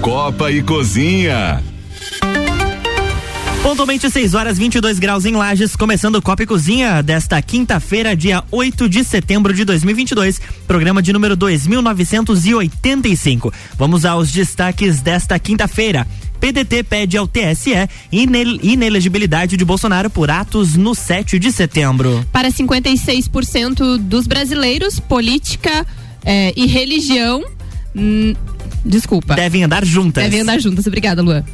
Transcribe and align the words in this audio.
Copa 0.00 0.50
e 0.50 0.62
Cozinha. 0.62 1.62
Pontualmente 3.62 4.10
6 4.10 4.32
horas 4.32 4.56
22 4.56 4.98
graus 4.98 5.26
em 5.26 5.36
Lages, 5.36 5.76
começando 5.76 6.16
o 6.16 6.22
Copa 6.22 6.42
e 6.42 6.46
Cozinha 6.46 7.02
desta 7.02 7.42
quinta-feira, 7.42 8.16
dia 8.16 8.42
8 8.50 8.88
de 8.88 9.04
setembro 9.04 9.52
de 9.52 9.62
2022, 9.62 10.40
programa 10.66 11.02
de 11.02 11.12
número 11.12 11.36
2985. 11.36 13.52
Vamos 13.76 14.06
aos 14.06 14.32
destaques 14.32 15.02
desta 15.02 15.38
quinta-feira. 15.38 16.06
PDT 16.40 16.82
pede 16.82 17.18
ao 17.18 17.28
TSE 17.28 17.86
inelegibilidade 18.10 19.58
de 19.58 19.64
Bolsonaro 19.66 20.08
por 20.08 20.30
atos 20.30 20.76
no 20.76 20.94
7 20.94 21.38
de 21.38 21.52
setembro. 21.52 22.24
Para 22.32 22.48
56% 22.48 23.98
dos 23.98 24.26
brasileiros, 24.26 24.98
política 24.98 25.86
eh, 26.24 26.54
e 26.56 26.66
religião. 26.66 27.44
Hum, 27.94 28.34
desculpa. 28.84 29.34
Devem 29.34 29.64
andar 29.64 29.84
juntas. 29.84 30.24
Devem 30.24 30.40
andar 30.40 30.60
juntas. 30.60 30.86
Obrigada, 30.86 31.22
Luan. 31.22 31.44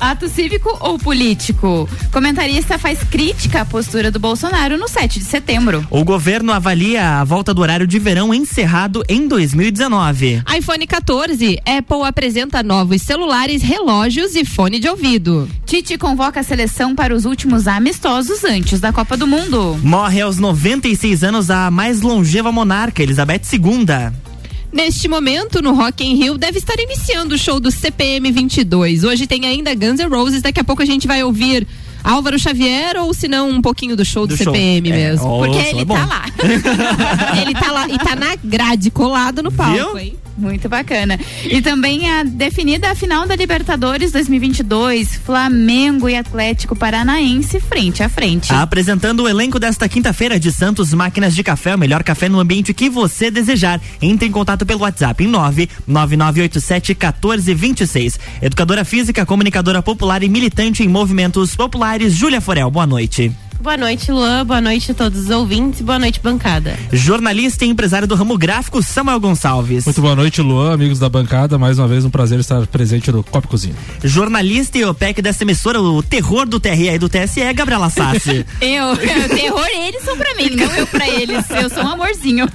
Ato 0.00 0.28
cívico 0.28 0.76
ou 0.80 0.96
político? 0.96 1.88
Comentarista 2.12 2.78
faz 2.78 3.02
crítica 3.02 3.62
à 3.62 3.64
postura 3.64 4.10
do 4.10 4.20
Bolsonaro 4.20 4.78
no 4.78 4.88
7 4.88 5.18
de 5.18 5.24
setembro. 5.24 5.84
O 5.90 6.04
governo 6.04 6.52
avalia 6.52 7.20
a 7.20 7.24
volta 7.24 7.52
do 7.52 7.60
horário 7.60 7.86
de 7.86 7.98
verão 7.98 8.32
encerrado 8.32 9.02
em 9.08 9.26
2019. 9.26 10.44
iPhone 10.56 10.86
14, 10.86 11.58
Apple 11.66 12.06
apresenta 12.06 12.62
novos 12.62 13.02
celulares, 13.02 13.60
relógios 13.60 14.36
e 14.36 14.44
fone 14.44 14.78
de 14.78 14.88
ouvido. 14.88 15.48
Tite 15.66 15.98
convoca 15.98 16.40
a 16.40 16.44
seleção 16.44 16.94
para 16.94 17.14
os 17.14 17.24
últimos 17.24 17.66
amistosos 17.66 18.44
antes 18.44 18.78
da 18.78 18.92
Copa 18.92 19.16
do 19.16 19.26
Mundo. 19.26 19.78
Morre 19.82 20.20
aos 20.20 20.38
96 20.38 21.24
anos 21.24 21.50
a 21.50 21.70
mais 21.72 22.02
longeva 22.02 22.52
monarca, 22.52 23.02
Elizabeth 23.02 23.42
II. 23.52 24.27
Neste 24.72 25.08
momento, 25.08 25.62
no 25.62 25.72
Rock 25.72 26.04
in 26.04 26.14
Rio, 26.16 26.36
deve 26.36 26.58
estar 26.58 26.78
iniciando 26.78 27.34
o 27.34 27.38
show 27.38 27.58
do 27.58 27.70
CPM 27.70 28.30
22. 28.30 29.02
Hoje 29.02 29.26
tem 29.26 29.46
ainda 29.46 29.74
Guns 29.74 29.98
N' 29.98 30.08
Roses, 30.08 30.42
daqui 30.42 30.60
a 30.60 30.64
pouco 30.64 30.82
a 30.82 30.86
gente 30.86 31.06
vai 31.06 31.22
ouvir 31.24 31.66
Álvaro 32.02 32.38
Xavier 32.38 32.96
ou 32.96 33.12
se 33.12 33.28
não 33.28 33.50
um 33.50 33.60
pouquinho 33.62 33.96
do 33.96 34.04
show 34.04 34.26
do, 34.26 34.36
Do 34.36 34.42
show. 34.42 34.52
CPM 34.54 34.90
É, 34.90 34.92
mesmo. 34.94 35.38
Porque 35.38 35.58
é 35.58 35.70
ele 35.70 35.84
bom. 35.84 35.94
tá 35.94 36.06
lá. 36.06 36.24
Ele 37.40 37.54
tá 37.54 37.70
lá 37.72 37.88
e 37.88 37.98
tá 37.98 38.14
na 38.16 38.36
grade, 38.42 38.90
colado 38.90 39.42
no 39.42 39.50
palco, 39.52 39.74
Viu? 39.74 39.98
hein? 39.98 40.16
Muito 40.36 40.68
bacana. 40.68 41.18
E 41.44 41.60
também 41.60 42.08
a 42.08 42.22
definida 42.22 42.90
a 42.92 42.94
final 42.94 43.26
da 43.26 43.34
Libertadores 43.34 44.12
2022, 44.12 45.16
Flamengo 45.16 46.08
e 46.08 46.14
Atlético 46.16 46.76
Paranaense 46.76 47.58
frente 47.58 48.04
a 48.04 48.08
frente. 48.08 48.52
Apresentando 48.52 49.24
o 49.24 49.28
elenco 49.28 49.58
desta 49.58 49.88
quinta-feira 49.88 50.38
de 50.38 50.52
Santos 50.52 50.94
Máquinas 50.94 51.34
de 51.34 51.42
Café, 51.42 51.74
o 51.74 51.78
melhor 51.78 52.04
café 52.04 52.28
no 52.28 52.38
ambiente 52.38 52.72
que 52.72 52.88
você 52.88 53.32
desejar. 53.32 53.80
Entre 54.00 54.28
em 54.28 54.30
contato 54.30 54.64
pelo 54.64 54.82
WhatsApp 54.82 55.24
em 55.24 55.26
99987 55.26 56.92
1426. 56.94 58.20
Educadora 58.40 58.84
física, 58.84 59.26
comunicadora 59.26 59.82
popular 59.82 60.22
e 60.22 60.28
militante 60.28 60.84
em 60.84 60.88
movimentos 60.88 61.56
populares, 61.56 61.87
Júlia 62.10 62.40
Forel. 62.40 62.70
Boa 62.70 62.86
noite. 62.86 63.47
Boa 63.60 63.76
noite, 63.76 64.12
Luan. 64.12 64.46
Boa 64.46 64.60
noite 64.60 64.92
a 64.92 64.94
todos 64.94 65.24
os 65.24 65.30
ouvintes. 65.30 65.80
Boa 65.80 65.98
noite, 65.98 66.20
bancada. 66.22 66.78
Jornalista 66.92 67.64
e 67.64 67.68
empresário 67.68 68.06
do 68.06 68.14
ramo 68.14 68.38
gráfico, 68.38 68.80
Samuel 68.80 69.18
Gonçalves. 69.18 69.84
Muito 69.84 70.00
boa 70.00 70.14
noite, 70.14 70.40
Luan, 70.40 70.72
amigos 70.72 71.00
da 71.00 71.08
bancada. 71.08 71.58
Mais 71.58 71.76
uma 71.76 71.88
vez 71.88 72.04
um 72.04 72.10
prazer 72.10 72.38
estar 72.38 72.64
presente 72.68 73.10
no 73.10 73.24
Copa 73.24 73.48
e 73.48 73.50
Cozinha. 73.50 73.74
Jornalista 74.04 74.78
e 74.78 74.84
OPEC 74.84 75.20
dessa 75.20 75.42
emissora, 75.42 75.80
o 75.80 76.00
terror 76.04 76.46
do 76.46 76.60
TRE 76.60 76.88
e 76.88 76.98
do 76.98 77.08
TSE, 77.08 77.52
Gabriela 77.52 77.90
Sassi. 77.90 78.46
Eu, 78.60 78.88
eu, 78.94 79.28
terror 79.28 79.66
eles 79.86 80.02
são 80.02 80.16
pra 80.16 80.34
mim, 80.34 80.50
não 80.50 80.74
eu 80.74 80.86
pra 80.86 81.08
eles. 81.08 81.44
Eu 81.50 81.70
sou 81.70 81.82
um 81.82 81.88
amorzinho. 81.88 82.46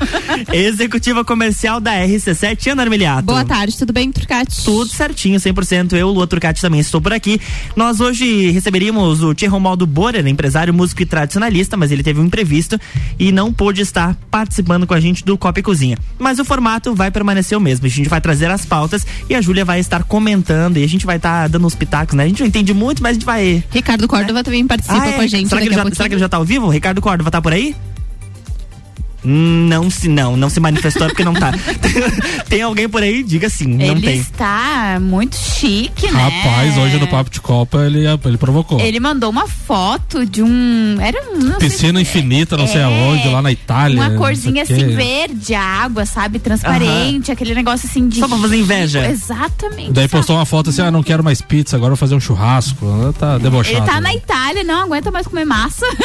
Executiva 0.52 1.26
comercial 1.26 1.80
da 1.80 1.94
RC7, 1.94 2.72
Ana 2.72 2.84
Armiliato. 2.84 3.24
Boa 3.24 3.44
tarde, 3.44 3.78
tudo 3.78 3.92
bem, 3.92 4.12
Turcati? 4.12 4.64
Tudo 4.64 4.90
certinho, 4.90 5.40
100%. 5.40 5.94
Eu, 5.94 6.10
Lua 6.10 6.28
Turcati, 6.28 6.62
também 6.62 6.80
estou 6.80 7.02
por 7.02 7.14
aqui. 7.14 7.40
Nós 7.76 8.00
hoje 8.00 8.52
receberíamos 8.52 9.24
o 9.24 9.34
Tia 9.34 9.50
Romaldo 9.50 9.88
Borer, 9.88 10.26
empresário, 10.28 10.74
músico 10.74 10.93
e 11.02 11.06
tradicionalista, 11.06 11.76
mas 11.76 11.92
ele 11.92 12.04
teve 12.04 12.20
um 12.20 12.26
imprevisto 12.26 12.80
e 13.18 13.32
não 13.32 13.52
pôde 13.52 13.82
estar 13.82 14.16
participando 14.30 14.86
com 14.86 14.94
a 14.94 15.00
gente 15.00 15.24
do 15.26 15.38
Copa 15.38 15.60
e 15.60 15.64
Cozinha. 15.64 15.98
Mas 16.20 16.40
o 16.40 16.46
formato 16.46 16.94
vai 16.94 17.10
permanecer 17.10 17.58
o 17.58 17.62
mesmo. 17.62 17.86
A 17.86 17.90
gente 17.90 18.10
vai 18.10 18.22
trazer 18.22 18.50
as 18.52 18.66
pautas 18.66 19.06
e 19.30 19.36
a 19.36 19.42
Júlia 19.42 19.66
vai 19.66 19.80
estar 19.80 20.04
comentando 20.04 20.78
e 20.78 20.84
a 20.84 20.88
gente 20.88 21.06
vai 21.06 21.18
estar 21.18 21.48
dando 21.50 21.66
uns 21.66 21.76
pitacos, 21.76 22.16
né? 22.16 22.24
A 22.24 22.28
gente 22.28 22.42
não 22.42 22.48
entende 22.48 22.74
muito, 22.74 23.02
mas 23.02 23.12
a 23.12 23.14
gente 23.14 23.26
vai. 23.26 23.64
Ricardo 23.72 24.08
Córdova 24.08 24.44
também 24.44 24.66
participa 24.68 25.02
Ah, 25.02 25.08
é? 25.08 25.12
com 25.14 25.22
a 25.22 25.28
gente 25.28 25.50
será, 25.50 25.62
que 25.62 25.74
já, 25.74 25.84
será 25.92 26.10
que 26.10 26.16
ele 26.16 26.20
já 26.22 26.30
tá 26.30 26.38
ao 26.38 26.46
vivo? 26.46 26.68
O 26.68 26.70
Ricardo 26.70 27.02
Córdova 27.02 27.32
tá 27.32 27.42
por 27.42 27.54
aí? 27.54 27.76
Não 29.24 29.90
se 29.90 30.08
não, 30.08 30.36
não 30.36 30.50
se 30.50 30.60
manifestou 30.60 31.08
porque 31.08 31.24
não 31.24 31.34
tá. 31.34 31.52
tem 32.50 32.62
alguém 32.62 32.90
por 32.90 33.02
aí? 33.02 33.24
Diga 33.24 33.50
sim, 33.50 33.68
não 33.68 33.86
ele 33.86 34.02
tem. 34.02 34.20
está 34.20 34.98
muito 35.02 35.36
chique, 35.38 36.12
né? 36.12 36.20
Rapaz, 36.22 36.78
hoje 36.78 36.98
no 36.98 37.08
Papo 37.08 37.30
de 37.30 37.40
Copa 37.40 37.86
ele, 37.86 38.06
ele 38.26 38.38
provocou. 38.38 38.80
Ele 38.80 39.00
mandou 39.00 39.30
uma 39.30 39.48
foto 39.48 40.26
de 40.26 40.42
um. 40.44 40.98
Era 41.00 41.22
um. 41.32 41.38
não 41.38 41.60
sei 41.60 41.70
Piscina 41.70 42.00
se- 42.00 42.02
infinita, 42.04 42.58
não 42.58 42.68
sei 42.68 42.82
É, 42.82 42.84
aonde, 42.84 43.28
lá 43.30 43.42
na 43.42 43.52
Itália. 43.52 44.00
Uma 44.00 44.10
não 44.10 44.18
corzinha 44.18 44.66
sei 44.66 44.76
assim 44.76 44.96
verde, 44.96 45.56
água, 45.56 46.06
sabe? 46.06 46.40
Transparente, 46.40 47.32
aquele 47.32 47.56
negócio 47.56 47.88
assim 47.90 48.08
de. 48.08 48.20
Só 48.20 48.28
pra 48.28 48.38
fazer 48.38 48.58
inveja. 48.58 49.08
Exatamente. 49.10 49.92
Daí 49.92 50.04
sabe? 50.04 50.10
postou 50.10 50.36
uma 50.36 50.46
foto 50.46 50.70
assim, 50.70 50.82
ah, 50.82 50.92
não 50.92 51.02
quero 51.04 51.24
mais 51.24 51.42
pizza, 51.42 51.76
agora 51.76 51.92
vou 51.92 51.98
fazer 51.98 52.16
um 52.16 52.20
churrasco. 52.20 52.86
Tá 53.18 53.38
debochado. 53.38 53.78
Ele 53.78 53.86
tá 53.86 53.96
né? 53.96 54.02
na 54.02 54.14
Itália, 54.16 54.64
não 54.64 54.84
aguenta 54.84 55.12
mais 55.12 55.28
comer 55.28 55.46
massa. 55.46 55.86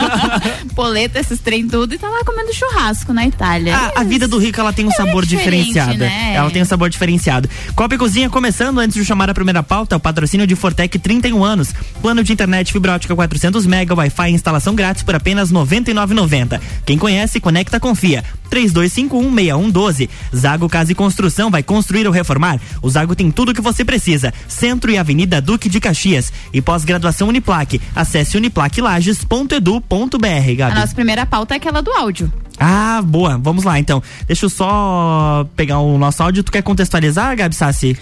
Poleta, 0.74 1.18
esses 1.20 1.40
trem 1.40 1.68
tudo, 1.68 1.94
e 1.94 1.98
tá 1.98 2.08
lá 2.08 2.24
comendo 2.30 2.54
churrasco 2.54 3.12
na 3.12 3.26
Itália. 3.26 3.76
A, 3.76 4.00
a 4.00 4.04
vida 4.04 4.28
do 4.28 4.38
rico 4.38 4.60
ela 4.60 4.72
tem 4.72 4.86
um 4.86 4.90
sabor 4.90 5.26
diferente, 5.26 5.66
diferenciado. 5.68 5.98
né? 5.98 6.34
Ela 6.34 6.50
tem 6.50 6.62
um 6.62 6.64
sabor 6.64 6.88
diferenciado. 6.88 7.48
Copa 7.74 7.94
e 7.94 7.98
Cozinha 7.98 8.30
começando 8.30 8.78
antes 8.78 8.94
de 8.94 9.04
chamar 9.04 9.28
a 9.28 9.34
primeira 9.34 9.62
pauta, 9.62 9.96
o 9.96 10.00
patrocínio 10.00 10.46
de 10.46 10.54
Fortec 10.54 10.98
31 10.98 11.44
anos. 11.44 11.74
Plano 12.00 12.22
de 12.22 12.32
internet 12.32 12.72
fibra 12.72 12.94
ótica 12.94 13.14
400 13.14 13.66
mega, 13.66 13.94
Wi-Fi 13.94 14.30
e 14.30 14.34
instalação 14.34 14.74
grátis 14.74 15.02
por 15.02 15.14
apenas 15.14 15.50
R$ 15.50 15.56
99,90. 15.58 16.60
Quem 16.86 16.98
conhece, 16.98 17.40
conecta, 17.40 17.80
confia. 17.80 18.24
32516112. 18.50 20.08
Zago 20.34 20.68
Casa 20.68 20.92
e 20.92 20.94
Construção 20.94 21.50
vai 21.50 21.62
construir 21.62 22.06
ou 22.06 22.12
reformar. 22.12 22.60
O 22.82 22.90
Zago 22.90 23.14
tem 23.14 23.30
tudo 23.30 23.50
o 23.50 23.54
que 23.54 23.60
você 23.60 23.84
precisa. 23.84 24.32
Centro 24.48 24.90
e 24.90 24.98
Avenida 24.98 25.40
Duque 25.40 25.68
de 25.68 25.78
Caxias. 25.80 26.32
E 26.52 26.60
pós-graduação 26.60 27.28
Uniplaque. 27.28 27.80
Acesse 27.94 28.36
uniplaquilages.edu.br, 28.36 30.62
A 30.64 30.74
nossa 30.74 30.94
primeira 30.94 31.24
pauta 31.24 31.54
é 31.54 31.58
aquela 31.58 31.80
do 31.80 31.92
áudio. 31.92 32.19
Ah, 32.58 33.00
boa. 33.02 33.38
Vamos 33.38 33.64
lá, 33.64 33.78
então. 33.78 34.02
Deixa 34.26 34.44
eu 34.46 34.50
só 34.50 35.46
pegar 35.56 35.78
o 35.78 35.96
nosso 35.96 36.22
áudio. 36.22 36.42
Tu 36.42 36.52
quer 36.52 36.62
contextualizar, 36.62 37.36
Gabi 37.36 37.54
Sassi? 37.54 37.96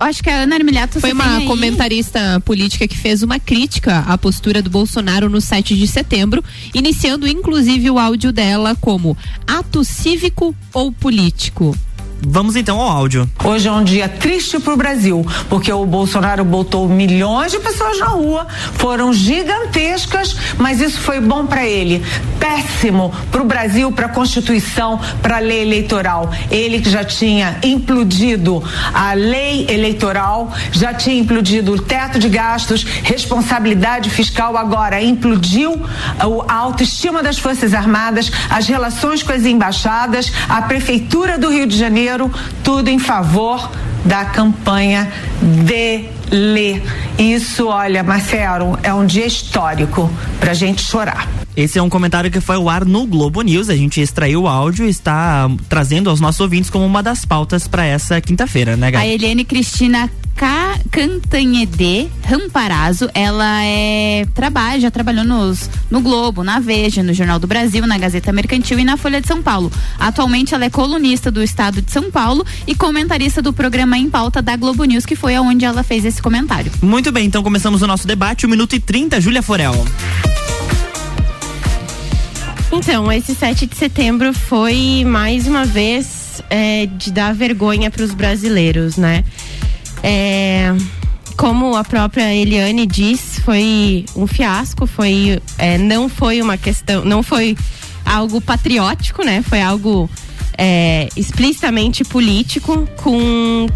Eu 0.00 0.06
Acho 0.06 0.22
que 0.22 0.30
a 0.30 0.42
Ana 0.42 0.56
Armiliato 0.56 0.98
Foi 0.98 1.12
uma 1.12 1.42
comentarista 1.42 2.40
política 2.40 2.88
que 2.88 2.96
fez 2.96 3.22
uma 3.22 3.38
crítica 3.38 3.98
à 3.98 4.16
postura 4.16 4.62
do 4.62 4.70
Bolsonaro 4.70 5.28
no 5.28 5.42
7 5.42 5.76
de 5.76 5.86
setembro, 5.86 6.42
iniciando 6.74 7.28
inclusive 7.28 7.90
o 7.90 7.98
áudio 7.98 8.32
dela 8.32 8.74
como 8.74 9.16
ato 9.46 9.84
cívico 9.84 10.56
ou 10.72 10.90
político. 10.90 11.76
Vamos 12.22 12.54
então 12.54 12.78
ao 12.78 12.88
áudio. 12.88 13.28
Hoje 13.42 13.68
é 13.68 13.72
um 13.72 13.82
dia 13.82 14.08
triste 14.08 14.58
para 14.58 14.74
o 14.74 14.76
Brasil, 14.76 15.26
porque 15.48 15.72
o 15.72 15.86
Bolsonaro 15.86 16.44
botou 16.44 16.88
milhões 16.88 17.52
de 17.52 17.58
pessoas 17.58 17.98
na 17.98 18.06
rua, 18.06 18.46
foram 18.74 19.12
gigantescas, 19.12 20.36
mas 20.58 20.80
isso 20.80 21.00
foi 21.00 21.20
bom 21.20 21.46
para 21.46 21.66
ele, 21.66 22.04
péssimo 22.38 23.12
para 23.30 23.40
o 23.40 23.44
Brasil, 23.44 23.90
para 23.90 24.06
a 24.06 24.08
Constituição, 24.10 25.00
para 25.22 25.36
a 25.36 25.40
lei 25.40 25.62
eleitoral. 25.62 26.30
Ele 26.50 26.80
que 26.80 26.90
já 26.90 27.04
tinha 27.04 27.58
implodido 27.62 28.62
a 28.92 29.14
lei 29.14 29.66
eleitoral, 29.68 30.52
já 30.72 30.92
tinha 30.92 31.18
implodido 31.18 31.72
o 31.72 31.80
teto 31.80 32.18
de 32.18 32.28
gastos, 32.28 32.84
responsabilidade 33.02 34.10
fiscal, 34.10 34.56
agora 34.56 35.02
implodiu 35.02 35.80
a 36.48 36.54
autoestima 36.54 37.22
das 37.22 37.38
Forças 37.38 37.72
Armadas, 37.72 38.30
as 38.50 38.68
relações 38.68 39.22
com 39.22 39.32
as 39.32 39.46
embaixadas, 39.46 40.30
a 40.48 40.62
Prefeitura 40.62 41.38
do 41.38 41.48
Rio 41.50 41.66
de 41.66 41.76
Janeiro, 41.76 42.09
tudo 42.64 42.88
em 42.88 42.98
favor 42.98 43.70
da 44.04 44.24
campanha 44.24 45.10
dele. 45.40 46.82
Isso, 47.18 47.66
olha, 47.66 48.02
Marcelo, 48.02 48.78
é 48.82 48.92
um 48.94 49.04
dia 49.04 49.26
histórico 49.26 50.10
pra 50.38 50.54
gente 50.54 50.82
chorar. 50.82 51.28
Esse 51.56 51.78
é 51.78 51.82
um 51.82 51.88
comentário 51.90 52.30
que 52.30 52.40
foi 52.40 52.56
ao 52.56 52.68
ar 52.68 52.84
no 52.84 53.04
Globo 53.06 53.42
News. 53.42 53.68
A 53.68 53.76
gente 53.76 54.00
extraiu 54.00 54.42
o 54.42 54.48
áudio 54.48 54.86
e 54.86 54.88
está 54.88 55.50
trazendo 55.68 56.08
aos 56.08 56.20
nossos 56.20 56.40
ouvintes 56.40 56.70
como 56.70 56.86
uma 56.86 57.02
das 57.02 57.24
pautas 57.24 57.66
para 57.66 57.84
essa 57.84 58.20
quinta-feira, 58.20 58.76
né, 58.76 58.86
A 58.86 58.90
Gabi? 58.92 59.08
Eliane 59.08 59.44
Cristina 59.44 60.08
Ca- 60.08 60.19
Cantanhede 60.90 62.10
Ramparazzo, 62.24 63.08
ela 63.14 63.64
é 63.64 64.26
trabalha, 64.34 64.80
já 64.80 64.90
trabalhou 64.90 65.24
nos, 65.24 65.68
no 65.90 66.00
Globo, 66.00 66.44
na 66.44 66.60
Veja, 66.60 67.02
no 67.02 67.12
Jornal 67.12 67.38
do 67.38 67.46
Brasil, 67.46 67.86
na 67.86 67.98
Gazeta 67.98 68.32
Mercantil 68.32 68.78
e 68.78 68.84
na 68.84 68.96
Folha 68.96 69.20
de 69.20 69.26
São 69.26 69.42
Paulo. 69.42 69.70
Atualmente 69.98 70.54
ela 70.54 70.64
é 70.64 70.70
colunista 70.70 71.30
do 71.30 71.42
Estado 71.42 71.82
de 71.82 71.90
São 71.90 72.10
Paulo 72.10 72.44
e 72.66 72.74
comentarista 72.74 73.40
do 73.42 73.52
programa 73.52 73.98
Em 73.98 74.08
Pauta 74.08 74.42
da 74.42 74.56
Globo 74.56 74.84
News, 74.84 75.06
que 75.06 75.16
foi 75.16 75.34
aonde 75.34 75.64
ela 75.64 75.82
fez 75.82 76.04
esse 76.04 76.20
comentário. 76.20 76.70
Muito 76.82 77.10
bem, 77.12 77.26
então 77.26 77.42
começamos 77.42 77.82
o 77.82 77.86
nosso 77.86 78.06
debate. 78.06 78.46
1 78.46 78.50
minuto 78.50 78.74
e 78.74 78.80
30, 78.80 79.20
Júlia 79.20 79.42
Forel. 79.42 79.74
Então, 82.72 83.10
esse 83.10 83.34
7 83.34 83.66
de 83.66 83.76
setembro 83.76 84.32
foi 84.32 85.04
mais 85.04 85.46
uma 85.46 85.64
vez 85.64 86.40
é, 86.48 86.86
de 86.86 87.10
dar 87.10 87.34
vergonha 87.34 87.90
para 87.90 88.04
os 88.04 88.14
brasileiros, 88.14 88.96
né? 88.96 89.24
É, 90.02 90.74
como 91.36 91.74
a 91.74 91.84
própria 91.84 92.34
Eliane 92.34 92.86
diz, 92.86 93.40
foi 93.44 94.04
um 94.14 94.26
fiasco, 94.26 94.86
foi 94.86 95.40
é, 95.58 95.78
não 95.78 96.08
foi 96.08 96.42
uma 96.42 96.56
questão, 96.56 97.04
não 97.04 97.22
foi 97.22 97.56
algo 98.04 98.40
patriótico, 98.40 99.24
né? 99.24 99.42
Foi 99.42 99.60
algo 99.60 100.08
é, 100.58 101.08
explicitamente 101.16 102.04
político, 102.04 102.86
com 103.02 103.66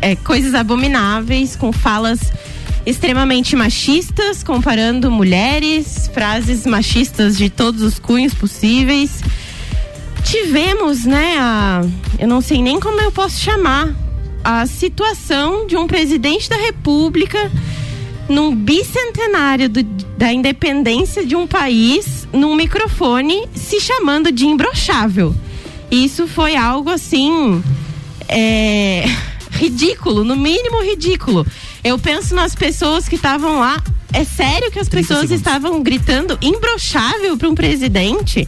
é, 0.00 0.16
coisas 0.16 0.54
abomináveis, 0.54 1.54
com 1.56 1.72
falas 1.72 2.32
extremamente 2.84 3.54
machistas, 3.54 4.42
comparando 4.42 5.10
mulheres, 5.10 6.10
frases 6.12 6.66
machistas 6.66 7.36
de 7.36 7.48
todos 7.48 7.82
os 7.82 7.98
cunhos 7.98 8.34
possíveis. 8.34 9.22
Tivemos, 10.24 11.04
né, 11.04 11.36
a, 11.38 11.82
eu 12.18 12.26
não 12.26 12.40
sei 12.40 12.62
nem 12.62 12.80
como 12.80 13.00
eu 13.00 13.12
posso 13.12 13.38
chamar, 13.38 13.94
a 14.44 14.66
situação 14.66 15.66
de 15.66 15.76
um 15.76 15.86
presidente 15.86 16.48
da 16.48 16.56
República 16.56 17.50
num 18.28 18.54
bicentenário 18.54 19.68
do, 19.68 19.82
da 20.16 20.32
independência 20.32 21.24
de 21.24 21.36
um 21.36 21.46
país, 21.46 22.26
num 22.32 22.54
microfone, 22.54 23.46
se 23.54 23.80
chamando 23.80 24.30
de 24.32 24.46
imbrochável. 24.46 25.34
Isso 25.90 26.26
foi 26.26 26.56
algo 26.56 26.90
assim. 26.90 27.62
É, 28.28 29.04
ridículo, 29.52 30.24
no 30.24 30.34
mínimo 30.36 30.82
ridículo. 30.82 31.46
Eu 31.84 31.98
penso 31.98 32.34
nas 32.34 32.54
pessoas 32.54 33.08
que 33.08 33.16
estavam 33.16 33.58
lá. 33.58 33.82
É 34.14 34.24
sério 34.24 34.70
que 34.70 34.78
as 34.78 34.88
pessoas 34.88 35.20
segundos. 35.20 35.38
estavam 35.38 35.82
gritando 35.82 36.38
imbrochável 36.42 37.36
para 37.36 37.48
um 37.48 37.54
presidente? 37.54 38.46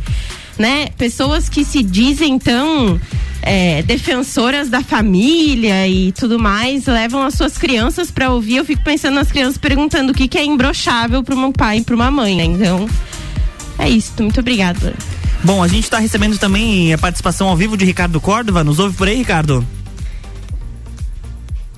Né? 0.58 0.88
Pessoas 0.96 1.48
que 1.48 1.64
se 1.64 1.82
dizem 1.82 2.38
tão 2.38 3.00
é, 3.42 3.82
defensoras 3.82 4.70
da 4.70 4.82
família 4.82 5.86
e 5.86 6.12
tudo 6.12 6.38
mais 6.38 6.86
levam 6.86 7.22
as 7.24 7.34
suas 7.34 7.58
crianças 7.58 8.10
para 8.10 8.30
ouvir. 8.30 8.56
Eu 8.56 8.64
fico 8.64 8.82
pensando 8.82 9.14
nas 9.14 9.30
crianças 9.30 9.58
perguntando 9.58 10.12
o 10.12 10.14
que, 10.14 10.28
que 10.28 10.38
é 10.38 10.44
imbrochável 10.44 11.22
para 11.22 11.34
um 11.34 11.52
pai 11.52 11.78
e 11.78 11.82
para 11.82 11.94
uma 11.94 12.10
mãe, 12.10 12.36
né? 12.36 12.44
Então, 12.44 12.88
é 13.78 13.88
isso. 13.88 14.12
Muito 14.20 14.40
obrigada. 14.40 14.94
Bom, 15.42 15.62
a 15.62 15.68
gente 15.68 15.84
está 15.84 15.98
recebendo 15.98 16.38
também 16.38 16.94
a 16.94 16.98
participação 16.98 17.48
ao 17.48 17.56
vivo 17.56 17.76
de 17.76 17.84
Ricardo 17.84 18.18
Córdova. 18.18 18.64
Nos 18.64 18.78
ouve 18.78 18.96
por 18.96 19.08
aí, 19.08 19.16
Ricardo? 19.16 19.64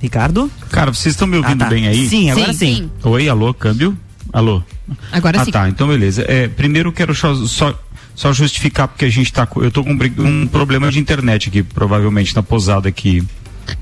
Ricardo? 0.00 0.50
Cara, 0.70 0.94
vocês 0.94 1.14
estão 1.14 1.26
me 1.26 1.36
ouvindo 1.36 1.62
ah, 1.62 1.64
tá. 1.64 1.70
bem 1.70 1.88
aí? 1.88 2.08
Sim, 2.08 2.30
agora 2.30 2.52
sim. 2.52 2.76
sim. 2.76 2.90
Oi, 3.02 3.28
alô, 3.28 3.52
câmbio? 3.52 3.96
Alô? 4.32 4.62
Agora 5.10 5.40
ah, 5.40 5.44
sim. 5.44 5.50
Ah, 5.50 5.52
tá, 5.52 5.68
então 5.68 5.88
beleza. 5.88 6.24
É, 6.28 6.46
primeiro 6.46 6.92
quero 6.92 7.12
só, 7.12 7.34
só, 7.46 7.74
só, 8.16 8.32
justificar 8.32 8.88
porque 8.88 9.04
a 9.04 9.10
gente 9.10 9.30
tá. 9.30 9.46
Eu 9.56 9.70
tô 9.70 9.84
com 9.84 9.92
um, 9.92 10.46
problema 10.46 10.90
de 10.90 10.98
internet 10.98 11.50
aqui, 11.50 11.62
provavelmente 11.62 12.34
na 12.34 12.42
posada 12.42 12.88
aqui. 12.88 13.22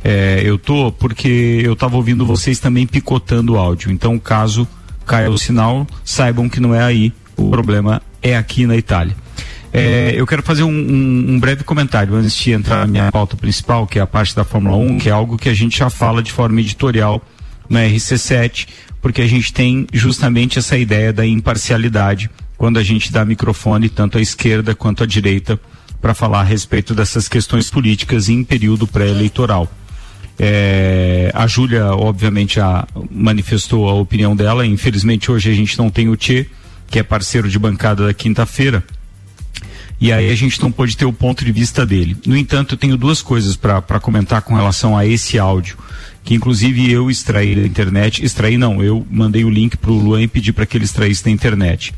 É, 0.02 0.42
eu 0.44 0.58
tô 0.58 0.90
porque 0.90 1.60
eu 1.62 1.76
tava 1.76 1.96
ouvindo 1.96 2.26
vocês 2.26 2.58
também 2.58 2.86
picotando 2.86 3.52
o 3.52 3.58
áudio. 3.58 3.92
Então, 3.92 4.18
caso 4.18 4.66
caia 5.06 5.30
o 5.30 5.38
sinal, 5.38 5.86
saibam 6.04 6.48
que 6.48 6.58
não 6.58 6.74
é 6.74 6.82
aí. 6.82 7.12
O 7.36 7.48
problema 7.48 8.02
é 8.20 8.36
aqui 8.36 8.66
na 8.66 8.76
Itália. 8.76 9.14
É, 9.72 10.12
eu 10.16 10.26
quero 10.26 10.42
fazer 10.42 10.62
um, 10.62 10.70
um, 10.70 11.26
um, 11.30 11.40
breve 11.40 11.64
comentário 11.64 12.14
antes 12.14 12.34
de 12.36 12.52
entrar 12.52 12.78
na 12.78 12.86
minha 12.86 13.10
pauta 13.10 13.36
principal, 13.36 13.88
que 13.88 13.98
é 13.98 14.02
a 14.02 14.06
parte 14.06 14.34
da 14.34 14.44
Fórmula 14.44 14.76
1, 14.76 14.98
que 14.98 15.08
é 15.08 15.12
algo 15.12 15.36
que 15.36 15.48
a 15.48 15.54
gente 15.54 15.78
já 15.78 15.90
fala 15.90 16.22
de 16.22 16.30
forma 16.30 16.60
editorial 16.60 17.20
no 17.68 17.78
RC7, 17.78 18.68
porque 19.02 19.20
a 19.20 19.26
gente 19.26 19.52
tem 19.52 19.84
justamente 19.92 20.60
essa 20.60 20.78
ideia 20.78 21.12
da 21.12 21.26
imparcialidade 21.26 22.30
quando 22.64 22.78
a 22.78 22.82
gente 22.82 23.12
dá 23.12 23.26
microfone 23.26 23.90
tanto 23.90 24.16
à 24.16 24.22
esquerda 24.22 24.74
quanto 24.74 25.02
à 25.02 25.06
direita 25.06 25.60
para 26.00 26.14
falar 26.14 26.40
a 26.40 26.42
respeito 26.42 26.94
dessas 26.94 27.28
questões 27.28 27.68
políticas 27.68 28.30
em 28.30 28.42
período 28.42 28.86
pré-eleitoral. 28.86 29.70
É, 30.38 31.30
a 31.34 31.46
Júlia, 31.46 31.94
obviamente, 31.94 32.58
a, 32.58 32.88
manifestou 33.10 33.86
a 33.86 33.92
opinião 33.92 34.34
dela. 34.34 34.66
Infelizmente, 34.66 35.30
hoje 35.30 35.50
a 35.50 35.54
gente 35.54 35.76
não 35.76 35.90
tem 35.90 36.08
o 36.08 36.16
Tchê, 36.16 36.46
que 36.86 36.98
é 36.98 37.02
parceiro 37.02 37.50
de 37.50 37.58
bancada 37.58 38.06
da 38.06 38.14
quinta-feira 38.14 38.82
e 40.00 40.10
aí 40.10 40.30
a 40.30 40.34
gente 40.34 40.60
não 40.62 40.72
pode 40.72 40.96
ter 40.96 41.04
o 41.04 41.12
ponto 41.12 41.44
de 41.44 41.52
vista 41.52 41.84
dele. 41.84 42.16
No 42.26 42.36
entanto, 42.36 42.74
eu 42.74 42.78
tenho 42.78 42.96
duas 42.96 43.20
coisas 43.20 43.56
para 43.56 44.00
comentar 44.00 44.40
com 44.40 44.54
relação 44.54 44.96
a 44.96 45.06
esse 45.06 45.38
áudio, 45.38 45.76
que 46.22 46.34
inclusive 46.34 46.90
eu 46.90 47.10
extraí 47.10 47.54
da 47.54 47.66
internet, 47.66 48.24
extraí 48.24 48.56
não, 48.56 48.82
eu 48.82 49.06
mandei 49.10 49.44
o 49.44 49.50
link 49.50 49.76
para 49.76 49.90
o 49.90 49.98
Luan 49.98 50.22
e 50.22 50.28
pedi 50.28 50.50
para 50.50 50.64
que 50.64 50.78
ele 50.78 50.84
extraísse 50.84 51.24
da 51.24 51.30
internet. 51.30 51.94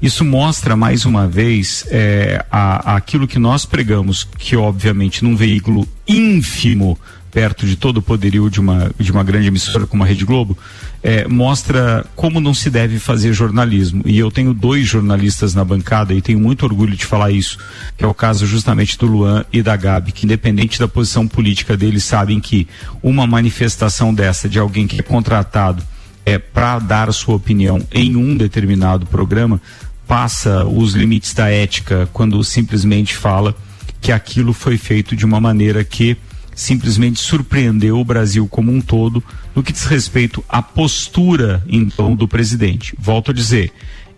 Isso 0.00 0.24
mostra 0.24 0.76
mais 0.76 1.04
uma 1.04 1.26
vez 1.26 1.84
é, 1.90 2.44
a, 2.50 2.96
aquilo 2.96 3.26
que 3.26 3.38
nós 3.38 3.64
pregamos, 3.64 4.28
que 4.38 4.56
obviamente 4.56 5.24
num 5.24 5.34
veículo 5.34 5.88
ínfimo 6.06 6.98
perto 7.30 7.66
de 7.66 7.76
todo 7.76 7.98
o 7.98 8.02
poderio 8.02 8.48
de 8.48 8.60
uma, 8.60 8.90
de 8.98 9.12
uma 9.12 9.22
grande 9.22 9.48
emissora 9.48 9.86
como 9.86 10.02
a 10.02 10.06
Rede 10.06 10.24
Globo, 10.24 10.56
é, 11.02 11.26
mostra 11.28 12.04
como 12.16 12.40
não 12.40 12.54
se 12.54 12.70
deve 12.70 12.98
fazer 12.98 13.32
jornalismo. 13.32 14.02
E 14.06 14.18
eu 14.18 14.30
tenho 14.30 14.54
dois 14.54 14.86
jornalistas 14.88 15.54
na 15.54 15.64
bancada 15.64 16.14
e 16.14 16.22
tenho 16.22 16.40
muito 16.40 16.64
orgulho 16.64 16.96
de 16.96 17.04
falar 17.04 17.30
isso, 17.30 17.58
que 17.96 18.04
é 18.04 18.06
o 18.06 18.14
caso 18.14 18.46
justamente 18.46 18.98
do 18.98 19.06
Luan 19.06 19.44
e 19.52 19.62
da 19.62 19.76
Gabi, 19.76 20.12
que 20.12 20.24
independente 20.24 20.78
da 20.78 20.88
posição 20.88 21.28
política 21.28 21.76
deles, 21.76 22.04
sabem 22.04 22.40
que 22.40 22.66
uma 23.02 23.26
manifestação 23.26 24.12
dessa 24.12 24.48
de 24.48 24.58
alguém 24.58 24.86
que 24.86 25.00
é 25.00 25.02
contratado 25.02 25.82
é, 26.24 26.38
para 26.38 26.78
dar 26.78 27.12
sua 27.12 27.36
opinião 27.36 27.80
em 27.92 28.16
um 28.16 28.36
determinado 28.36 29.06
programa 29.06 29.60
passa 30.08 30.64
os 30.64 30.94
limites 30.94 31.34
da 31.34 31.50
ética 31.50 32.08
quando 32.12 32.42
simplesmente 32.42 33.14
fala 33.14 33.54
que 34.00 34.10
aquilo 34.10 34.54
foi 34.54 34.78
feito 34.78 35.14
de 35.14 35.26
uma 35.26 35.38
maneira 35.38 35.84
que 35.84 36.16
simplesmente 36.54 37.20
surpreendeu 37.20 38.00
o 38.00 38.04
Brasil 38.04 38.48
como 38.48 38.72
um 38.72 38.80
todo 38.80 39.22
no 39.54 39.62
que 39.62 39.72
diz 39.72 39.84
respeito 39.84 40.42
à 40.48 40.62
postura, 40.62 41.62
então, 41.68 42.16
do 42.16 42.26
presidente. 42.26 42.94
Volto 42.98 43.30
a 43.30 43.34
dizer, 43.34 43.70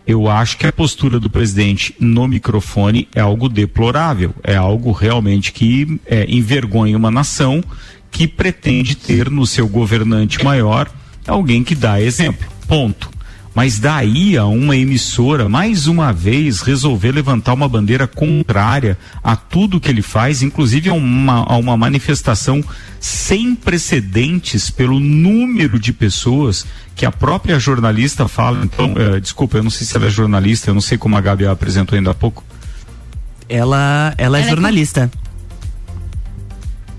eu 0.06 0.28
acho 0.28 0.56
que 0.56 0.66
a 0.66 0.72
postura 0.72 1.20
do 1.20 1.28
presidente 1.28 1.94
no 1.98 2.26
microfone 2.28 3.08
é 3.14 3.20
algo 3.20 3.48
deplorável, 3.48 4.34
é 4.42 4.56
algo 4.56 4.92
realmente 4.92 5.52
que 5.52 6.00
é, 6.06 6.24
envergonha 6.28 6.96
uma 6.96 7.10
nação 7.10 7.62
que 8.10 8.26
pretende 8.26 8.96
ter 8.96 9.28
no 9.28 9.46
seu 9.46 9.68
governante 9.68 10.42
maior 10.42 10.90
alguém 11.26 11.62
que 11.62 11.74
dá 11.74 12.00
exemplo. 12.00 12.48
Ponto. 12.66 13.10
Mas 13.54 13.78
daí 13.80 14.36
a 14.36 14.46
uma 14.46 14.76
emissora, 14.76 15.48
mais 15.48 15.86
uma 15.86 16.12
vez, 16.12 16.60
resolver 16.60 17.12
levantar 17.12 17.52
uma 17.52 17.68
bandeira 17.68 18.06
contrária 18.06 18.96
a 19.24 19.34
tudo 19.34 19.80
que 19.80 19.90
ele 19.90 20.02
faz, 20.02 20.40
inclusive 20.40 20.88
a 20.88 20.94
uma, 20.94 21.44
a 21.44 21.56
uma 21.56 21.76
manifestação 21.76 22.62
sem 23.00 23.54
precedentes 23.54 24.70
pelo 24.70 25.00
número 25.00 25.80
de 25.80 25.92
pessoas 25.92 26.64
que 26.94 27.04
a 27.04 27.10
própria 27.10 27.58
jornalista 27.58 28.28
fala. 28.28 28.64
Então, 28.64 28.92
uh, 28.92 29.20
desculpa, 29.20 29.58
eu 29.58 29.62
não 29.64 29.70
sei 29.70 29.86
se 29.86 29.96
ela 29.96 30.06
é 30.06 30.10
jornalista, 30.10 30.70
eu 30.70 30.74
não 30.74 30.80
sei 30.80 30.96
como 30.96 31.16
a 31.16 31.20
Gabi 31.20 31.46
apresentou 31.46 31.96
ainda 31.96 32.12
há 32.12 32.14
pouco. 32.14 32.44
Ela, 33.48 34.14
ela 34.16 34.38
é 34.38 34.40
ela 34.42 34.46
é 34.46 34.48
jornalista. 34.48 35.10
É 35.12 35.29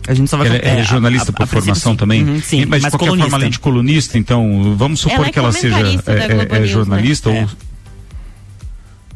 a 0.08 0.14
gente 0.14 0.30
só 0.30 0.38
vai. 0.38 0.48
Ela, 0.48 0.58
é, 0.58 0.80
é 0.80 0.84
jornalista 0.84 1.32
a, 1.32 1.34
a, 1.34 1.36
por 1.36 1.44
a 1.44 1.48
formação 1.48 1.96
também? 1.96 2.24
Uhum, 2.24 2.42
sim, 2.42 2.66
mas, 2.66 2.82
de 2.82 2.90
qualquer 2.90 3.06
colunista. 3.06 3.30
forma, 3.30 3.38
além 3.38 3.50
de 3.50 3.60
colunista, 3.60 4.18
então, 4.18 4.76
vamos 4.78 5.00
supor 5.00 5.18
ela 5.18 5.28
é 5.28 5.32
que 5.32 5.40
ela 5.40 5.52
seja 5.52 5.80
é, 5.80 6.58
é, 6.58 6.64
é 6.64 6.66
jornalista 6.66 7.32
né? 7.32 7.42
ou. 7.42 7.72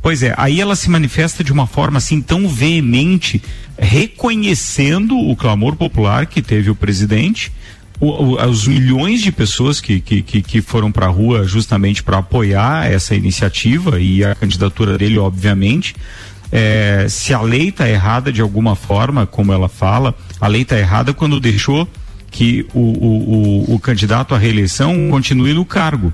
Pois 0.01 0.21
é, 0.21 0.35
aí 0.37 0.61
ela 0.61 0.75
se 0.75 0.87
manifesta 0.87 1.43
de 1.43 1.51
uma 1.51 1.65
forma 1.65 1.97
assim 1.97 2.21
tão 2.21 2.47
veemente, 2.47 3.41
reconhecendo 3.75 5.17
o 5.17 5.35
clamor 5.35 5.75
popular 5.75 6.27
que 6.27 6.43
teve 6.43 6.69
o 6.69 6.75
presidente, 6.75 7.51
o, 7.99 8.11
o, 8.35 8.45
os 8.45 8.67
milhões 8.67 9.23
de 9.23 9.31
pessoas 9.31 9.81
que, 9.81 9.99
que, 9.99 10.21
que, 10.21 10.41
que 10.43 10.61
foram 10.61 10.91
para 10.91 11.07
a 11.07 11.09
rua 11.09 11.45
justamente 11.45 12.03
para 12.03 12.19
apoiar 12.19 12.85
essa 12.85 13.15
iniciativa 13.15 13.99
e 13.99 14.23
a 14.23 14.35
candidatura 14.35 14.95
dele, 14.95 15.17
obviamente, 15.17 15.95
é, 16.51 17.07
se 17.09 17.33
a 17.33 17.41
lei 17.41 17.69
está 17.69 17.89
errada 17.89 18.31
de 18.31 18.41
alguma 18.41 18.75
forma, 18.75 19.25
como 19.25 19.51
ela 19.51 19.67
fala, 19.67 20.15
a 20.39 20.47
lei 20.47 20.61
está 20.61 20.77
errada 20.77 21.13
quando 21.13 21.39
deixou 21.39 21.87
que 22.31 22.65
o, 22.73 22.79
o, 22.79 23.69
o, 23.71 23.75
o 23.75 23.79
candidato 23.79 24.35
à 24.35 24.37
reeleição 24.37 25.09
continue 25.09 25.53
no 25.53 25.65
cargo. 25.65 26.13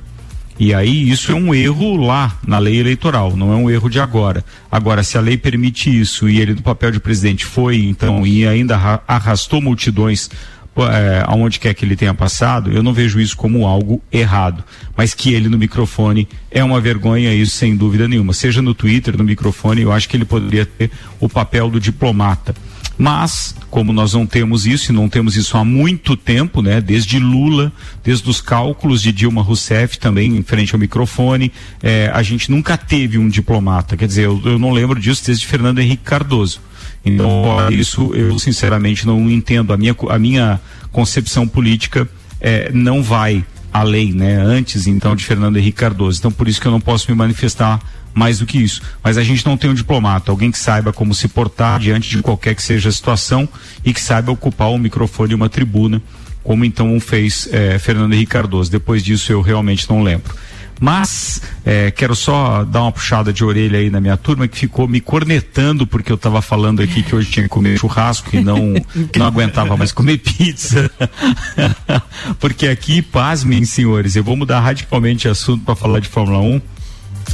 E 0.60 0.74
aí 0.76 1.10
isso 1.10 1.32
é 1.32 1.36
um 1.36 1.56
erro 1.56 1.96
lá 1.96 2.38
na 2.46 2.60
lei 2.60 2.80
eleitoral, 2.80 3.36
não 3.36 3.52
é 3.52 3.56
um 3.56 3.70
erro 3.70 3.90
de 3.90 4.00
agora. 4.00 4.46
Agora, 4.72 5.02
se 5.02 5.18
a 5.18 5.22
lei 5.22 5.36
permite 5.36 5.90
isso 5.90 6.30
e 6.30 6.40
ele 6.40 6.54
no 6.54 6.62
papel 6.62 6.92
de 6.92 7.00
presidente 7.00 7.46
foi, 7.46 7.84
então, 7.86 8.28
e 8.28 8.46
ainda 8.48 9.02
arrastou 9.08 9.60
multidões 9.60 10.30
é, 10.78 11.24
aonde 11.26 11.60
quer 11.60 11.74
que 11.74 11.84
ele 11.84 11.96
tenha 11.96 12.14
passado, 12.14 12.72
eu 12.72 12.84
não 12.84 12.94
vejo 12.94 13.20
isso 13.20 13.36
como 13.36 13.66
algo 13.66 14.02
errado. 14.12 14.64
Mas 14.96 15.14
que 15.16 15.34
ele 15.34 15.50
no 15.50 15.58
microfone 15.58 16.28
é 16.52 16.64
uma 16.64 16.80
vergonha, 16.80 17.34
isso 17.34 17.58
sem 17.58 17.76
dúvida 17.76 18.08
nenhuma. 18.08 18.32
Seja 18.32 18.62
no 18.62 18.76
Twitter, 18.76 19.18
no 19.18 19.24
microfone, 19.24 19.82
eu 19.82 19.92
acho 19.92 20.08
que 20.08 20.16
ele 20.16 20.26
poderia 20.26 20.66
ter 20.66 20.92
o 21.20 21.28
papel 21.28 21.70
do 21.70 21.80
diplomata. 21.80 22.54
Mas, 23.02 23.56
como 23.72 23.92
nós 23.92 24.14
não 24.14 24.28
temos 24.28 24.68
isso, 24.68 24.92
e 24.92 24.94
não 24.94 25.10
temos 25.10 25.36
isso 25.36 25.58
há 25.58 25.66
muito 25.66 26.16
tempo, 26.16 26.62
né? 26.62 26.80
Desde 26.80 27.18
Lula, 27.18 27.74
desde 28.04 28.30
os 28.30 28.40
cálculos 28.40 29.02
de 29.02 29.12
Dilma 29.12 29.42
Rousseff 29.42 29.98
também 29.98 30.38
em 30.38 30.44
frente 30.44 30.76
ao 30.76 30.80
microfone, 30.80 31.52
é, 31.82 32.12
a 32.14 32.22
gente 32.22 32.52
nunca 32.52 32.78
teve 32.78 33.18
um 33.18 33.28
diplomata. 33.28 33.98
Quer 33.98 34.06
dizer, 34.06 34.26
eu, 34.26 34.40
eu 34.46 34.60
não 34.60 34.70
lembro 34.70 35.00
disso 35.00 35.26
desde 35.26 35.48
Fernando 35.48 35.80
Henrique 35.80 36.04
Cardoso. 36.04 36.62
Então, 37.04 37.72
isso 37.72 38.14
eu 38.14 38.38
sinceramente 38.38 39.08
não 39.08 39.32
entendo. 39.32 39.74
A 39.74 39.78
minha, 39.78 39.96
a 40.08 40.20
minha 40.20 40.62
concepção 40.92 41.48
política 41.48 42.08
é, 42.40 42.72
não 42.72 43.02
vai 43.02 43.44
além, 43.74 44.14
né? 44.14 44.38
Antes, 44.38 44.86
então, 44.86 45.16
de 45.16 45.26
Fernando 45.26 45.58
Henrique 45.58 45.80
Cardoso. 45.80 46.20
Então, 46.20 46.32
por 46.32 46.48
isso 46.48 46.62
que 46.62 46.68
eu 46.68 46.72
não 46.72 46.80
posso 46.80 47.10
me 47.10 47.18
manifestar 47.18 47.80
mais 48.14 48.40
do 48.40 48.46
que 48.46 48.58
isso. 48.58 48.82
Mas 49.04 49.18
a 49.18 49.24
gente 49.24 49.46
não 49.46 49.58
tem 49.58 49.70
um 49.70 49.74
diplomata, 49.74 50.32
alguém 50.32 50.52
que 50.52 50.58
saiba 50.58 50.92
como 50.92 51.14
se 51.14 51.28
portar 51.28 51.80
diante 51.80 52.10
de 52.10 52.22
qualquer 52.22 52.56
que 52.56 52.64
seja 52.64 52.90
a 52.90 52.92
situação 52.92 53.48
e 53.84 53.94
que 53.94 54.02
saiba 54.02 54.32
ocupar 54.32 54.70
um 54.70 54.78
microfone 54.78 55.32
e 55.32 55.36
uma 55.36 55.50
tribuna, 55.50 56.02
como 56.44 56.66
então 56.66 57.00
fez 57.00 57.48
eh, 57.52 57.78
Fernando 57.80 58.14
Henrique 58.14 58.32
Cardoso. 58.32 58.72
Depois 58.72 59.04
disso 59.04 59.32
eu 59.32 59.42
realmente 59.42 59.90
não 59.90 60.04
lembro. 60.04 60.34
Mas 60.82 61.40
é, 61.64 61.92
quero 61.92 62.16
só 62.16 62.64
dar 62.64 62.82
uma 62.82 62.92
puxada 62.92 63.32
de 63.32 63.46
orelha 63.46 63.78
aí 63.78 63.92
na 63.92 64.02
minha 64.02 64.18
turma 64.18 64.48
que 64.48 64.58
ficou 64.58 64.88
me 64.88 65.00
cornetando 65.00 65.86
porque 65.86 66.12
eu 66.12 66.16
estava 66.16 66.42
falando 66.42 66.82
aqui 66.82 67.04
que 67.04 67.16
hoje 67.16 67.30
tinha 67.30 67.44
que 67.44 67.50
comer 67.50 67.78
churrasco 67.78 68.36
e 68.36 68.42
não, 68.42 68.74
não 69.16 69.28
aguentava 69.28 69.78
mais 69.78 69.92
comer 69.92 70.18
pizza. 70.18 70.90
porque 72.42 72.68
aqui, 72.68 73.00
pasmem, 73.00 73.64
senhores, 73.64 74.16
eu 74.16 74.24
vou 74.24 74.36
mudar 74.36 74.60
radicalmente 74.60 75.22
de 75.22 75.28
assunto 75.28 75.64
para 75.64 75.76
falar 75.76 76.00
de 76.00 76.08
Fórmula 76.08 76.40
1 76.40 76.60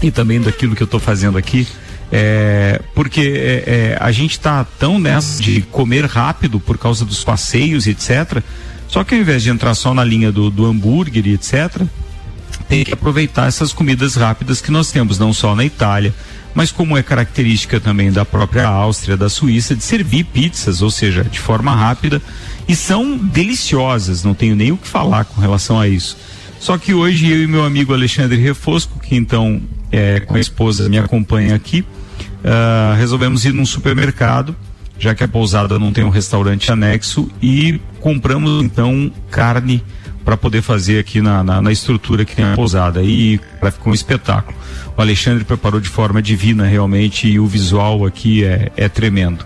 e 0.01 0.11
também 0.11 0.39
daquilo 0.41 0.75
que 0.75 0.83
eu 0.83 0.85
estou 0.85 0.99
fazendo 0.99 1.37
aqui. 1.37 1.67
É, 2.11 2.81
porque 2.95 3.21
é, 3.21 3.63
é, 3.67 3.97
a 3.99 4.11
gente 4.11 4.31
está 4.31 4.63
tão 4.63 4.97
nessa 4.97 5.41
de 5.41 5.61
comer 5.61 6.05
rápido 6.05 6.59
por 6.59 6.77
causa 6.77 7.03
dos 7.03 7.23
passeios, 7.23 7.85
etc. 7.85 8.41
Só 8.87 9.03
que 9.03 9.13
ao 9.13 9.21
invés 9.21 9.43
de 9.43 9.49
entrar 9.49 9.75
só 9.75 9.93
na 9.93 10.03
linha 10.03 10.31
do, 10.31 10.49
do 10.49 10.65
hambúrguer 10.65 11.27
e 11.27 11.33
etc., 11.33 11.81
tem 12.69 12.83
que 12.83 12.93
aproveitar 12.93 13.47
essas 13.47 13.73
comidas 13.73 14.15
rápidas 14.15 14.61
que 14.61 14.71
nós 14.71 14.91
temos, 14.91 15.19
não 15.19 15.33
só 15.33 15.55
na 15.55 15.65
Itália, 15.65 16.13
mas 16.53 16.71
como 16.71 16.97
é 16.97 17.03
característica 17.03 17.79
também 17.79 18.11
da 18.11 18.25
própria 18.25 18.67
Áustria, 18.67 19.15
da 19.15 19.29
Suíça, 19.29 19.75
de 19.75 19.83
servir 19.83 20.23
pizzas, 20.25 20.81
ou 20.81 20.89
seja, 20.89 21.23
de 21.23 21.39
forma 21.39 21.75
rápida, 21.75 22.21
e 22.67 22.75
são 22.75 23.17
deliciosas, 23.17 24.23
não 24.23 24.33
tenho 24.33 24.55
nem 24.55 24.71
o 24.71 24.77
que 24.77 24.87
falar 24.87 25.25
com 25.25 25.39
relação 25.39 25.79
a 25.79 25.87
isso. 25.87 26.17
Só 26.59 26.77
que 26.77 26.93
hoje 26.93 27.31
eu 27.31 27.43
e 27.43 27.47
meu 27.47 27.63
amigo 27.63 27.93
Alexandre 27.93 28.37
Refosco, 28.41 28.99
que 28.99 29.15
então 29.15 29.61
é, 29.91 30.19
com 30.21 30.35
a 30.35 30.39
esposa 30.39 30.89
me 30.89 30.97
acompanha 30.97 31.55
aqui, 31.55 31.81
uh, 31.81 32.95
resolvemos 32.97 33.45
ir 33.45 33.53
num 33.53 33.65
supermercado, 33.65 34.55
já 34.99 35.13
que 35.13 35.23
a 35.23 35.27
pousada 35.27 35.77
não 35.77 35.91
tem 35.91 36.03
um 36.03 36.09
restaurante 36.09 36.71
anexo, 36.71 37.29
e 37.41 37.79
compramos 37.99 38.63
então 38.63 39.11
carne 39.29 39.83
para 40.27 40.35
poder 40.35 40.61
fazer 40.61 40.99
aqui 40.99 41.21
na, 41.21 41.41
na, 41.41 41.61
na, 41.61 41.71
estrutura 41.71 42.25
que 42.25 42.35
tem 42.35 42.43
a 42.43 42.53
pousada. 42.53 43.01
E 43.01 43.39
cara, 43.61 43.71
ficou 43.71 43.91
um 43.91 43.95
espetáculo. 43.95 44.57
O 44.97 45.01
Alexandre 45.01 45.45
preparou 45.45 45.79
de 45.79 45.87
forma 45.87 46.21
divina 46.21 46.65
realmente 46.65 47.29
e 47.29 47.39
o 47.39 47.45
visual 47.45 48.05
aqui 48.05 48.43
é, 48.43 48.69
é 48.75 48.89
tremendo. 48.89 49.45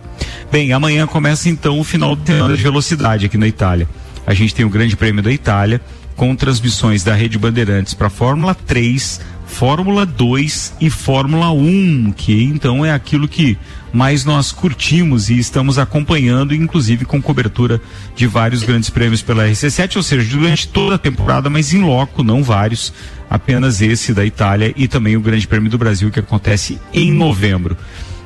Bem, 0.52 0.74
amanhã 0.74 1.06
começa 1.06 1.50
então 1.50 1.80
o 1.80 1.84
final 1.84 2.16
de 2.16 2.26
semana 2.26 2.58
de 2.58 2.64
velocidade 2.64 3.28
aqui 3.28 3.38
na 3.38 3.48
Itália. 3.48 3.88
A 4.26 4.34
gente 4.34 4.56
tem 4.56 4.66
o 4.66 4.70
Grande 4.70 4.96
Prêmio 4.98 5.22
da 5.22 5.32
Itália 5.32 5.80
com 6.16 6.36
transmissões 6.36 7.04
da 7.04 7.14
Rede 7.14 7.38
Bandeirantes 7.38 7.94
para 7.94 8.10
Fórmula 8.10 8.56
3, 8.56 9.22
Fórmula 9.52 10.08
2 10.08 10.78
e 10.82 10.90
Fórmula 10.90 11.52
1, 11.52 12.14
que 12.18 12.44
então 12.44 12.84
é 12.84 12.92
aquilo 12.92 13.28
que 13.28 13.58
mais 13.94 14.26
nós 14.26 14.52
curtimos 14.52 15.30
e 15.30 15.38
estamos 15.38 15.78
acompanhando, 15.78 16.56
inclusive 16.56 17.06
com 17.06 17.22
cobertura 17.22 17.80
de 18.16 18.26
vários 18.26 18.64
grandes 18.64 18.90
prêmios 18.90 19.22
pela 19.22 19.46
RC7, 19.46 19.98
ou 19.98 20.04
seja, 20.04 20.36
durante 20.36 20.68
toda 20.68 20.96
a 20.96 20.98
temporada, 20.98 21.48
mas 21.48 21.74
em 21.74 21.82
loco, 21.82 22.24
não 22.24 22.42
vários, 22.42 22.92
apenas 23.30 23.82
esse 23.82 24.14
da 24.14 24.26
Itália 24.26 24.74
e 24.76 24.88
também 24.88 25.16
o 25.16 25.22
Grande 25.22 25.48
Prêmio 25.48 25.70
do 25.70 25.78
Brasil 25.78 26.10
que 26.10 26.20
acontece 26.20 26.80
em 26.92 27.12
novembro. 27.12 27.78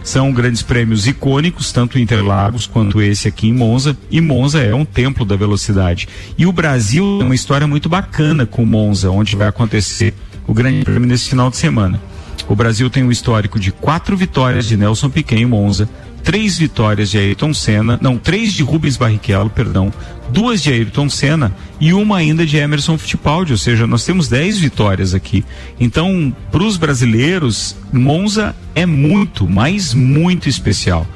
São 0.06 0.32
grandes 0.32 0.62
prêmios 0.62 1.08
icônicos, 1.08 1.72
tanto 1.72 1.98
Interlagos 1.98 2.68
quanto 2.68 3.02
esse 3.02 3.28
aqui 3.28 3.48
em 3.48 3.54
Monza. 3.54 3.98
E 4.12 4.22
Monza 4.22 4.62
é 4.62 4.74
um 4.74 4.86
templo 4.86 5.26
da 5.26 5.36
velocidade. 5.36 6.08
E 6.38 6.46
o 6.46 6.52
Brasil 6.52 7.16
tem 7.18 7.26
uma 7.26 7.34
história 7.34 7.66
muito 7.66 7.90
bacana 7.90 8.46
com 8.46 8.64
Monza, 8.64 9.10
onde 9.10 9.36
vai 9.36 9.48
acontecer 9.48 10.14
o 10.48 10.54
Grande 10.54 10.84
Prêmio 10.84 11.08
nesse 11.08 11.30
final 11.30 11.50
de 11.50 11.58
semana. 11.58 12.02
O 12.48 12.56
Brasil 12.56 12.90
tem 12.90 13.04
um 13.04 13.12
histórico 13.12 13.60
de 13.60 13.72
quatro 13.72 14.16
vitórias 14.16 14.68
de 14.68 14.78
Nelson 14.78 15.10
Piquet 15.10 15.38
em 15.38 15.46
Monza, 15.46 15.90
três 16.24 16.58
vitórias 16.58 17.12
de 17.12 17.20
Ayrton 17.20 17.54
Senna, 17.54 18.00
não, 18.02 18.18
três 18.18 18.52
de 18.52 18.64
Rubens 18.64 18.98
Barrichello, 18.98 19.50
perdão, 19.50 19.94
duas 20.30 20.62
de 20.62 20.72
Ayrton 20.72 21.08
Senna 21.08 21.56
e 21.80 21.94
uma 21.94 22.18
ainda 22.18 22.46
de 22.46 22.58
Emerson 22.58 22.98
Fittipaldi, 22.98 23.52
ou 23.52 23.58
seja, 23.58 23.86
nós 23.86 24.04
temos 24.04 24.28
dez 24.28 24.58
vitórias 24.58 25.14
aqui. 25.14 25.46
Então, 25.80 26.36
para 26.52 26.64
os 26.64 26.78
brasileiros, 26.78 27.76
Monza 27.94 28.56
é 28.74 28.86
muito, 28.88 29.48
mas 29.48 29.94
muito 29.94 30.50
especial. 30.50 31.08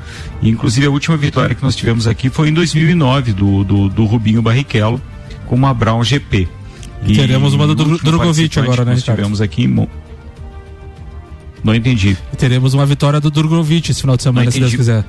Inclusive 0.43 0.86
a 0.86 0.91
última 0.91 1.17
vitória 1.17 1.55
que 1.55 1.63
nós 1.63 1.75
tivemos 1.75 2.07
aqui 2.07 2.29
foi 2.29 2.50
em 2.50 2.53
2009 2.53 3.33
do, 3.33 3.63
do, 3.63 3.89
do 3.89 4.05
Rubinho 4.05 4.41
Barrichello 4.41 5.01
com 5.48 5.55
uma 5.55 5.74
Brown 5.74 6.03
GP. 6.03 6.48
E 7.05 7.15
teremos 7.15 7.53
uma 7.53 7.67
do 7.67 7.97
Drogovic 7.97 8.59
agora, 8.59 8.85
né? 8.85 8.91
Nós 8.93 9.03
tivemos 9.03 9.41
aqui 9.41 9.63
em 9.63 9.87
não 11.63 11.75
entendi. 11.75 12.17
E 12.31 12.35
teremos 12.35 12.73
uma 12.73 12.85
vitória 12.85 13.19
do 13.19 13.29
Drogovic 13.29 13.91
esse 13.91 14.01
final 14.01 14.15
de 14.15 14.23
semana, 14.23 14.49
se 14.49 14.59
Deus 14.59 14.75
quiser. 14.75 15.05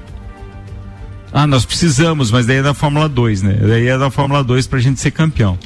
Ah, 1.32 1.46
nós 1.46 1.64
precisamos, 1.64 2.30
mas 2.30 2.46
daí 2.46 2.56
é 2.56 2.62
da 2.62 2.74
Fórmula 2.74 3.08
2, 3.08 3.42
né? 3.42 3.58
Daí 3.60 3.86
é 3.86 3.96
da 3.96 4.10
Fórmula 4.10 4.42
2 4.42 4.66
pra 4.66 4.80
gente 4.80 5.00
ser 5.00 5.12
campeão. 5.12 5.56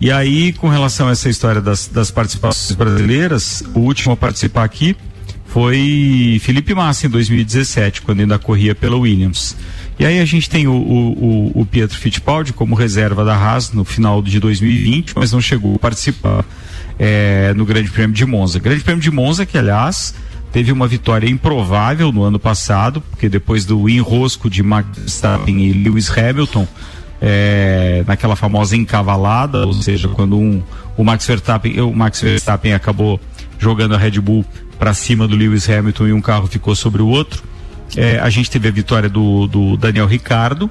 E 0.00 0.10
aí, 0.10 0.52
com 0.52 0.68
relação 0.68 1.06
a 1.06 1.12
essa 1.12 1.28
história 1.28 1.60
das, 1.60 1.86
das 1.86 2.10
participações 2.10 2.76
brasileiras, 2.76 3.62
o 3.74 3.78
último 3.78 4.12
a 4.12 4.16
participar 4.16 4.64
aqui 4.64 4.96
foi 5.46 6.40
Felipe 6.42 6.74
Massa 6.74 7.06
em 7.06 7.10
2017, 7.10 8.02
quando 8.02 8.20
ainda 8.20 8.40
corria 8.40 8.74
pela 8.74 8.96
Williams. 8.96 9.56
E 9.98 10.04
aí 10.04 10.20
a 10.20 10.24
gente 10.24 10.50
tem 10.50 10.66
o, 10.66 10.72
o, 10.72 11.52
o, 11.60 11.66
Pietro 11.66 11.96
Fittipaldi 11.96 12.52
como 12.52 12.74
reserva 12.74 13.24
da 13.24 13.36
Haas 13.36 13.72
no 13.72 13.84
final 13.84 14.20
de 14.20 14.40
2020, 14.40 15.12
mas 15.14 15.32
não 15.32 15.40
chegou 15.40 15.76
a 15.76 15.78
participar 15.78 16.44
é, 16.98 17.52
no 17.54 17.64
Grande 17.64 17.90
Prêmio 17.90 18.14
de 18.14 18.26
Monza. 18.26 18.58
Grande 18.58 18.82
Prêmio 18.82 19.02
de 19.02 19.10
Monza, 19.10 19.46
que 19.46 19.56
aliás 19.56 20.14
teve 20.52 20.72
uma 20.72 20.86
vitória 20.86 21.28
improvável 21.28 22.12
no 22.12 22.22
ano 22.22 22.38
passado, 22.38 23.00
porque 23.00 23.28
depois 23.28 23.64
do 23.64 23.88
enrosco 23.88 24.50
de 24.50 24.62
Max 24.62 24.88
Verstappen 24.96 25.64
e 25.64 25.72
Lewis 25.72 26.10
Hamilton, 26.10 26.66
é, 27.20 28.04
naquela 28.06 28.36
famosa 28.36 28.76
encavalada, 28.76 29.66
ou 29.66 29.72
seja, 29.72 30.08
quando 30.08 30.36
um, 30.36 30.62
o 30.96 31.04
Max 31.04 31.26
Verstappen, 31.26 31.80
o 31.80 31.92
Max 31.92 32.20
Verstappen 32.20 32.74
acabou 32.74 33.20
jogando 33.58 33.94
a 33.94 33.98
Red 33.98 34.20
Bull 34.20 34.44
para 34.78 34.92
cima 34.92 35.26
do 35.26 35.34
Lewis 35.34 35.68
Hamilton 35.68 36.08
e 36.08 36.12
um 36.12 36.20
carro 36.20 36.46
ficou 36.46 36.74
sobre 36.76 37.00
o 37.00 37.08
outro. 37.08 37.42
É, 37.96 38.18
a 38.18 38.28
gente 38.28 38.50
teve 38.50 38.68
a 38.68 38.72
vitória 38.72 39.08
do, 39.08 39.46
do 39.46 39.76
Daniel 39.76 40.06
Ricardo 40.06 40.68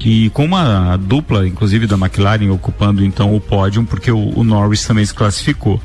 e 0.00 0.28
com 0.30 0.44
uma 0.44 0.96
dupla, 0.96 1.46
inclusive 1.46 1.86
da 1.86 1.96
McLaren, 1.96 2.50
ocupando 2.50 3.04
então 3.04 3.34
o 3.34 3.40
pódio, 3.40 3.84
porque 3.84 4.10
o, 4.10 4.38
o 4.38 4.44
Norris 4.44 4.84
também 4.84 5.04
se 5.04 5.14
classificou. 5.14 5.80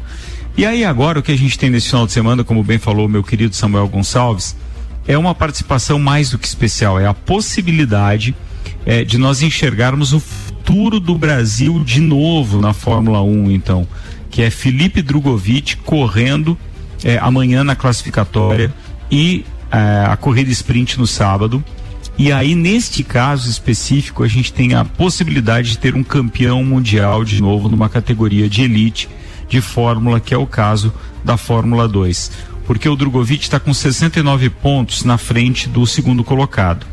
E 0.57 0.65
aí 0.65 0.83
agora 0.83 1.19
o 1.19 1.23
que 1.23 1.31
a 1.31 1.37
gente 1.37 1.57
tem 1.57 1.69
nesse 1.69 1.87
final 1.87 2.05
de 2.05 2.11
semana, 2.11 2.43
como 2.43 2.63
bem 2.63 2.77
falou 2.77 3.07
meu 3.07 3.23
querido 3.23 3.55
Samuel 3.55 3.87
Gonçalves, 3.87 4.55
é 5.07 5.17
uma 5.17 5.33
participação 5.33 5.97
mais 5.97 6.31
do 6.31 6.37
que 6.37 6.47
especial, 6.47 6.99
é 6.99 7.07
a 7.07 7.13
possibilidade 7.13 8.35
é, 8.85 9.03
de 9.03 9.17
nós 9.17 9.41
enxergarmos 9.41 10.13
o 10.13 10.19
futuro 10.19 10.99
do 10.99 11.17
Brasil 11.17 11.81
de 11.83 12.01
novo 12.01 12.59
na 12.59 12.73
Fórmula 12.73 13.21
1, 13.21 13.51
então, 13.51 13.87
que 14.29 14.41
é 14.41 14.49
Felipe 14.49 15.01
Drogovic 15.01 15.77
correndo 15.77 16.57
é, 17.03 17.17
amanhã 17.17 17.63
na 17.63 17.75
classificatória 17.75 18.73
e 19.09 19.45
a 19.71 20.17
corrida 20.17 20.51
sprint 20.51 20.97
no 20.97 21.07
sábado. 21.07 21.63
E 22.17 22.31
aí, 22.31 22.53
neste 22.53 23.03
caso 23.03 23.49
específico, 23.49 24.23
a 24.23 24.27
gente 24.27 24.51
tem 24.51 24.73
a 24.73 24.83
possibilidade 24.83 25.71
de 25.71 25.77
ter 25.77 25.95
um 25.95 26.03
campeão 26.03 26.63
mundial 26.63 27.23
de 27.23 27.41
novo 27.41 27.69
numa 27.69 27.87
categoria 27.87 28.49
de 28.49 28.63
elite 28.63 29.09
de 29.47 29.61
Fórmula, 29.61 30.19
que 30.19 30.33
é 30.33 30.37
o 30.37 30.45
caso 30.45 30.93
da 31.23 31.37
Fórmula 31.37 31.87
2. 31.87 32.31
Porque 32.65 32.87
o 32.89 32.95
Drogovic 32.95 33.43
está 33.43 33.59
com 33.59 33.73
69 33.73 34.49
pontos 34.49 35.03
na 35.03 35.17
frente 35.17 35.69
do 35.69 35.87
segundo 35.87 36.23
colocado. 36.23 36.85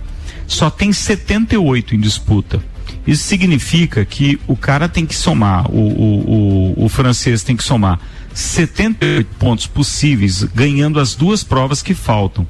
Só 0.46 0.70
tem 0.70 0.92
78 0.92 1.96
em 1.96 2.00
disputa. 2.00 2.62
Isso 3.06 3.24
significa 3.24 4.04
que 4.04 4.38
o 4.46 4.56
cara 4.56 4.88
tem 4.88 5.06
que 5.06 5.14
somar, 5.14 5.70
o, 5.70 5.76
o, 5.76 6.74
o, 6.78 6.84
o 6.84 6.88
francês 6.88 7.42
tem 7.42 7.56
que 7.56 7.62
somar 7.62 8.00
78 8.34 9.28
pontos 9.38 9.66
possíveis, 9.66 10.42
ganhando 10.42 11.00
as 11.00 11.14
duas 11.14 11.42
provas 11.42 11.82
que 11.82 11.94
faltam, 11.94 12.46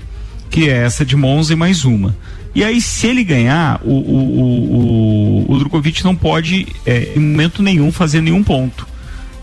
que 0.51 0.69
é 0.69 0.85
essa 0.85 1.05
de 1.05 1.17
Monza 1.17 1.53
e 1.53 1.57
mais 1.57 1.85
uma. 1.85 2.17
E 2.55 2.65
aí, 2.65 2.81
se 2.81 3.07
ele 3.07 3.23
ganhar, 3.23 3.81
o, 3.85 3.93
o, 3.93 5.47
o, 5.47 5.53
o 5.53 5.59
Drogovic 5.59 6.03
não 6.03 6.17
pode, 6.17 6.67
é, 6.87 7.13
em 7.15 7.21
momento 7.21 7.63
nenhum, 7.63 7.93
fazer 7.93 8.23
nenhum 8.23 8.43
ponto. 8.43 8.89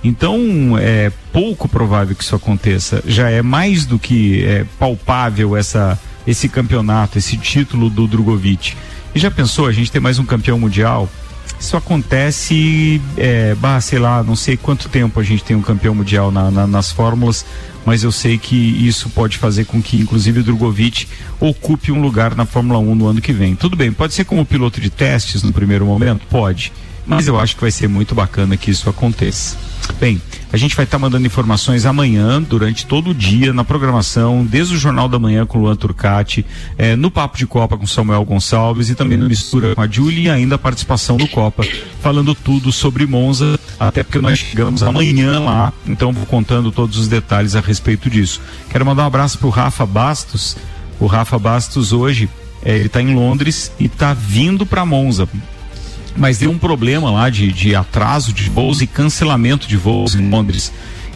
Então, 0.03 0.77
é 0.79 1.12
pouco 1.31 1.69
provável 1.69 2.15
que 2.15 2.24
isso 2.24 2.36
aconteça. 2.36 3.03
Já 3.05 3.29
é 3.29 3.41
mais 3.41 3.86
do 3.86 4.00
que 4.00 4.43
é, 4.43 4.65
palpável 4.79 5.55
essa, 5.55 5.98
esse 6.25 6.50
campeonato, 6.50 7.17
esse 7.17 7.38
título 7.38 7.89
do 7.89 8.07
Drogovic. 8.07 8.75
E 9.13 9.19
já 9.19 9.29
pensou 9.29 9.67
a 9.67 9.72
gente 9.72 9.91
ter 9.91 10.00
mais 10.00 10.17
um 10.17 10.25
campeão 10.25 10.60
mundial? 10.60 11.07
Isso 11.63 11.77
acontece, 11.77 13.01
é, 13.15 13.55
bah, 13.55 13.79
sei 13.79 13.98
lá, 13.98 14.22
não 14.22 14.36
sei 14.36 14.58
quanto 14.58 14.89
tempo 14.89 15.17
a 15.17 15.24
gente 15.24 15.46
tem 15.46 15.55
um 15.55 15.62
campeão 15.62 15.96
mundial 15.96 16.29
na, 16.29 16.51
na, 16.51 16.67
nas 16.67 16.91
fórmulas, 16.91 17.46
mas 17.86 18.03
eu 18.03 18.12
sei 18.12 18.38
que 18.38 18.53
isso 18.53 19.10
pode 19.10 19.38
fazer 19.38 19.63
com 19.63 19.82
que, 19.82 19.96
inclusive, 19.96 20.41
o 20.41 20.43
Drogovic 20.43 21.08
ocupe 21.39 21.89
um 21.89 22.01
lugar 22.01 22.36
na 22.36 22.46
Fórmula 22.46 22.79
1 22.79 22.96
no 22.96 23.08
ano 23.08 23.22
que 23.22 23.32
vem. 23.32 23.55
Tudo 23.55 23.77
bem, 23.77 23.93
pode 23.93 24.13
ser 24.13 24.25
como 24.25 24.46
piloto 24.46 24.82
de 24.82 24.89
testes 24.89 25.41
no 25.41 25.53
primeiro 25.53 25.86
momento? 25.86 26.27
Pode. 26.29 26.74
Mas 27.08 27.27
eu 27.27 27.39
acho 27.39 27.55
que 27.55 27.62
vai 27.62 27.72
ser 27.72 27.88
muito 27.88 28.13
bacana 28.13 28.58
que 28.58 28.70
isso 28.70 28.89
aconteça. 28.89 29.55
Bem, 30.01 30.22
a 30.53 30.57
gente 30.57 30.75
vai 30.75 30.86
estar 30.86 31.00
tá 31.00 31.01
mandando 31.01 31.25
informações 31.25 31.83
amanhã, 31.83 32.39
durante 32.39 32.86
todo 32.86 33.10
o 33.10 33.13
dia, 33.13 33.51
na 33.51 33.63
programação, 33.63 34.45
desde 34.45 34.75
o 34.75 34.77
Jornal 34.77 35.10
da 35.10 35.17
Manhã 35.17 35.48
com 35.48 35.57
o 35.57 35.62
Luan 35.62 35.75
Turcati, 35.75 36.45
eh, 36.77 36.95
no 36.95 37.10
Papo 37.10 37.39
de 37.39 37.48
Copa 37.48 37.75
com 37.75 37.88
Samuel 37.88 38.24
Gonçalves 38.24 38.88
e 38.88 38.93
também 38.93 39.17
no 39.17 39.27
Mistura 39.27 39.74
com 39.74 39.81
a 39.81 39.88
Julie 39.88 40.25
e 40.25 40.29
ainda 40.29 40.53
a 40.53 40.60
participação 40.60 41.17
do 41.17 41.27
Copa, 41.27 41.63
falando 42.01 42.36
tudo 42.36 42.72
sobre 42.72 43.07
Monza, 43.07 43.60
até 43.79 44.03
porque 44.03 44.19
nós 44.19 44.38
chegamos 44.38 44.83
amanhã 44.83 45.39
lá, 45.39 45.74
então 45.88 46.13
vou 46.13 46.27
contando 46.27 46.72
todos 46.72 47.00
os 47.00 47.07
detalhes 47.07 47.55
a 47.55 47.60
respeito 47.60 48.07
disso. 48.07 48.39
Quero 48.69 48.86
mandar 48.86 49.05
um 49.05 49.07
abraço 49.07 49.39
para 49.39 49.48
o 49.48 49.50
Rafa 49.50 49.88
Bastos. 49.88 50.55
O 51.00 51.07
Rafa 51.07 51.39
Bastos 51.39 51.91
hoje, 51.91 52.29
eh, 52.63 52.75
ele 52.75 52.86
está 52.86 53.01
em 53.01 53.15
Londres 53.15 53.72
e 53.79 53.86
está 53.86 54.13
vindo 54.13 54.67
para 54.67 54.86
Monza 54.86 55.27
mas 56.15 56.38
deu 56.38 56.51
um 56.51 56.58
problema 56.58 57.12
lá 57.12 57.29
de, 57.29 57.51
de 57.51 57.75
atraso 57.75 58.32
de 58.32 58.50
voos 58.50 58.82
e 58.82 58.88
cancelamento 58.88 59.67
de 59.67 59.77
voos 59.77 60.15
em 60.15 60.29
Londres. 60.29 60.72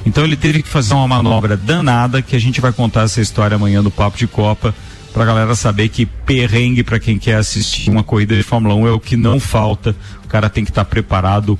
Então 0.06 0.24
ele 0.24 0.36
teve 0.36 0.64
que 0.64 0.70
fazer 0.70 0.94
uma 0.94 1.08
manobra 1.08 1.58
danada 1.58 2.22
que 2.22 2.36
a 2.36 2.40
gente 2.40 2.62
vai 2.62 2.72
contar 2.72 3.04
essa 3.04 3.22
história 3.22 3.56
amanhã 3.56 3.82
no 3.82 3.92
Papo 3.92 4.18
de 4.18 4.28
Copa 4.28 4.74
para 5.14 5.24
a 5.24 5.26
galera 5.26 5.56
saber 5.56 5.90
que 5.90 6.06
perrengue 6.06 6.84
para 6.84 7.00
quem 7.00 7.18
quer 7.18 7.36
assistir 7.36 7.90
uma 7.90 8.04
corrida 8.04 8.36
de 8.36 8.44
Fórmula 8.44 8.76
1 8.76 8.88
é 8.88 8.92
o 8.92 9.00
que 9.00 9.18
não 9.18 9.40
falta. 9.40 9.96
O 10.24 10.28
cara 10.28 10.50
tem 10.50 10.64
que 10.64 10.72
estar 10.72 10.86
tá 10.86 10.90
preparado 10.90 11.58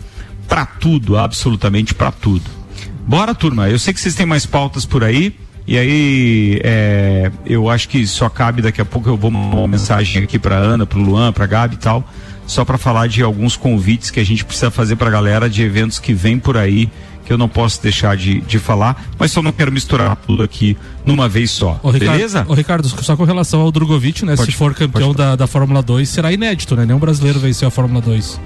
para 0.48 0.66
tudo, 0.66 1.18
absolutamente 1.18 1.94
para 1.94 2.12
tudo. 2.12 2.50
Bora, 3.06 3.34
turma. 3.34 3.70
Eu 3.70 3.80
sei 3.80 3.94
que 3.94 4.00
vocês 4.00 4.16
têm 4.16 4.26
mais 4.26 4.46
pautas 4.46 4.86
por 4.86 5.04
aí. 5.04 5.36
E 5.66 5.78
aí, 5.78 6.62
é, 6.64 7.32
eu 7.46 7.70
acho 7.70 7.90
que 7.90 8.06
só 8.08 8.30
cabe 8.30 8.62
daqui 8.62 8.80
a 8.80 8.86
pouco 8.86 9.10
eu 9.10 9.18
vou 9.18 9.30
mandar 9.30 9.58
uma 9.58 9.68
mensagem 9.68 10.24
aqui 10.24 10.40
para 10.40 10.56
Ana, 10.56 10.86
para 10.86 10.98
Luan, 10.98 11.34
para 11.34 11.46
Gabi 11.46 11.76
e 11.76 11.80
tal 11.80 12.08
só 12.48 12.66
para 12.66 12.78
falar 12.78 13.08
de 13.08 13.22
alguns 13.22 13.56
convites 13.56 14.10
que 14.10 14.20
a 14.20 14.26
gente 14.26 14.44
precisa 14.44 14.72
fazer 14.72 14.96
para 14.96 15.10
a 15.10 15.12
galera 15.12 15.50
de 15.50 15.62
eventos 15.62 16.00
que 16.00 16.14
vem 16.14 16.40
por 16.40 16.58
aí 16.58 16.90
que 17.28 17.34
eu 17.34 17.38
não 17.38 17.50
posso 17.50 17.84
deixar 17.84 18.16
de, 18.16 18.40
de 18.40 18.58
falar, 18.58 19.06
mas 19.20 19.34
só 19.34 19.42
não 19.42 19.52
quero 19.52 19.70
misturar 19.70 20.16
tudo 20.16 20.42
aqui 20.42 20.78
numa 21.06 21.28
vez 21.28 21.52
só. 21.52 21.78
Ô, 21.84 21.92
Ricardo, 21.92 22.14
beleza? 22.14 22.46
Ô, 22.48 22.54
Ricardo, 22.54 22.88
só 22.88 23.18
com 23.18 23.26
relação 23.26 23.60
ao 23.60 23.70
Drogovic, 23.70 24.24
né? 24.24 24.38
Pode, 24.38 24.50
se 24.50 24.58
for 24.58 24.74
campeão 24.74 25.14
da, 25.14 25.36
da 25.36 25.46
Fórmula 25.46 25.84
2, 25.84 26.08
será 26.08 26.32
inédito, 26.32 26.74
né? 26.74 26.86
Nenhum 26.86 27.00
brasileiro 27.00 27.38
venceu 27.38 27.68
a 27.68 27.72
Fórmula 27.72 28.00
2. 28.00 28.40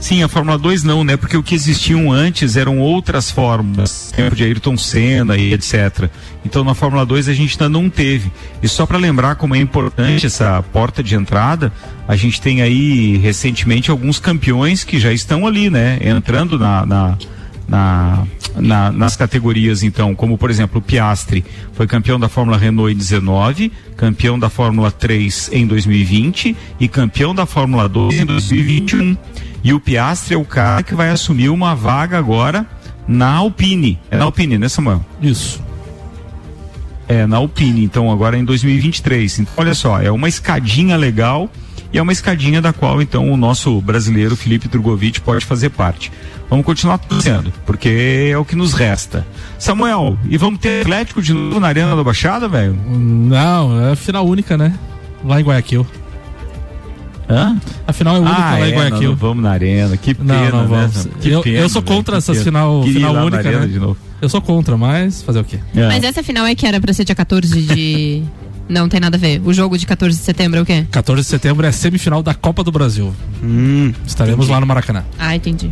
Sim, 0.00 0.22
a 0.22 0.28
Fórmula 0.28 0.56
2 0.56 0.84
não, 0.84 1.02
né? 1.02 1.16
Porque 1.16 1.36
o 1.36 1.42
que 1.42 1.54
existiam 1.54 2.12
antes 2.12 2.56
eram 2.56 2.78
outras 2.78 3.30
fórmulas, 3.30 4.12
tempo 4.14 4.36
de 4.36 4.44
Ayrton 4.44 4.76
Senna 4.76 5.36
e 5.36 5.52
etc. 5.52 6.08
Então 6.44 6.62
na 6.62 6.72
Fórmula 6.72 7.04
2 7.04 7.28
a 7.28 7.34
gente 7.34 7.54
ainda 7.54 7.68
não 7.68 7.90
teve. 7.90 8.30
E 8.62 8.68
só 8.68 8.86
para 8.86 8.96
lembrar 8.96 9.34
como 9.34 9.56
é 9.56 9.58
importante 9.58 10.24
essa 10.24 10.62
porta 10.72 11.02
de 11.02 11.16
entrada, 11.16 11.72
a 12.06 12.14
gente 12.14 12.40
tem 12.40 12.62
aí 12.62 13.16
recentemente 13.16 13.90
alguns 13.90 14.20
campeões 14.20 14.84
que 14.84 15.00
já 15.00 15.12
estão 15.12 15.46
ali, 15.46 15.68
né? 15.68 15.98
Entrando 16.00 16.58
na, 16.58 16.86
na 16.86 17.18
na, 17.68 18.26
na, 18.56 18.90
nas 18.90 19.14
categorias, 19.14 19.82
então, 19.82 20.14
como 20.14 20.38
por 20.38 20.48
exemplo 20.48 20.78
o 20.78 20.82
Piastri 20.82 21.44
foi 21.74 21.86
campeão 21.86 22.18
da 22.18 22.28
Fórmula 22.28 22.56
Renault 22.56 22.92
em 22.92 22.96
19, 22.96 23.70
campeão 23.94 24.38
da 24.38 24.48
Fórmula 24.48 24.90
3 24.90 25.50
em 25.52 25.66
2020 25.66 26.56
e 26.80 26.88
campeão 26.88 27.34
da 27.34 27.44
Fórmula 27.44 27.86
2 27.86 28.20
em 28.20 28.24
2021. 28.24 29.16
E 29.62 29.72
o 29.72 29.80
Piastri 29.80 30.34
é 30.34 30.38
o 30.38 30.44
cara 30.44 30.82
que 30.82 30.94
vai 30.94 31.10
assumir 31.10 31.48
uma 31.48 31.74
vaga 31.74 32.18
agora 32.18 32.66
na 33.06 33.32
Alpine. 33.34 33.98
É 34.10 34.16
na 34.16 34.24
Alpine, 34.24 34.58
né, 34.58 34.68
Samuel? 34.68 35.04
Isso. 35.20 35.62
É, 37.08 37.26
na 37.26 37.38
Alpine, 37.38 37.82
então 37.82 38.12
agora 38.12 38.36
em 38.36 38.44
2023. 38.44 39.40
Então, 39.40 39.54
olha 39.56 39.74
só, 39.74 40.00
é 40.00 40.10
uma 40.10 40.28
escadinha 40.28 40.96
legal 40.96 41.50
e 41.92 41.98
é 41.98 42.02
uma 42.02 42.12
escadinha 42.12 42.60
da 42.60 42.72
qual 42.72 43.00
então 43.00 43.32
o 43.32 43.36
nosso 43.36 43.80
brasileiro 43.80 44.36
Felipe 44.36 44.68
Drogovic 44.68 45.20
pode 45.22 45.44
fazer 45.44 45.70
parte. 45.70 46.12
Vamos 46.50 46.64
continuar 46.64 46.98
torcendo, 46.98 47.52
porque 47.66 48.30
é 48.30 48.38
o 48.38 48.44
que 48.44 48.56
nos 48.56 48.72
resta. 48.72 49.26
Samuel, 49.58 50.18
e 50.28 50.36
vamos 50.38 50.60
ter 50.60 50.82
Atlético 50.82 51.20
de 51.20 51.32
novo 51.32 51.60
na 51.60 51.68
Arena 51.68 51.94
da 51.94 52.04
Baixada, 52.04 52.48
velho? 52.48 52.74
Não, 52.88 53.90
é 53.90 53.96
final 53.96 54.26
única, 54.26 54.56
né? 54.56 54.74
Lá 55.24 55.40
em 55.40 55.44
Guayaquil. 55.44 55.86
Hã? 57.30 57.56
A 57.86 57.92
final 57.92 58.16
é 58.16 58.20
única 58.20 58.34
Ah, 58.36 58.50
lá 58.58 58.68
em 58.68 58.72
é, 58.72 58.76
Guayaquil. 58.76 59.00
não, 59.02 59.08
não 59.10 59.16
vamos 59.16 59.42
na 59.44 59.50
Arena, 59.50 59.96
que 59.96 60.14
pena, 60.14 60.34
Não, 60.50 60.50
não 60.50 60.68
né? 60.68 60.90
vamos. 60.90 61.08
Que 61.20 61.28
Eu- 61.30 61.42
pena, 61.42 61.58
eu 61.58 61.68
sou 61.68 61.82
contra 61.82 62.20
pena. 62.22 62.34
final- 62.44 62.80
Queria 62.82 62.94
final 62.94 63.14
única, 63.24 63.38
Arena 63.38 63.60
né? 63.60 63.66
de 63.66 63.78
novo. 63.78 63.96
Eu 64.20 64.28
sou 64.28 64.40
contra, 64.40 64.76
mas 64.76 65.22
fazer 65.22 65.38
o 65.40 65.44
quê? 65.44 65.58
É. 65.76 65.86
Mas 65.88 66.02
essa 66.04 66.22
final 66.22 66.46
é 66.46 66.54
que 66.54 66.66
era 66.66 66.80
pra 66.80 66.92
ser 66.92 67.04
dia 67.04 67.14
14 67.14 67.60
de. 67.62 68.22
Não 68.68 68.86
tem 68.88 69.00
nada 69.00 69.16
a 69.16 69.20
ver. 69.20 69.40
O 69.46 69.52
jogo 69.52 69.78
de 69.78 69.86
14 69.86 70.18
de 70.18 70.22
setembro 70.24 70.58
é 70.58 70.62
o 70.62 70.66
quê? 70.66 70.86
14 70.90 71.22
de 71.22 71.28
setembro 71.28 71.64
é 71.64 71.70
a 71.70 71.72
semifinal 71.72 72.22
da 72.22 72.34
Copa 72.34 72.62
do 72.62 72.70
Brasil. 72.70 73.14
Hum, 73.42 73.92
Estaremos 74.06 74.40
entendi. 74.40 74.52
lá 74.52 74.60
no 74.60 74.66
Maracanã. 74.66 75.04
Ah, 75.18 75.34
entendi. 75.34 75.70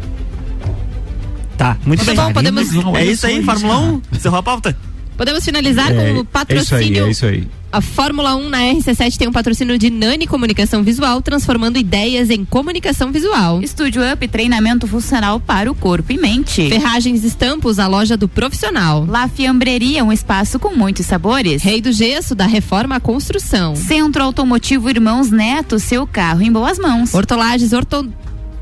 Tá, 1.59 1.77
muito 1.87 2.01
Tá 2.05 2.13
bem. 2.13 2.15
bom, 2.17 2.33
podemos- 2.33 2.69
É 2.97 3.05
isso 3.05 3.27
aí, 3.27 3.43
Fórmula 3.43 3.79
1. 3.81 4.03
Encerrou 4.13 4.39
a 4.39 4.43
pauta? 4.43 4.77
Podemos 5.17 5.45
finalizar 5.45 5.91
É, 5.91 5.95
com 5.95 6.01
o 6.01 6.03
é 6.03 6.05
isso 6.05 6.17
aí, 6.19 6.25
patrocínio. 6.25 7.07
é 7.07 7.11
isso 7.11 7.27
aí. 7.27 7.49
A 7.73 7.81
Fórmula 7.81 8.35
1 8.37 8.49
na 8.49 8.59
RC7 8.59 9.17
tem 9.17 9.29
um 9.29 9.33
patrocínio 9.33 9.77
de 9.77 9.91
Nani 9.91 10.27
Comunicação 10.27 10.83
Visual, 10.83 11.21
transformando 11.21 11.77
ideias 11.79 12.31
em 12.31 12.45
comunicação 12.45 13.11
visual. 13.13 13.61
Estúdio 13.61 14.01
Up, 14.11 14.27
treinamento 14.29 14.87
funcional 14.87 15.39
para 15.41 15.71
o 15.71 15.75
corpo 15.75 16.11
e 16.13 16.17
mente. 16.17 16.69
Ferragens 16.71 17.23
Estampos, 17.25 17.79
a 17.79 17.87
loja 17.87 18.17
do 18.17 18.29
profissional. 18.29 19.05
La 19.07 19.29
Fiambreria, 19.29 20.05
um 20.05 20.13
espaço 20.13 20.59
com 20.59 20.75
muitos 20.75 21.05
sabores. 21.07 21.63
Rei 21.63 21.81
do 21.83 21.93
Gesso, 21.93 22.35
da 22.35 22.47
Reforma 22.47 22.97
à 22.97 23.01
Construção. 23.01 23.75
Centro 23.77 24.23
Automotivo 24.23 24.89
Irmãos 24.89 25.31
Neto, 25.31 25.79
seu 25.79 26.07
carro 26.07 26.43
em 26.43 26.53
boas 26.53 26.79
mãos. 26.79 27.13
Hortolagens 27.13 27.73
Orto... 27.73 28.09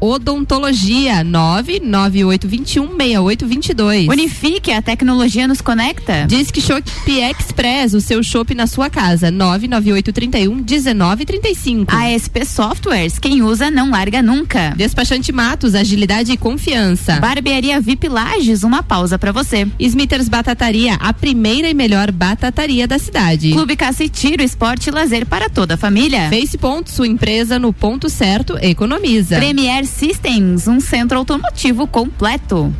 Odontologia 0.04 1.24
998216822. 1.24 4.10
Unifique, 4.10 4.70
a 4.70 4.82
tecnologia 4.82 5.48
nos 5.48 5.62
conecta. 5.62 6.26
Disque 6.26 6.60
Shop 6.60 6.84
Express, 7.06 7.94
o 7.94 8.02
seu 8.02 8.22
shopping 8.22 8.52
na 8.52 8.66
sua 8.66 8.90
casa 8.90 9.32
998311935. 9.32 11.86
ASP 11.88 12.44
Softwares, 12.44 13.18
quem 13.18 13.40
usa 13.40 13.70
não 13.70 13.90
larga 13.90 14.20
nunca. 14.20 14.74
Despachante 14.76 15.32
Matos, 15.32 15.74
agilidade 15.74 16.32
e 16.32 16.36
confiança. 16.36 17.18
Barbearia 17.18 17.80
VIP 17.80 18.06
Lages, 18.06 18.62
uma 18.62 18.82
pausa 18.82 19.18
pra 19.18 19.32
você. 19.32 19.66
Smithers 19.78 20.28
Batataria, 20.28 20.96
a 20.96 21.14
primeira 21.14 21.70
e 21.70 21.74
melhor 21.74 22.12
batataria 22.12 22.86
da 22.86 22.98
cidade. 22.98 23.52
Clube 23.52 23.74
Caça 23.74 24.04
e 24.04 24.10
Tiro, 24.10 24.42
esporte 24.42 24.88
e 24.88 24.90
lazer 24.90 25.24
para 25.24 25.48
toda 25.48 25.72
a 25.74 25.78
família. 25.78 26.28
Face 26.28 26.58
Ponto, 26.58 26.90
sua 26.90 27.08
empresa 27.08 27.58
no 27.58 27.72
ponto 27.72 28.10
certo, 28.10 28.58
economiza. 28.60 29.36
Premier 29.36 29.93
Systems, 29.94 30.66
um 30.66 30.80
centro 30.80 31.18
automotivo 31.18 31.86
completo. 31.86 32.74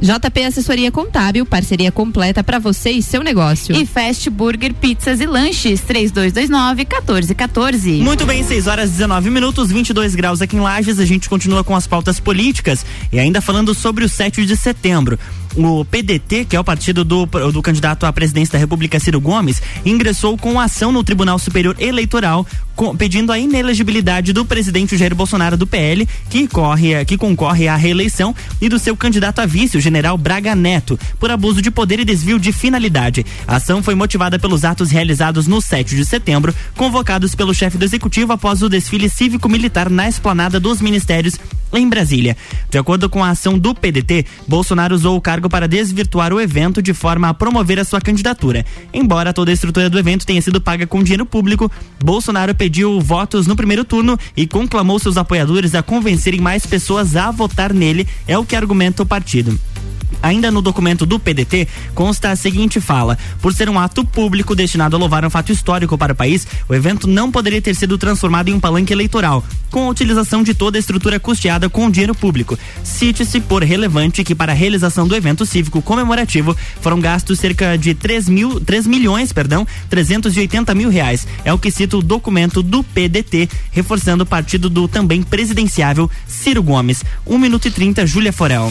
JP 0.00 0.44
Assessoria 0.44 0.90
Contábil, 0.90 1.44
parceria 1.46 1.90
completa 1.90 2.44
para 2.44 2.58
você 2.58 2.90
e 2.90 3.02
seu 3.02 3.22
negócio. 3.22 3.74
E 3.74 3.86
Fast 3.86 4.28
Burger 4.28 4.74
Pizzas 4.74 5.20
e 5.20 5.26
Lanches, 5.26 5.80
3229-1414. 5.82 8.02
Muito 8.02 8.26
bem, 8.26 8.42
6 8.42 8.66
horas 8.66 8.90
19 8.90 9.30
minutos, 9.30 9.70
22 9.70 10.14
graus 10.14 10.42
aqui 10.42 10.56
em 10.56 10.60
Lages. 10.60 10.98
A 10.98 11.06
gente 11.06 11.28
continua 11.28 11.64
com 11.64 11.74
as 11.74 11.86
pautas 11.86 12.20
políticas 12.20 12.84
e 13.10 13.18
ainda 13.18 13.40
falando 13.40 13.74
sobre 13.74 14.04
o 14.04 14.08
7 14.08 14.44
de 14.44 14.56
setembro. 14.56 15.18
O 15.56 15.84
PDT, 15.86 16.44
que 16.44 16.54
é 16.54 16.60
o 16.60 16.64
partido 16.64 17.02
do, 17.02 17.24
do 17.24 17.62
candidato 17.62 18.04
à 18.04 18.12
presidência 18.12 18.52
da 18.52 18.58
República, 18.58 19.00
Ciro 19.00 19.18
Gomes, 19.20 19.62
ingressou 19.86 20.36
com 20.36 20.60
ação 20.60 20.92
no 20.92 21.02
Tribunal 21.02 21.38
Superior 21.38 21.74
Eleitoral 21.78 22.46
com- 22.74 22.94
pedindo 22.94 23.32
a 23.32 23.38
inelegibilidade 23.38 24.34
do 24.34 24.44
presidente 24.44 24.98
Jair 24.98 25.14
Bolsonaro 25.14 25.56
do 25.56 25.66
PL, 25.66 26.06
que, 26.28 26.46
corre, 26.46 27.02
que 27.06 27.16
concorre 27.16 27.68
à 27.68 27.74
reeleição, 27.74 28.34
e 28.60 28.68
do 28.68 28.78
seu 28.78 28.94
candidato 28.94 29.38
a 29.40 29.46
vice, 29.46 29.78
o 29.78 29.80
general 29.80 30.18
Braga 30.18 30.54
Neto, 30.54 31.00
por 31.18 31.30
abuso 31.30 31.62
de 31.62 31.70
poder 31.70 32.00
e 32.00 32.04
desvio 32.04 32.38
de 32.38 32.52
finalidade. 32.52 33.24
A 33.48 33.56
ação 33.56 33.82
foi 33.82 33.94
motivada 33.94 34.38
pelos 34.38 34.62
atos 34.62 34.90
realizados 34.90 35.46
no 35.46 35.62
7 35.62 35.96
de 35.96 36.04
setembro, 36.04 36.54
convocados 36.76 37.34
pelo 37.34 37.54
chefe 37.54 37.78
do 37.78 37.84
executivo 37.86 38.34
após 38.34 38.60
o 38.60 38.68
desfile 38.68 39.08
cívico-militar 39.08 39.88
na 39.88 40.06
esplanada 40.06 40.60
dos 40.60 40.82
ministérios 40.82 41.36
em 41.72 41.88
Brasília. 41.88 42.36
De 42.70 42.78
acordo 42.78 43.08
com 43.08 43.22
a 43.22 43.30
ação 43.30 43.58
do 43.58 43.74
PDT, 43.74 44.26
Bolsonaro 44.46 44.94
usou 44.94 45.16
o 45.16 45.20
cargo 45.20 45.48
para 45.48 45.68
desvirtuar 45.68 46.32
o 46.32 46.40
evento 46.40 46.82
de 46.82 46.92
forma 46.94 47.28
a 47.28 47.34
promover 47.34 47.78
a 47.78 47.84
sua 47.84 48.00
candidatura. 48.00 48.64
Embora 48.92 49.32
toda 49.32 49.50
a 49.50 49.54
estrutura 49.54 49.90
do 49.90 49.98
evento 49.98 50.26
tenha 50.26 50.42
sido 50.42 50.60
paga 50.60 50.86
com 50.86 51.02
dinheiro 51.02 51.26
público, 51.26 51.70
Bolsonaro 52.02 52.54
pediu 52.54 53.00
votos 53.00 53.46
no 53.46 53.56
primeiro 53.56 53.84
turno 53.84 54.18
e 54.36 54.46
conclamou 54.46 54.98
seus 54.98 55.16
apoiadores 55.16 55.74
a 55.74 55.82
convencerem 55.82 56.40
mais 56.40 56.66
pessoas 56.66 57.16
a 57.16 57.30
votar 57.30 57.72
nele, 57.72 58.06
é 58.26 58.36
o 58.38 58.44
que 58.44 58.56
argumenta 58.56 59.02
o 59.02 59.06
partido. 59.06 59.58
Ainda 60.22 60.50
no 60.50 60.60
documento 60.60 61.06
do 61.06 61.18
PDT 61.20 61.68
consta 61.94 62.30
a 62.30 62.36
seguinte 62.36 62.80
fala: 62.80 63.16
por 63.40 63.52
ser 63.52 63.68
um 63.68 63.78
ato 63.78 64.04
público 64.04 64.56
destinado 64.56 64.96
a 64.96 64.98
louvar 64.98 65.24
um 65.24 65.30
fato 65.30 65.52
histórico 65.52 65.96
para 65.96 66.12
o 66.12 66.16
país, 66.16 66.46
o 66.68 66.74
evento 66.74 67.06
não 67.06 67.30
poderia 67.30 67.62
ter 67.62 67.74
sido 67.74 67.96
transformado 67.96 68.48
em 68.48 68.54
um 68.54 68.60
palanque 68.60 68.92
eleitoral, 68.92 69.44
com 69.70 69.86
a 69.86 69.90
utilização 69.90 70.42
de 70.42 70.52
toda 70.52 70.78
a 70.78 70.80
estrutura 70.80 71.20
custeada 71.20 71.55
com 71.70 71.90
dinheiro 71.90 72.14
público. 72.14 72.58
Cite-se 72.84 73.40
por 73.40 73.62
relevante 73.62 74.22
que 74.22 74.34
para 74.34 74.52
a 74.52 74.54
realização 74.54 75.08
do 75.08 75.16
evento 75.16 75.46
cívico 75.46 75.80
comemorativo 75.80 76.56
foram 76.80 77.00
gastos 77.00 77.38
cerca 77.38 77.76
de 77.76 77.94
3, 77.94 78.28
mil, 78.28 78.60
3 78.60 78.86
milhões, 78.86 79.32
perdão, 79.32 79.66
380 79.88 80.74
mil 80.74 80.90
reais. 80.90 81.26
É 81.44 81.52
o 81.52 81.58
que 81.58 81.70
cita 81.70 81.96
o 81.96 82.02
documento 82.02 82.62
do 82.62 82.82
PDT, 82.82 83.48
reforçando 83.70 84.24
o 84.24 84.26
partido 84.26 84.68
do 84.68 84.86
também 84.86 85.22
presidenciável 85.22 86.10
Ciro 86.26 86.62
Gomes. 86.62 87.02
1 87.26 87.38
minuto 87.38 87.68
e 87.68 87.70
30, 87.70 88.06
Júlia 88.06 88.32
Forel 88.32 88.70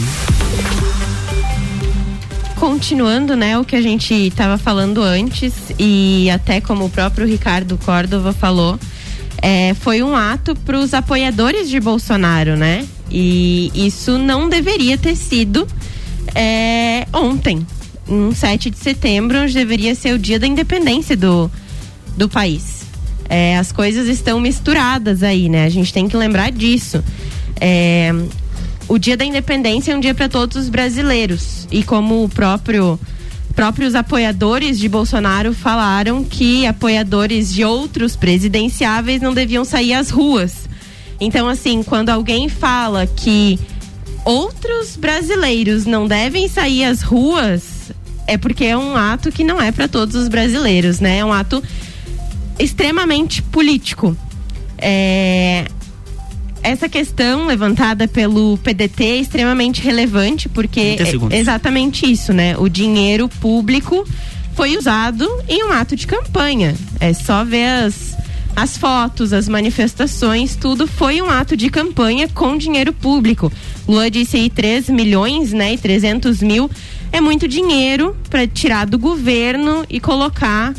continuando, 2.56 3.36
né, 3.36 3.58
o 3.58 3.64
que 3.64 3.76
a 3.76 3.82
gente 3.82 4.14
estava 4.14 4.56
falando 4.56 5.02
antes 5.02 5.52
e 5.78 6.28
até 6.30 6.60
como 6.60 6.86
o 6.86 6.90
próprio 6.90 7.26
Ricardo 7.26 7.78
Córdova 7.78 8.32
falou, 8.32 8.78
é, 9.42 9.74
foi 9.74 10.02
um 10.02 10.14
ato 10.16 10.54
para 10.54 10.78
os 10.78 10.94
apoiadores 10.94 11.68
de 11.68 11.78
Bolsonaro, 11.80 12.56
né? 12.56 12.86
E 13.10 13.70
isso 13.74 14.18
não 14.18 14.48
deveria 14.48 14.98
ter 14.98 15.16
sido 15.16 15.66
é, 16.34 17.06
ontem, 17.12 17.66
um 18.08 18.32
7 18.32 18.70
de 18.70 18.78
setembro, 18.78 19.38
onde 19.38 19.54
deveria 19.54 19.94
ser 19.94 20.14
o 20.14 20.18
dia 20.18 20.38
da 20.38 20.46
independência 20.46 21.16
do, 21.16 21.50
do 22.16 22.28
país. 22.28 22.84
É, 23.28 23.56
as 23.56 23.72
coisas 23.72 24.08
estão 24.08 24.40
misturadas 24.40 25.22
aí, 25.22 25.48
né? 25.48 25.64
A 25.64 25.68
gente 25.68 25.92
tem 25.92 26.08
que 26.08 26.16
lembrar 26.16 26.50
disso. 26.52 27.02
É, 27.60 28.12
o 28.88 28.98
dia 28.98 29.16
da 29.16 29.24
independência 29.24 29.92
é 29.92 29.96
um 29.96 30.00
dia 30.00 30.14
para 30.14 30.28
todos 30.28 30.56
os 30.56 30.68
brasileiros. 30.68 31.66
E 31.70 31.82
como 31.82 32.22
o 32.22 32.28
próprio 32.28 32.98
próprios 33.56 33.94
apoiadores 33.94 34.78
de 34.78 34.86
Bolsonaro 34.86 35.54
falaram 35.54 36.22
que 36.22 36.66
apoiadores 36.66 37.52
de 37.52 37.64
outros 37.64 38.14
presidenciáveis 38.14 39.22
não 39.22 39.32
deviam 39.32 39.64
sair 39.64 39.94
às 39.94 40.10
ruas. 40.10 40.68
Então, 41.18 41.48
assim, 41.48 41.82
quando 41.82 42.10
alguém 42.10 42.50
fala 42.50 43.06
que 43.06 43.58
outros 44.26 44.94
brasileiros 44.94 45.86
não 45.86 46.06
devem 46.06 46.48
sair 46.48 46.84
às 46.84 47.00
ruas, 47.00 47.90
é 48.26 48.36
porque 48.36 48.66
é 48.66 48.76
um 48.76 48.94
ato 48.94 49.32
que 49.32 49.42
não 49.42 49.60
é 49.60 49.72
para 49.72 49.88
todos 49.88 50.14
os 50.14 50.28
brasileiros, 50.28 51.00
né? 51.00 51.18
É 51.18 51.24
um 51.24 51.32
ato 51.32 51.62
extremamente 52.58 53.42
político. 53.42 54.14
É, 54.76 55.66
essa 56.62 56.88
questão 56.88 57.46
levantada 57.46 58.08
pelo 58.08 58.58
PDT 58.58 59.04
é 59.04 59.16
extremamente 59.18 59.80
relevante, 59.82 60.48
porque 60.48 60.96
é 61.30 61.36
exatamente 61.36 62.10
isso, 62.10 62.32
né? 62.32 62.56
O 62.58 62.68
dinheiro 62.68 63.28
público 63.28 64.04
foi 64.54 64.76
usado 64.76 65.28
em 65.48 65.64
um 65.64 65.72
ato 65.72 65.94
de 65.94 66.06
campanha. 66.06 66.74
É 66.98 67.12
só 67.12 67.44
ver 67.44 67.66
as, 67.66 68.16
as 68.56 68.76
fotos, 68.76 69.32
as 69.32 69.48
manifestações, 69.48 70.56
tudo 70.56 70.86
foi 70.86 71.20
um 71.20 71.30
ato 71.30 71.56
de 71.56 71.68
campanha 71.68 72.28
com 72.28 72.56
dinheiro 72.56 72.92
público. 72.92 73.52
Lua 73.86 74.10
disse 74.10 74.36
aí 74.36 74.50
3 74.50 74.88
milhões, 74.88 75.52
né? 75.52 75.74
E 75.74 75.78
300 75.78 76.42
mil 76.42 76.70
é 77.12 77.20
muito 77.20 77.46
dinheiro 77.46 78.16
para 78.28 78.46
tirar 78.46 78.86
do 78.86 78.98
governo 78.98 79.84
e 79.88 80.00
colocar 80.00 80.74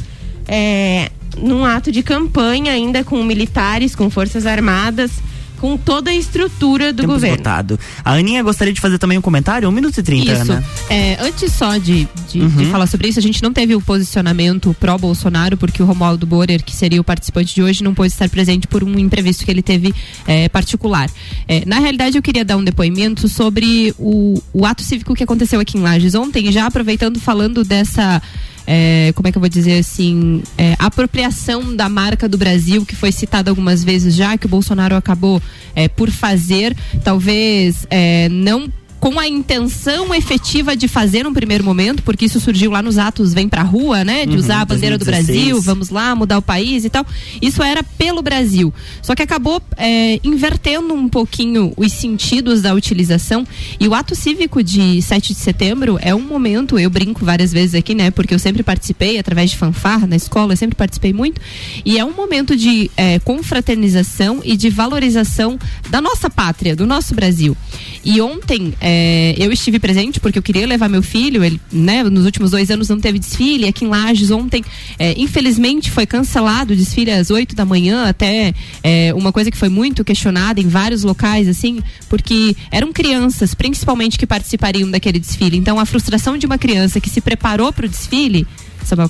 é, 0.48 1.12
num 1.38 1.64
ato 1.64 1.92
de 1.92 2.04
campanha, 2.04 2.74
ainda 2.74 3.04
com 3.04 3.24
militares, 3.24 3.96
com 3.96 4.10
forças 4.10 4.46
armadas 4.46 5.12
com 5.60 5.78
toda 5.78 6.12
a 6.12 6.16
estrutura 6.16 6.94
do 6.94 7.02
Tempo 7.02 7.14
governo. 7.14 7.36
Esgotado. 7.36 7.80
A 8.04 8.14
Aninha 8.14 8.42
gostaria 8.44 8.74
de 8.74 8.80
fazer 8.80 8.98
também 8.98 9.18
um 9.18 9.22
comentário? 9.22 9.68
Um 9.68 9.72
minuto 9.72 10.00
e 10.00 10.04
trinta, 10.04 10.34
isso. 10.34 10.52
Ana. 10.52 10.64
É, 10.90 11.18
antes 11.22 11.52
só 11.54 11.78
de, 11.78 12.08
de, 12.30 12.42
uhum. 12.42 12.50
de, 12.50 12.66
falar 12.68 12.88
sobre 12.88 13.08
isso, 13.08 13.20
a 13.20 13.22
gente 13.22 13.42
não 13.42 13.52
teve 13.52 13.76
o 13.76 13.82
posicionamento 13.82 14.76
pró-Bolsonaro, 14.80 15.58
porque 15.58 15.82
o 15.82 15.86
Romualdo 15.86 16.26
Borer, 16.26 16.64
que 16.64 16.76
seria 16.76 17.02
o 17.02 17.04
participante 17.04 17.54
de 17.54 17.64
hoje, 17.64 17.84
não 17.84 17.94
pôde 17.94 18.12
estar 18.14 18.30
presente 18.30 18.68
por 18.68 18.84
um 18.84 18.98
imprevisto 19.00 19.46
que 19.46 19.52
ele 19.52 19.62
teve 19.62 19.94
é, 20.26 20.48
particular. 20.50 21.10
É, 21.48 21.64
na 21.66 21.80
realidade, 21.80 22.18
eu 22.18 22.22
queria 22.22 22.46
dar 22.46 22.58
um 22.58 22.64
depoimento 22.64 23.28
sobre 23.28 23.94
o, 23.98 24.42
o 24.54 24.66
ato 24.66 24.84
cívico 24.84 25.16
que 25.16 25.24
aconteceu 25.24 25.60
aqui 25.60 25.78
em 25.78 25.82
Lages 25.82 26.16
ontem, 26.16 26.52
já 26.52 26.66
aproveitando 26.66 27.20
falando 27.20 27.64
dessa 27.64 28.22
é, 28.68 29.14
como 29.16 29.30
é 29.30 29.32
que 29.32 29.38
eu 29.38 29.40
vou 29.40 29.48
dizer 29.50 29.80
assim, 29.80 30.44
é, 30.58 30.76
apropriação 30.78 31.74
da 31.74 31.88
marca 31.88 32.28
do 32.28 32.38
Brasil, 32.38 32.86
que 32.86 32.96
foi 32.96 33.14
citada 33.14 33.50
algumas 33.50 33.82
vezes 33.82 34.14
já, 34.14 34.38
que 34.38 34.46
o 34.46 34.50
Bolsonaro 34.50 34.96
acabou 34.96 35.42
é, 35.74 35.88
por 35.88 36.12
fazer, 36.12 36.76
talvez 37.02 37.88
é, 37.90 38.28
não 38.28 38.70
com 39.00 39.20
a 39.20 39.28
intenção 39.28 40.14
efetiva 40.14 40.76
de 40.76 40.88
fazer 40.88 41.28
um 41.28 41.34
primeiro 41.34 41.64
momento, 41.64 42.02
porque 42.04 42.26
isso 42.26 42.40
surgiu 42.40 42.72
lá 42.72 42.82
nos 42.82 42.98
atos 42.98 43.34
Vem 43.34 43.48
Pra 43.48 43.62
Rua, 43.62 44.04
né? 44.04 44.26
De 44.26 44.34
uhum, 44.34 44.40
usar 44.40 44.62
a 44.62 44.66
bandeira 44.66 44.98
2016. 44.98 45.28
do 45.28 45.34
Brasil, 45.34 45.62
vamos 45.62 45.90
lá, 45.90 46.16
mudar 46.16 46.38
o 46.38 46.42
país 46.42 46.84
e 46.86 46.90
tal. 46.90 47.06
Isso 47.42 47.62
era 47.62 47.84
pelo 47.84 48.22
Brasil. 48.22 48.74
Só 49.02 49.16
que 49.16 49.22
acabou 49.22 49.62
é, 49.78 50.20
invertendo 50.24 50.94
um 50.94 51.08
pouquinho 51.08 51.74
os 51.78 51.92
sentidos 51.92 52.62
da 52.62 52.74
utilização. 52.74 53.46
E 53.80 53.88
o 53.88 53.94
ato 53.94 54.16
cívico 54.16 54.64
de 54.64 55.02
7 55.02 55.34
de 55.34 55.40
setembro 55.40 55.98
é 56.02 56.14
um 56.14 56.22
momento, 56.22 56.80
eu 56.80 56.90
brinco 56.90 57.24
várias 57.24 57.52
vezes 57.52 57.76
aqui, 57.76 57.94
né? 57.94 58.12
Porque 58.12 58.34
eu 58.34 58.40
sempre 58.40 58.64
participei 58.64 59.20
através 59.20 59.52
de 59.52 59.58
fanfarra 59.58 60.08
na 60.08 60.16
escola, 60.16 60.54
eu 60.54 60.58
sempre 60.58 60.76
participei 60.76 61.14
muito. 61.14 61.40
E 61.86 61.98
é 61.98 62.04
um 62.04 62.14
momento 62.14 62.56
de 62.56 62.90
é, 62.98 63.20
confraternização 63.20 64.42
e 64.44 64.58
de 64.58 64.70
valorização 64.70 65.60
da 65.90 66.02
nossa 66.02 66.30
pátria, 66.30 66.76
do 66.76 66.86
nosso 66.86 67.14
Brasil. 67.14 67.56
E 68.04 68.22
ontem, 68.22 68.74
é, 68.80 68.97
eu 69.38 69.52
estive 69.52 69.80
presente 69.80 70.20
porque 70.20 70.38
eu 70.38 70.44
queria 70.44 70.66
levar 70.66 70.90
meu 70.90 71.02
filho, 71.02 71.44
ele, 71.44 71.60
né, 71.72 72.04
nos 72.04 72.26
últimos 72.26 72.52
dois 72.52 72.70
anos 72.72 72.90
não 72.90 73.00
teve 73.00 73.20
desfile, 73.20 73.68
aqui 73.68 73.86
em 73.86 73.88
Lages 73.88 74.32
ontem, 74.32 74.64
é, 74.98 75.14
infelizmente 75.18 75.92
foi 75.92 76.06
cancelado 76.06 76.74
o 76.74 76.76
desfile 76.76 77.12
às 77.12 77.30
8 77.30 77.56
da 77.56 77.66
manhã, 77.66 78.06
até 78.06 78.54
é, 78.84 79.14
uma 79.14 79.32
coisa 79.32 79.52
que 79.52 79.58
foi 79.58 79.70
muito 79.70 80.04
questionada 80.04 80.60
em 80.60 80.68
vários 80.68 81.04
locais, 81.04 81.48
assim, 81.48 81.80
porque 82.10 82.56
eram 82.72 82.94
crianças, 82.94 83.54
principalmente, 83.54 84.18
que 84.18 84.26
participariam 84.26 84.90
daquele 84.90 85.20
desfile. 85.20 85.58
Então 85.58 85.80
a 85.80 85.86
frustração 85.86 86.38
de 86.38 86.46
uma 86.46 86.58
criança 86.58 87.00
que 87.00 87.10
se 87.10 87.22
preparou 87.22 87.72
para 87.74 87.86
o 87.86 87.90
desfile. 87.90 88.48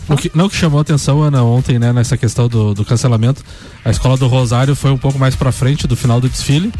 O 0.09 0.17
que, 0.17 0.31
não 0.33 0.49
que 0.49 0.55
chamou 0.55 0.79
atenção, 0.79 1.21
Ana, 1.21 1.43
ontem, 1.43 1.77
né, 1.77 1.93
nessa 1.93 2.17
questão 2.17 2.47
do, 2.47 2.73
do 2.73 2.83
cancelamento, 2.83 3.43
a 3.85 3.91
escola 3.91 4.17
do 4.17 4.27
Rosário 4.27 4.75
foi 4.75 4.89
um 4.89 4.97
pouco 4.97 5.19
mais 5.19 5.35
para 5.35 5.51
frente 5.51 5.85
do 5.85 5.95
final 5.95 6.19
do 6.19 6.27
desfile 6.27 6.71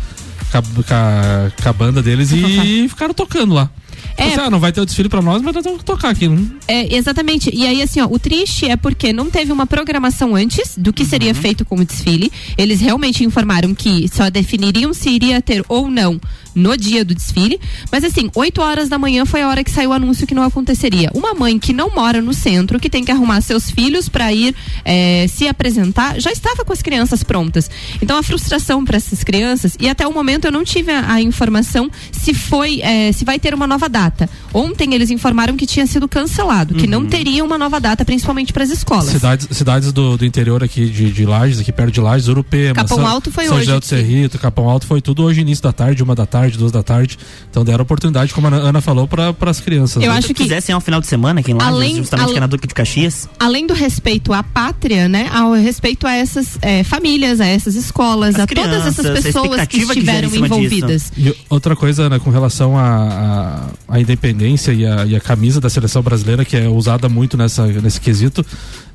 com 0.52 0.58
a, 0.58 0.62
com 0.62 0.94
a, 0.94 1.52
com 1.62 1.70
a 1.70 1.74
banda 1.74 2.02
deles 2.02 2.32
e 2.32 2.88
ficaram 2.90 3.14
tocando 3.14 3.54
lá. 3.54 3.70
É, 4.18 4.28
assim, 4.28 4.40
ah, 4.40 4.50
não 4.50 4.60
vai 4.60 4.72
ter 4.72 4.82
o 4.82 4.86
desfile 4.86 5.10
pra 5.10 5.22
nós, 5.22 5.42
mas 5.42 5.54
nós 5.54 5.64
vamos 5.64 5.84
tocar 5.84 6.10
aqui. 6.10 6.28
Não? 6.28 6.50
É, 6.68 6.96
exatamente. 6.96 7.50
E 7.54 7.66
aí, 7.66 7.82
assim, 7.82 8.02
ó, 8.02 8.08
o 8.10 8.18
triste 8.18 8.66
é 8.68 8.76
porque 8.76 9.14
não 9.14 9.30
teve 9.30 9.52
uma 9.52 9.66
programação 9.66 10.36
antes 10.36 10.76
do 10.78 10.92
que 10.92 11.04
uhum. 11.04 11.10
seria 11.10 11.36
feito 11.36 11.66
como 11.66 11.86
desfile. 11.86 12.32
Eles 12.58 12.82
realmente 12.82 13.24
informaram 13.24 13.74
que 13.74 14.08
só 14.08 14.30
definiriam 14.30 14.94
se 14.94 15.10
iria 15.10 15.42
ter 15.42 15.64
ou 15.68 15.90
não 15.90 16.20
no 16.58 16.76
dia 16.76 17.06
do 17.06 17.14
desfile. 17.14 17.60
Mas 17.92 18.04
assim, 18.04 18.32
8 18.36 18.62
horas 18.62 18.90
da 18.90 18.98
manhã 18.98 19.26
foi 19.26 19.44
a 19.44 19.48
hora 19.48 19.64
que 19.64 19.70
saiu 19.70 19.92
o 19.92 19.94
anúncio 19.94 20.26
que 20.26 20.34
não 20.34 20.44
aconteceria. 20.44 21.12
Uma 21.14 21.36
mãe 21.36 21.60
que 21.60 21.72
não 21.72 21.94
mora 21.94 22.20
no 22.20 22.34
centro, 22.34 22.80
que 22.80 22.90
tem 22.90 23.06
que 23.06 23.12
arrumar 23.12 23.42
seus 23.42 23.70
filhos 23.70 24.10
para 24.10 24.34
ir 24.34 24.56
é, 24.84 25.28
se 25.28 25.48
apresentar, 25.48 26.20
já 26.20 26.32
estava 26.32 26.66
com 26.66 26.74
as 26.74 26.82
crianças 26.82 27.24
prontas. 27.24 27.70
Então 28.02 28.18
a 28.18 28.24
frustração 28.24 28.84
para 28.84 28.98
essas 28.98 29.24
crianças, 29.24 29.78
e 29.80 29.88
até 29.88 30.08
o 30.08 30.12
momento 30.12 30.46
eu 30.46 30.52
não 30.52 30.64
tive 30.64 30.92
a, 30.92 31.14
a 31.14 31.22
informação 31.22 31.92
se 32.12 32.34
foi, 32.34 32.82
é, 32.82 33.12
se 33.12 33.24
vai 33.24 33.38
ter 33.38 33.54
uma 33.54 33.68
nova 33.68 33.87
data. 33.90 34.30
Ontem 34.54 34.94
eles 34.94 35.10
informaram 35.10 35.56
que 35.56 35.66
tinha 35.66 35.86
sido 35.88 36.08
cancelado, 36.08 36.76
que 36.76 36.86
uhum. 36.86 36.92
não 36.92 37.06
teria 37.06 37.44
uma 37.44 37.58
nova 37.58 37.80
data, 37.80 38.04
principalmente 38.06 38.54
para 38.54 38.64
as 38.64 38.70
escolas. 38.70 39.06
Cidades, 39.06 39.48
cidades 39.52 39.92
do, 39.92 40.18
do 40.18 40.26
interior 40.26 40.64
aqui 40.64 40.90
de, 40.90 41.12
de 41.12 41.26
Lages, 41.26 41.60
aqui 41.60 41.72
perto 41.72 41.94
de 41.94 42.02
Lages, 42.02 42.28
Urupema, 42.28 42.76
Capão 42.76 42.98
São, 42.98 43.08
Alto 43.08 43.32
foi 43.32 43.46
São 43.46 43.58
hoje. 43.58 43.66
José 43.66 43.80
do 43.80 43.86
Cerrito, 43.86 44.40
Capão 44.40 44.70
Alto 44.70 44.86
foi 44.86 45.02
tudo 45.02 45.24
hoje 45.24 45.42
início 45.42 45.64
da 45.64 45.72
tarde, 45.72 46.04
uma 46.04 46.16
da 46.16 46.26
tarde, 46.26 46.58
duas 46.58 46.72
da 46.72 46.84
tarde. 46.84 47.18
Então 47.50 47.64
deram 47.64 47.84
oportunidade, 47.84 48.34
como 48.34 48.48
a 48.48 48.52
Ana 48.52 48.82
falou, 48.82 49.08
para 49.08 49.34
as 49.50 49.60
crianças. 49.60 50.02
Eu 50.02 50.12
né? 50.12 50.18
acho 50.18 50.28
que 50.28 50.34
quisessem 50.34 50.76
um 50.76 50.80
final 50.80 51.00
de 51.00 51.08
semana 51.08 51.40
aqui 51.40 51.52
em 51.52 51.56
Lages, 51.56 51.74
além, 51.74 51.96
justamente 51.98 52.32
que 52.32 52.38
é 52.38 52.40
na 52.40 52.48
Duque 52.48 52.68
de 52.68 52.74
Caxias. 52.74 53.30
Além 53.40 53.66
do 53.66 53.74
respeito 53.74 54.34
à 54.34 54.44
pátria, 54.44 55.08
né, 55.08 55.30
ao 55.34 55.54
respeito 55.54 56.06
a 56.06 56.14
essas 56.14 56.58
é, 56.62 56.84
famílias, 56.84 57.40
a 57.40 57.46
essas 57.46 57.76
escolas, 57.76 58.36
as 58.36 58.42
a 58.42 58.48
crianças, 58.48 58.96
todas 58.96 59.00
essas 59.00 59.24
pessoas 59.24 59.68
que 59.68 59.78
estiveram 59.78 60.30
que 60.30 60.38
envolvidas. 60.38 61.12
E 61.18 61.36
outra 61.50 61.76
coisa, 61.76 62.04
Ana, 62.04 62.20
com 62.20 62.30
relação 62.30 62.78
a, 62.78 62.84
a, 62.84 63.70
a, 63.88 64.00
independência 64.00 64.72
e 64.72 64.86
a, 64.86 65.06
e 65.06 65.16
a 65.16 65.20
camisa 65.20 65.60
da 65.60 65.70
seleção 65.70 66.02
brasileira, 66.02 66.46
que 66.46 66.56
é 66.56 66.68
usada 66.68 67.10
muito 67.10 67.38
nessa, 67.38 67.66
nesse 67.68 68.00
quesito, 68.00 68.46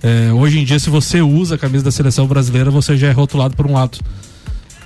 é, 0.02 0.32
hoje 0.32 0.58
em 0.58 0.64
dia, 0.64 0.78
se 0.78 0.90
você 0.90 1.20
usa 1.20 1.54
a 1.54 1.58
camisa 1.58 1.84
da 1.84 1.90
seleção 1.90 2.26
brasileira, 2.26 2.70
você 2.70 2.96
já 2.96 3.08
é 3.08 3.12
rotulado 3.12 3.56
por 3.56 3.66
um 3.66 3.74
lado. 3.74 3.98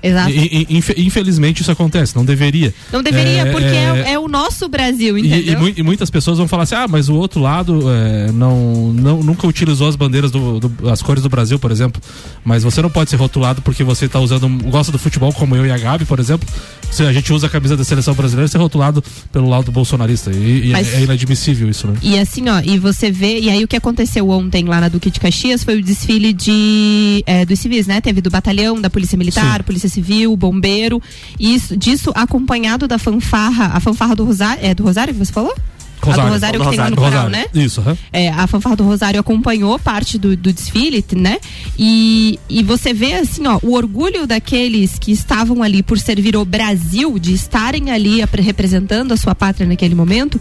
Exato. 0.03 0.31
E- 0.31 0.67
e- 0.71 0.77
infe- 0.77 0.95
infelizmente 0.99 1.63
isso 1.63 1.71
acontece, 1.71 2.15
não 2.17 2.25
deveria. 2.25 2.73
Não 2.93 3.03
deveria, 3.03 3.43
É, 3.43 3.51
porque 3.53 3.67
é- 3.67 4.05
é, 4.09 4.13
é 4.13 4.19
o 4.19 4.29
nosso 4.29 4.69
Brasil, 4.69 5.17
entendeu? 5.19 5.69
e 5.69 5.75
e 5.79 5.83
muitas 5.83 6.11
pessoas 6.11 6.39
vão 6.39 6.47
falar 6.49 6.63
assim, 6.65 6.75
ah, 6.75 6.87
mas 6.89 7.09
o 7.09 7.15
outro 7.15 7.41
lado 7.41 7.83
é, 7.91 8.31
não, 8.33 8.93
não, 8.93 9.23
nunca 9.23 9.47
utilizou 9.47 9.89
as 9.89 9.97
bandeiras, 9.97 10.31
do, 10.31 10.61
do- 10.61 10.89
as 10.91 11.03
cores 11.03 11.23
do 11.23 11.29
Brasil, 11.29 11.59
por 11.59 11.71
exemplo. 11.71 12.01
Mas 12.45 12.63
você 12.63 12.81
não 12.83 12.91
pode 12.91 13.11
ser 13.11 13.17
rotulado 13.17 13.61
porque 13.63 13.83
você 13.85 14.09
tá 14.09 14.21
usando, 14.21 14.49
gosta 14.71 14.91
do 14.93 14.99
futebol, 14.99 15.33
como 15.33 15.55
eu 15.57 15.67
e 15.67 15.71
a 15.71 15.79
Gabi, 15.79 16.05
por 16.05 16.19
exemplo. 16.21 16.49
Se 16.91 17.03
a 17.03 17.13
gente 17.13 17.33
usa 17.33 17.47
a 17.49 17.51
camisa 17.51 17.77
da 17.77 17.85
seleção 17.85 18.15
brasileira, 18.15 18.47
ser 18.49 18.59
rotulado 18.59 19.03
pelo 19.33 19.49
lado 19.49 19.73
bolsonarista. 19.73 20.31
E, 20.33 20.71
Mas- 20.71 20.95
é 20.95 21.03
inadmissível 21.03 21.69
isso, 21.69 21.87
né? 21.89 21.95
E 22.03 22.19
assim, 22.19 22.49
ó, 22.49 22.61
e 22.65 22.79
você 22.79 23.11
vê, 23.11 23.41
e 23.41 23.51
aí 23.51 23.65
o 23.65 23.69
que 23.69 23.77
aconteceu 23.77 24.29
ontem 24.31 24.65
lá 24.65 24.81
na 24.81 24.89
Duque 24.89 25.11
de 25.11 25.19
Caxias 25.19 25.65
foi 25.65 25.79
o 25.79 25.83
desfile 25.83 26.33
de 26.33 27.23
é, 27.27 27.45
dos 27.45 27.59
civis, 27.59 27.87
né? 27.87 28.01
Teve 28.01 28.21
do 28.21 28.31
batalhão, 28.31 28.81
da 28.81 28.89
Polícia 28.89 29.17
Militar, 29.19 29.59
Sim. 29.59 29.65
Polícia 29.65 29.86
Civil, 29.89 30.37
Bombeiro, 30.37 31.01
e 31.39 31.55
isso, 31.55 31.77
disso 31.77 32.13
acompanhado 32.15 32.87
da 32.87 32.99
fanfarra, 32.99 33.73
a 33.75 33.81
fanfarra 33.81 34.15
do 34.15 34.25
Rosário, 34.25 34.65
é 34.65 34.75
do 34.75 34.83
Rosário 34.83 35.13
que 35.13 35.19
você 35.19 35.33
falou? 35.33 35.55
A 36.03 36.17
do 36.17 36.29
Rosário 36.29 36.61
que 36.61 36.69
tem 36.69 36.79
lá 36.79 36.91
no 36.91 36.97
coral, 36.97 37.29
né? 37.29 37.47
Isso, 37.55 37.81
aham. 37.81 37.97
É, 38.13 38.29
a 38.29 38.47
fanfarra 38.47 38.77
do 38.77 38.85
Rosário 38.85 39.19
acompanhou 39.19 39.79
parte 39.79 40.19
do, 40.19 40.37
do 40.37 40.53
desfile, 40.53 41.05
né? 41.17 41.39
E, 41.79 42.39
e 42.49 42.63
você 42.63 42.93
vê 42.93 43.15
assim, 43.15 43.47
ó, 43.47 43.59
o 43.63 43.73
orgulho 43.75 44.27
daqueles 44.27 44.99
que 44.99 45.11
estavam 45.11 45.63
ali 45.63 45.83
por 45.83 45.99
servir 45.99 46.37
o 46.37 46.45
Brasil, 46.45 47.19
de 47.19 47.33
estarem 47.33 47.91
ali 47.91 48.23
representando 48.39 49.13
a 49.13 49.17
sua 49.17 49.35
pátria 49.35 49.67
naquele 49.67 49.95
momento. 49.95 50.41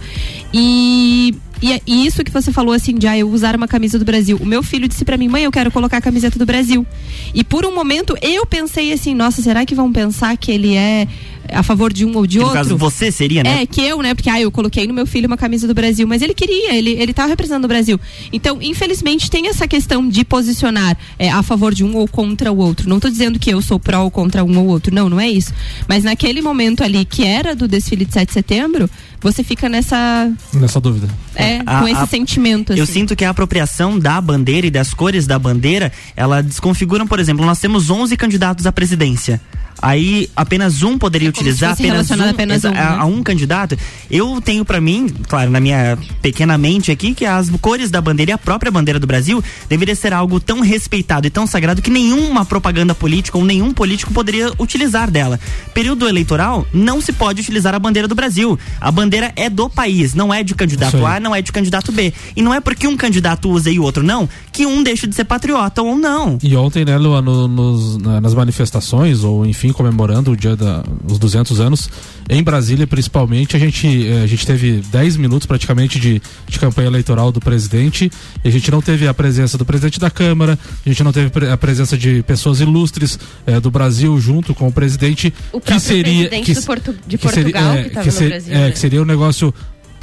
E, 0.53 1.33
e, 1.61 1.81
e 1.85 2.05
isso 2.05 2.23
que 2.23 2.31
você 2.31 2.51
falou 2.51 2.73
assim, 2.73 2.95
de 2.95 3.07
ah, 3.07 3.17
eu 3.17 3.29
usar 3.29 3.55
uma 3.55 3.67
camisa 3.67 3.97
do 3.97 4.05
Brasil. 4.05 4.37
O 4.41 4.45
meu 4.45 4.61
filho 4.61 4.87
disse 4.87 5.05
pra 5.05 5.17
mim, 5.17 5.27
mãe, 5.27 5.43
eu 5.43 5.51
quero 5.51 5.71
colocar 5.71 5.97
a 5.97 6.01
camiseta 6.01 6.37
do 6.37 6.45
Brasil. 6.45 6.85
E 7.33 7.43
por 7.43 7.65
um 7.65 7.73
momento 7.73 8.15
eu 8.21 8.45
pensei 8.45 8.91
assim, 8.91 9.13
nossa, 9.13 9.41
será 9.41 9.65
que 9.65 9.75
vão 9.75 9.91
pensar 9.91 10.35
que 10.37 10.51
ele 10.51 10.75
é 10.75 11.07
a 11.51 11.63
favor 11.63 11.91
de 11.93 12.05
um 12.05 12.15
ou 12.17 12.25
de 12.27 12.37
Que 12.37 12.43
no 12.43 12.45
outro? 12.45 12.57
caso 12.63 12.77
você 12.77 13.11
seria, 13.11 13.43
né? 13.43 13.61
É, 13.61 13.65
que 13.65 13.81
eu, 13.81 14.01
né? 14.01 14.13
Porque 14.13 14.29
ah, 14.29 14.39
eu 14.39 14.51
coloquei 14.51 14.85
no 14.87 14.93
meu 14.93 15.05
filho 15.05 15.27
uma 15.27 15.37
camisa 15.37 15.67
do 15.67 15.73
Brasil, 15.73 16.07
mas 16.07 16.21
ele 16.21 16.33
queria, 16.33 16.73
ele, 16.75 16.91
ele 16.91 17.13
tava 17.13 17.29
representando 17.29 17.65
o 17.65 17.67
Brasil. 17.67 17.99
Então, 18.31 18.61
infelizmente, 18.61 19.29
tem 19.29 19.47
essa 19.47 19.67
questão 19.67 20.07
de 20.07 20.23
posicionar 20.25 20.97
é, 21.17 21.29
a 21.29 21.41
favor 21.43 21.73
de 21.73 21.83
um 21.83 21.95
ou 21.95 22.07
contra 22.07 22.51
o 22.51 22.57
outro. 22.57 22.87
Não 22.89 22.99
tô 22.99 23.09
dizendo 23.09 23.39
que 23.39 23.49
eu 23.51 23.61
sou 23.61 23.79
pró 23.79 24.03
ou 24.03 24.11
contra 24.11 24.43
um 24.43 24.57
ou 24.59 24.67
outro, 24.67 24.93
não, 24.93 25.09
não 25.09 25.19
é 25.19 25.29
isso. 25.29 25.53
Mas 25.87 26.03
naquele 26.03 26.41
momento 26.41 26.83
ali, 26.83 27.05
que 27.05 27.23
era 27.25 27.55
do 27.55 27.67
desfile 27.67 28.05
de 28.05 28.13
7 28.13 28.27
de 28.27 28.33
setembro, 28.33 28.89
você 29.21 29.43
fica 29.43 29.67
nessa. 29.69 30.31
Nessa 30.53 30.79
dúvida. 30.79 31.07
É, 31.35 31.61
A- 31.65 31.79
com 31.81 31.87
esse 31.87 32.01
a- 32.01 32.07
sentimento. 32.07 32.73
Assim. 32.73 32.79
Eu 32.79 32.85
sinto 32.85 33.15
que 33.15 33.23
a 33.25 33.29
apropriação 33.29 33.97
da 33.99 34.19
bandeira 34.21 34.67
e 34.67 34.71
das 34.71 34.93
cores 34.93 35.25
da 35.27 35.37
bandeira, 35.39 35.91
ela 36.15 36.41
desconfigura, 36.41 37.05
por 37.05 37.19
exemplo, 37.19 37.45
nós 37.45 37.59
temos 37.59 37.89
11 37.89 38.15
candidatos 38.17 38.65
à 38.65 38.71
presidência. 38.71 39.41
Aí 39.81 40.29
apenas 40.35 40.81
um 40.83 40.97
poderia 40.97 41.27
É 41.27 41.29
utilizar 41.29 41.73
apenas, 41.73 42.09
um, 42.09 42.23
apenas 42.29 42.63
um, 42.63 42.71
né? 42.71 42.79
a, 42.79 43.01
a 43.01 43.05
um 43.05 43.21
candidato. 43.21 43.77
Eu 44.09 44.39
tenho 44.41 44.63
pra 44.65 44.79
mim, 44.79 45.07
claro, 45.27 45.51
na 45.51 45.59
minha 45.59 45.97
pequena 46.21 46.57
mente 46.57 46.91
aqui, 46.91 47.13
que 47.13 47.25
as 47.25 47.49
cores 47.61 47.91
da 47.91 48.01
bandeira 48.01 48.31
e 48.31 48.33
a 48.33 48.37
própria 48.37 48.71
bandeira 48.71 48.99
do 48.99 49.05
Brasil 49.07 49.43
deveria 49.69 49.95
ser 49.95 50.13
algo 50.13 50.39
tão 50.39 50.61
respeitado 50.61 51.27
e 51.27 51.29
tão 51.29 51.45
sagrado 51.45 51.81
que 51.81 51.89
nenhuma 51.89 52.45
propaganda 52.45 52.95
política 52.95 53.37
ou 53.37 53.43
nenhum 53.45 53.73
político 53.73 54.13
poderia 54.13 54.51
utilizar 54.59 55.11
dela. 55.11 55.39
Período 55.73 56.07
eleitoral, 56.07 56.65
não 56.73 57.01
se 57.01 57.11
pode 57.11 57.41
utilizar 57.41 57.75
a 57.75 57.79
bandeira 57.79 58.07
do 58.07 58.15
Brasil. 58.15 58.57
A 58.79 58.91
bandeira 58.91 59.31
é 59.35 59.49
do 59.49 59.69
país, 59.69 60.13
não 60.13 60.33
é 60.33 60.43
de 60.43 60.55
candidato. 60.55 61.05
A, 61.05 61.19
não 61.19 61.35
é 61.35 61.41
de 61.41 61.51
candidato 61.51 61.91
B. 61.91 62.13
E 62.35 62.41
não 62.41 62.53
é 62.53 62.59
porque 62.59 62.87
um 62.87 62.95
candidato 62.97 63.49
usa 63.49 63.69
e 63.69 63.77
o 63.79 63.83
outro 63.83 64.03
não, 64.03 64.27
que 64.51 64.65
um 64.65 64.81
deixa 64.81 65.05
de 65.07 65.13
ser 65.15 65.25
patriota 65.25 65.81
ou 65.81 65.95
não. 65.97 66.37
E 66.41 66.55
ontem, 66.55 66.85
né, 66.85 66.97
Lua, 66.97 67.21
no- 67.21 67.47
nos- 67.47 67.97
na- 67.97 68.21
nas 68.21 68.33
manifestações, 68.33 69.23
ou 69.23 69.45
enfim, 69.45 69.64
comemorando 69.71 70.31
o 70.31 70.37
dia 70.37 70.55
da, 70.55 70.83
os 71.07 71.17
200 71.19 71.59
anos, 71.59 71.89
em 72.29 72.41
Brasília 72.43 72.85
principalmente, 72.87 73.55
a 73.55 73.59
gente, 73.59 74.07
eh, 74.07 74.21
a 74.23 74.27
gente 74.27 74.45
teve 74.45 74.81
10 74.91 75.17
minutos 75.17 75.45
praticamente 75.45 75.99
de, 75.99 76.21
de 76.47 76.59
campanha 76.59 76.87
eleitoral 76.87 77.31
do 77.31 77.39
presidente, 77.39 78.11
e 78.43 78.47
a 78.47 78.51
gente 78.51 78.69
não 78.71 78.81
teve 78.81 79.07
a 79.07 79.13
presença 79.13 79.57
do 79.57 79.65
presidente 79.65 79.99
da 79.99 80.09
Câmara, 80.09 80.57
a 80.85 80.89
gente 80.89 81.03
não 81.03 81.11
teve 81.11 81.31
a 81.51 81.57
presença 81.57 81.97
de 81.97 82.23
pessoas 82.23 82.59
ilustres 82.61 83.19
eh, 83.45 83.59
do 83.59 83.69
Brasil 83.71 84.19
junto 84.19 84.53
com 84.55 84.67
o 84.67 84.71
presidente, 84.71 85.33
O 85.51 85.59
que 85.61 85.79
seria. 85.79 86.27
presidente 86.29 86.55
que, 86.55 86.61
Portu- 86.65 86.95
de 87.07 87.17
que 87.17 87.27
seria- 87.29 87.43
Portugal, 87.53 87.73
é, 87.75 87.83
que 88.03 88.11
ser- 88.11 88.29
Brasil, 88.29 88.53
é, 88.53 88.57
né? 88.59 88.71
que 88.71 88.79
seria 88.79 89.01
um 89.01 89.05
negócio 89.05 89.53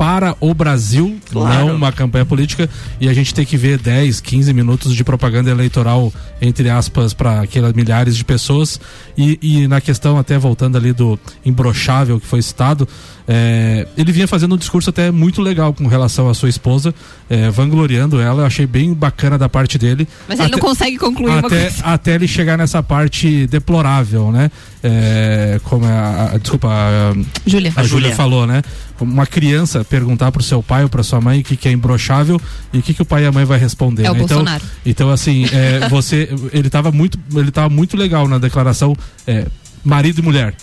para 0.03 0.35
o 0.41 0.53
Brasil, 0.53 1.17
Claro. 1.31 1.67
não 1.69 1.77
uma 1.77 1.93
campanha 1.93 2.27
política, 2.27 2.69
e 3.01 3.09
a 3.09 3.15
gente 3.15 3.33
tem 3.33 3.45
que 3.47 3.57
ver 3.57 3.79
10, 3.79 4.21
15 4.21 4.53
minutos 4.53 4.97
de 4.97 5.05
propaganda 5.05 5.49
eleitoral, 5.49 6.12
entre 6.41 6.69
aspas, 6.69 7.15
para 7.15 7.41
aquelas 7.41 7.73
milhares 7.73 8.17
de 8.17 8.25
pessoas. 8.25 8.81
E, 9.17 9.38
e 9.41 9.69
na 9.69 9.81
questão, 9.81 10.19
até 10.19 10.37
voltando 10.37 10.77
ali 10.77 10.93
do 10.93 11.17
imbrochável 11.47 12.19
que 12.19 12.27
foi 12.27 12.43
citado, 12.43 12.88
é, 13.29 13.87
ele 13.97 14.11
vinha 14.11 14.27
fazendo 14.27 14.57
um 14.57 14.59
discurso 14.59 14.91
até 14.91 15.09
muito 15.12 15.41
legal 15.41 15.73
com 15.73 15.87
relação 15.87 16.29
à 16.29 16.35
sua 16.35 16.49
esposa, 16.49 16.93
é, 17.31 17.49
vangloriando 17.51 18.21
ela. 18.21 18.43
Eu 18.43 18.47
achei 18.47 18.67
bem 18.67 18.93
bacana 18.93 19.38
da 19.38 19.49
parte 19.49 19.79
dele. 19.79 20.09
Mas 20.29 20.41
ele 20.41 20.49
não 20.51 20.59
Até- 20.59 20.67
consegue 20.67 20.99
concluir 20.99 21.31
uma 21.31 21.38
até, 21.47 21.69
coisa. 21.69 21.85
até 21.85 22.15
ele 22.17 22.27
chegar 22.27 22.59
nessa 22.59 22.83
parte 22.83 23.47
deplorável, 23.47 24.33
né? 24.33 24.51
É, 24.85 25.61
como 25.64 25.85
a, 25.87 26.33
a- 26.33 26.38
desculpa, 26.38 26.68
a, 26.68 27.12
Júlia. 27.47 27.73
a 27.77 27.83
Júlia 27.85 28.14
falou, 28.14 28.47
né? 28.47 28.62
Uma 29.01 29.27
criança 29.27 29.85
perguntar 29.85 30.33
pro 30.33 30.42
seu 30.42 30.62
pai 30.62 30.83
ou 30.83 30.88
pra 30.88 31.03
sua 31.03 31.21
mãe 31.21 31.40
o 31.40 31.45
que, 31.45 31.57
que 31.57 31.68
é 31.68 31.73
imbrochável 31.73 32.40
e 32.73 32.79
o 32.79 32.83
que, 32.83 32.92
que 32.95 33.03
o 33.03 33.05
pai 33.05 33.25
e 33.25 33.27
a 33.27 33.33
mãe 33.33 33.45
vai 33.45 33.59
responder. 33.59 34.05
É 34.05 34.11
o 34.11 34.14
né? 34.14 34.23
então, 34.23 34.38
Bolsonaro. 34.38 34.64
então, 34.85 35.11
assim, 35.11 35.47
é, 35.53 35.87
você. 35.90 36.29
Ele 36.53 36.68
tava 36.68 36.90
muito. 36.90 37.18
Ele 37.35 37.51
tava 37.51 37.68
muito 37.68 37.97
legal 37.97 38.27
na 38.27 38.38
declaração 38.38 38.97
é, 39.27 39.47
marido 39.85 40.18
e 40.18 40.23
mulher. 40.23 40.55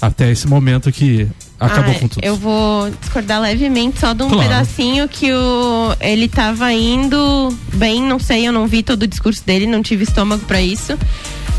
Até 0.00 0.30
esse 0.30 0.46
momento 0.46 0.92
que 0.92 1.26
acabou 1.58 1.94
Ah, 1.94 1.98
com 1.98 2.08
tudo. 2.08 2.22
Eu 2.24 2.36
vou 2.36 2.90
discordar 3.00 3.40
levemente 3.40 3.98
só 3.98 4.12
de 4.12 4.22
um 4.22 4.28
Claro. 4.28 4.42
pedacinho 4.48 5.08
que 5.08 5.32
o 5.32 5.94
ele 6.00 6.28
tava 6.28 6.70
indo 6.72 7.56
bem, 7.74 8.02
não 8.02 8.18
sei, 8.18 8.46
eu 8.46 8.52
não 8.52 8.66
vi 8.66 8.82
todo 8.82 9.04
o 9.04 9.06
discurso 9.06 9.42
dele, 9.44 9.66
não 9.66 9.82
tive 9.82 10.04
estômago 10.04 10.44
pra 10.44 10.60
isso. 10.60 10.98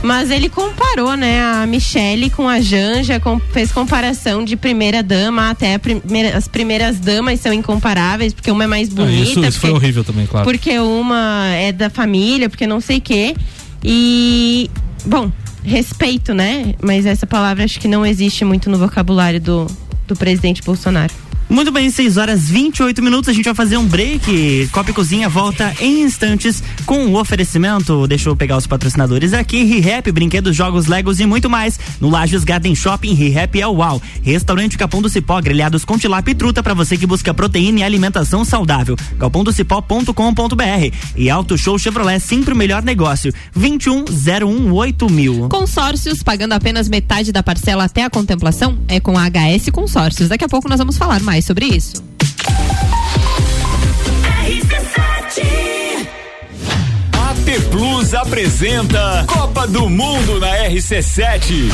Mas 0.04 0.30
ele 0.30 0.47
comparou, 0.47 1.17
né, 1.17 1.41
a 1.41 1.65
Michelle 1.65 2.30
com 2.30 2.47
a 2.47 2.62
Janja, 2.62 3.19
com- 3.19 3.39
fez 3.52 3.71
comparação 3.71 4.45
de 4.45 4.56
primeira 4.56 5.02
dama 5.02 5.50
até 5.50 5.76
primeira- 5.80 6.38
as 6.38 6.47
primeiras 6.47 7.00
damas 7.00 7.39
são 7.39 7.52
incomparáveis, 7.52 8.32
porque 8.32 8.52
uma 8.52 8.65
é 8.65 8.67
mais 8.67 8.89
Ah, 8.91 8.93
bonita. 8.93 9.23
isso 9.32 9.39
isso 9.43 9.60
foi 9.60 9.71
porque- 9.71 9.84
horrível 9.84 10.04
também, 10.04 10.28
claro. 10.28 10.45
porque 10.45 10.78
uma 10.78 11.47
é 11.56 11.71
da 11.71 11.89
família, 11.89 12.47
porque 12.47 12.67
não 12.67 12.80
sei 12.80 12.97
o 13.00 13.02
quê. 13.02 13.36
E, 13.84 14.69
bom, 15.04 15.32
respeito, 15.63 16.33
né? 16.33 16.73
Mas 16.81 17.05
essa 17.05 17.27
palavra 17.27 17.63
acho 17.63 17.79
que 17.79 17.87
não 17.87 18.05
existe 18.05 18.45
muito 18.45 18.69
no 18.69 18.77
vocabulário 18.77 19.39
do, 19.39 19.67
do 20.07 20.15
presidente 20.15 20.61
Bolsonaro. 20.63 21.13
Muito 21.49 21.71
bem, 21.71 21.89
6 21.89 22.17
horas 22.17 22.49
28 22.49 23.01
minutos. 23.01 23.29
A 23.29 23.33
gente 23.33 23.45
vai 23.45 23.55
fazer 23.55 23.77
um 23.77 23.86
break. 23.86 24.67
Copa 24.71 24.91
e 24.91 24.93
Cozinha 24.93 25.29
volta 25.29 25.73
em 25.79 26.01
instantes 26.01 26.62
com 26.86 27.05
o 27.07 27.17
oferecimento. 27.17 28.05
Deixa 28.05 28.27
eu 28.27 28.36
pegar 28.36 28.57
os 28.57 28.67
patrocinadores 28.67 29.31
aqui. 29.31 29.63
ReHap, 29.63 30.12
brinquedos, 30.12 30.53
jogos, 30.55 30.88
legos 30.88 31.21
e 31.21 31.25
muito 31.25 31.49
mais. 31.49 31.79
No 32.01 32.10
Lages 32.10 32.43
Garden 32.43 32.75
Shopping, 32.75 33.13
ReHap 33.13 33.62
é 33.62 33.65
o 33.65 33.77
UAU. 33.77 34.01
Restaurante 34.21 34.77
Capão 34.77 35.01
do 35.01 35.07
Cipó, 35.07 35.41
grelhados 35.41 35.86
com 35.86 35.97
tilápia 35.97 36.33
e 36.33 36.36
truta 36.36 36.62
para 36.62 36.73
você 36.73 36.97
que 36.97 37.07
busca 37.07 37.33
proteína 37.33 37.79
e 37.79 37.83
alimentação 37.83 38.43
saudável. 38.43 38.97
galpondocipó.com.br 39.17 40.95
e 41.15 41.29
Auto 41.29 41.57
Show 41.57 41.79
Chevrolet, 41.79 42.19
sempre 42.19 42.53
o 42.53 42.57
melhor 42.57 42.83
negócio. 42.83 43.33
21018000 43.57 45.10
mil. 45.10 45.47
Consórcios, 45.49 46.21
pagando 46.21 46.51
apenas 46.53 46.89
metade 46.89 47.31
da 47.31 47.41
parcela 47.41 47.86
até 47.86 48.03
a 48.03 48.10
contemplação, 48.10 48.77
é 48.89 48.99
com 48.99 49.17
a 49.17 49.29
HS 49.29 49.69
Consórcios. 49.71 50.27
Daqui 50.27 50.43
a 50.43 50.49
pouco 50.49 50.67
nós 50.67 50.77
vamos 50.77 50.97
falar 50.97 51.21
mais 51.21 51.37
sobre 51.41 51.65
isso. 51.65 52.04
AT 57.13 57.62
Plus 57.71 58.13
apresenta 58.13 59.26
Copa 59.28 59.67
do 59.67 59.89
Mundo 59.89 60.39
na 60.39 60.69
RC7. 60.69 61.71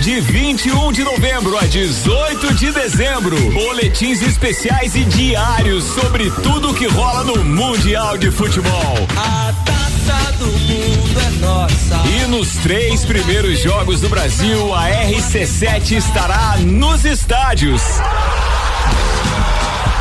De 0.00 0.20
21 0.20 0.92
de 0.92 1.02
novembro 1.02 1.58
a 1.58 1.66
18 1.66 2.54
de 2.54 2.70
dezembro. 2.70 3.36
Boletins 3.50 4.22
especiais 4.22 4.94
e 4.94 5.04
diários 5.04 5.82
sobre 5.82 6.30
tudo 6.30 6.74
que 6.74 6.86
rola 6.86 7.24
no 7.24 7.44
Mundial 7.44 8.16
de 8.16 8.30
Futebol. 8.30 8.96
A 9.16 9.75
taça 10.06 10.32
do 10.38 10.46
mundo 10.46 11.20
é 11.20 11.30
nossa. 11.40 11.96
E 12.08 12.26
nos 12.28 12.56
três 12.56 13.04
primeiros 13.04 13.58
jogos 13.60 14.00
do 14.00 14.08
Brasil, 14.08 14.72
a 14.74 14.88
RC7 14.88 15.96
estará 15.96 16.56
nos 16.58 17.04
estádios. 17.04 17.82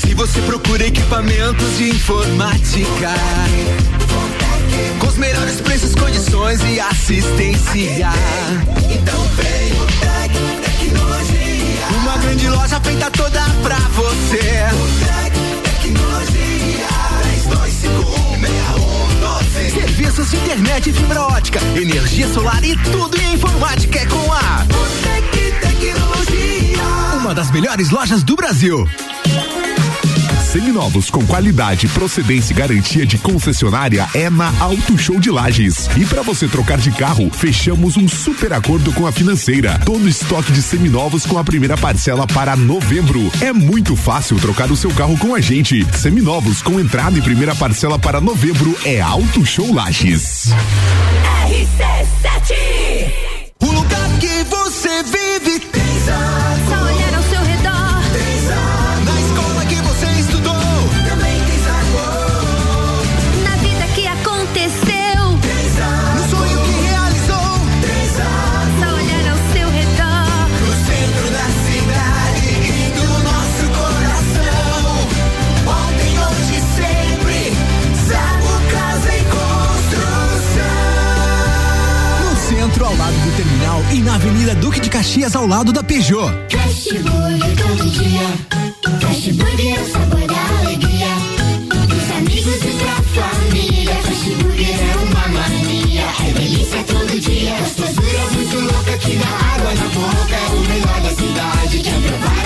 Se 0.00 0.14
você 0.14 0.40
procura 0.42 0.86
equipamentos 0.86 1.76
de 1.78 1.90
informática, 1.90 3.10
com 4.98 5.06
os 5.06 5.16
melhores 5.16 5.60
preços, 5.60 5.94
condições 5.94 6.60
e 6.64 6.80
assistência, 6.80 8.10
então 8.90 9.24
vem 9.36 9.72
o 9.72 9.86
Tec 10.00 10.32
Tecnologia. 10.64 11.86
Uma 12.02 12.16
grande 12.18 12.48
loja 12.48 12.80
feita 12.80 13.10
toda 13.10 13.40
pra 13.62 13.78
você. 13.94 14.66
O 14.74 14.88
Tec 15.04 15.32
Tecnologia. 15.62 16.88
32516112. 19.62 19.70
Serviços 19.72 20.30
de 20.30 20.36
internet 20.36 20.92
fibra 20.92 21.22
ótica, 21.22 21.60
energia 21.76 22.28
solar 22.32 22.62
e 22.64 22.76
tudo 22.76 23.20
em 23.20 23.34
informática 23.34 23.98
é 23.98 24.06
com 24.06 24.32
a 24.32 24.66
o 24.70 24.86
Tec 25.02 25.30
Tecnologia. 25.60 26.61
Uma 27.22 27.36
das 27.36 27.52
melhores 27.52 27.90
lojas 27.90 28.24
do 28.24 28.34
Brasil. 28.34 28.84
Seminovos 30.50 31.08
com 31.08 31.24
qualidade, 31.24 31.86
procedência 31.86 32.52
e 32.52 32.56
garantia 32.56 33.06
de 33.06 33.16
concessionária 33.16 34.08
é 34.12 34.28
na 34.28 34.52
Auto 34.58 34.98
Show 34.98 35.20
de 35.20 35.30
Lages. 35.30 35.88
E 35.96 36.04
para 36.04 36.22
você 36.22 36.48
trocar 36.48 36.78
de 36.78 36.90
carro, 36.90 37.30
fechamos 37.30 37.96
um 37.96 38.08
super 38.08 38.52
acordo 38.52 38.92
com 38.92 39.06
a 39.06 39.12
financeira. 39.12 39.80
Todo 39.84 40.08
estoque 40.08 40.50
de 40.50 40.60
seminovos 40.60 41.24
com 41.24 41.38
a 41.38 41.44
primeira 41.44 41.76
parcela 41.76 42.26
para 42.26 42.56
novembro. 42.56 43.20
É 43.40 43.52
muito 43.52 43.94
fácil 43.94 44.36
trocar 44.40 44.72
o 44.72 44.76
seu 44.76 44.90
carro 44.90 45.16
com 45.16 45.32
a 45.32 45.40
gente. 45.40 45.86
Seminovos 45.96 46.60
com 46.60 46.80
entrada 46.80 47.16
e 47.16 47.22
primeira 47.22 47.54
parcela 47.54 48.00
para 48.00 48.20
novembro 48.20 48.76
é 48.84 49.00
Auto 49.00 49.46
Show 49.46 49.72
Lages. 49.72 50.48
RC7 51.46 52.56
O 53.62 53.66
lugar 53.66 54.08
que 54.18 54.42
você 54.50 55.04
vive 55.04 55.60
tem 55.60 55.82
E 83.92 84.00
na 84.00 84.14
Avenida 84.14 84.54
Duque 84.54 84.80
de 84.80 84.88
Caxias, 84.88 85.36
ao 85.36 85.46
lado 85.46 85.70
da 85.70 85.82
Peugeot 85.82 86.32
Fast 86.48 86.88
todo 86.94 87.90
dia. 87.90 88.20
É 89.68 89.80
o 89.80 89.90
sabor 89.90 90.26
da 90.26 90.60
alegria. 90.60 91.08
Amigos 92.16 92.56
e 92.56 92.72
família. 93.12 93.92
É 93.92 94.96
uma 94.96 95.28
mania. 95.28 96.04
É 96.26 96.32
delícia 96.32 96.82
todo 96.84 97.20
dia. 97.20 97.54
Gostosura 97.58 98.30
muito 98.32 98.56
água 99.54 99.74
na 99.74 99.88
boca. 99.88 100.36
É 100.36 100.48
o 100.48 100.60
melhor 100.68 101.00
da 101.02 101.10
cidade. 101.10 101.82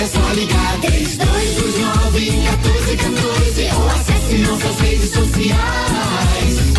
É 0.00 0.06
só 0.06 0.32
ligar. 0.34 0.80
3229 0.80 2.30
1414 2.32 3.70
ou 3.72 3.88
acesse 3.88 4.38
nossas 4.38 4.80
redes 4.80 5.10
sociais. 5.12 5.95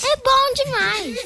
É 0.00 0.16
bom 0.16 0.54
demais. 0.64 1.18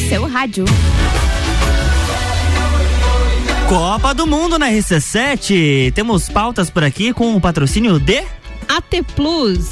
seu 0.09 0.25
rádio. 0.25 0.65
Copa 3.67 4.11
do 4.15 4.25
Mundo 4.25 4.57
na 4.57 4.71
RC7. 4.71 5.93
Temos 5.93 6.27
pautas 6.27 6.71
por 6.71 6.83
aqui 6.83 7.13
com 7.13 7.35
o 7.35 7.39
patrocínio 7.39 7.99
de 7.99 8.23
AT 8.67 9.03
Plus. 9.15 9.67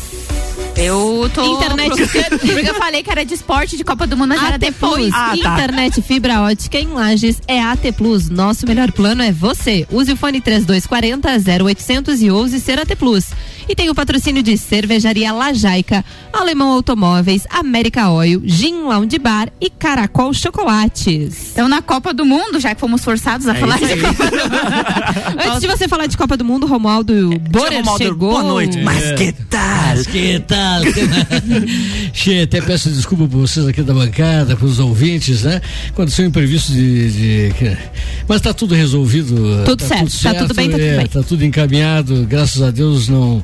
Eu 0.75 1.27
tô. 1.33 1.43
Internet. 1.55 1.89
Porque 2.29 2.69
eu 2.69 2.75
falei 2.75 3.01
que 3.01 3.09
era 3.09 3.25
de 3.25 3.33
esporte 3.33 3.75
de 3.75 3.83
Copa 3.83 4.05
do 4.05 4.15
Mundo, 4.15 4.29
mas 4.29 4.43
era 4.43 4.57
AT 4.57 4.59
depois. 4.59 5.11
Plus, 5.11 5.39
internet 5.39 6.01
fibra 6.03 6.41
ótica 6.41 6.77
em 6.77 6.89
Lages 6.89 7.41
é 7.47 7.59
AT 7.59 7.91
Plus. 7.97 8.29
Nosso 8.29 8.67
melhor 8.67 8.91
plano 8.91 9.23
é 9.23 9.31
você. 9.31 9.87
Use 9.91 10.11
o 10.11 10.15
fone 10.15 10.39
3240 10.39 11.65
0800 11.65 12.21
e 12.21 12.29
ouse 12.29 12.59
ser 12.59 12.77
AT 12.77 12.95
Plus. 12.95 13.25
E 13.69 13.75
tem 13.75 13.89
o 13.89 13.95
patrocínio 13.95 14.41
de 14.41 14.57
Cervejaria 14.57 15.31
Lajaica, 15.33 16.03
Alemão 16.31 16.69
Automóveis, 16.69 17.45
América 17.49 18.09
Oil, 18.09 18.41
Gin 18.45 18.83
Lounge 18.83 19.19
Bar 19.19 19.49
e 19.59 19.69
Caracol 19.69 20.33
Chocolates. 20.33 21.51
Então, 21.51 21.67
na 21.67 21.81
Copa 21.81 22.13
do 22.13 22.25
Mundo, 22.25 22.59
já 22.59 22.73
que 22.73 22.79
fomos 22.79 23.03
forçados 23.03 23.45
a 23.47 23.51
É 23.55 23.59
falar 23.59 23.77
de. 23.77 23.97
Copa 23.97 24.25
do 24.25 24.35
Mundo. 24.37 25.41
Antes 25.47 25.59
de 25.61 25.67
você 25.67 25.87
falar 25.87 26.05
de 26.07 26.15
Copa 26.17 26.37
do 26.37 26.45
Mundo, 26.45 26.65
Romualdo 26.65 27.37
Borer 27.49 27.79
Romualdo, 27.79 28.03
chegou. 28.03 28.29
boa 28.31 28.43
noite. 28.43 28.77
Mas 28.81 29.03
É. 29.03 29.13
que 29.15 29.31
tal? 29.33 29.67
Mas 29.87 30.07
que 30.07 30.39
tal? 30.39 30.81
che, 32.13 32.41
até 32.41 32.61
peço 32.61 32.89
desculpa 32.89 33.27
por 33.27 33.39
vocês 33.41 33.67
aqui 33.67 33.81
da 33.81 33.93
bancada, 33.93 34.55
para 34.55 34.65
os 34.65 34.79
ouvintes, 34.79 35.43
né? 35.43 35.61
Aconteceu 35.89 36.25
um 36.25 36.29
imprevisto 36.29 36.71
de. 36.71 37.09
de- 37.51 37.77
Mas 38.27 38.41
tá 38.41 38.53
tudo 38.53 38.75
resolvido. 38.75 39.63
Tudo 39.65 39.83
certo, 39.83 40.11
tá 40.23 40.33
tudo 40.33 40.53
bem, 40.53 40.67
tá 40.69 40.77
tudo 40.77 40.83
é, 40.85 40.97
bem. 40.97 41.07
Tá 41.07 41.23
tudo 41.23 41.45
encaminhado, 41.45 42.25
graças 42.29 42.61
a 42.61 42.71
Deus 42.71 43.07
não, 43.07 43.43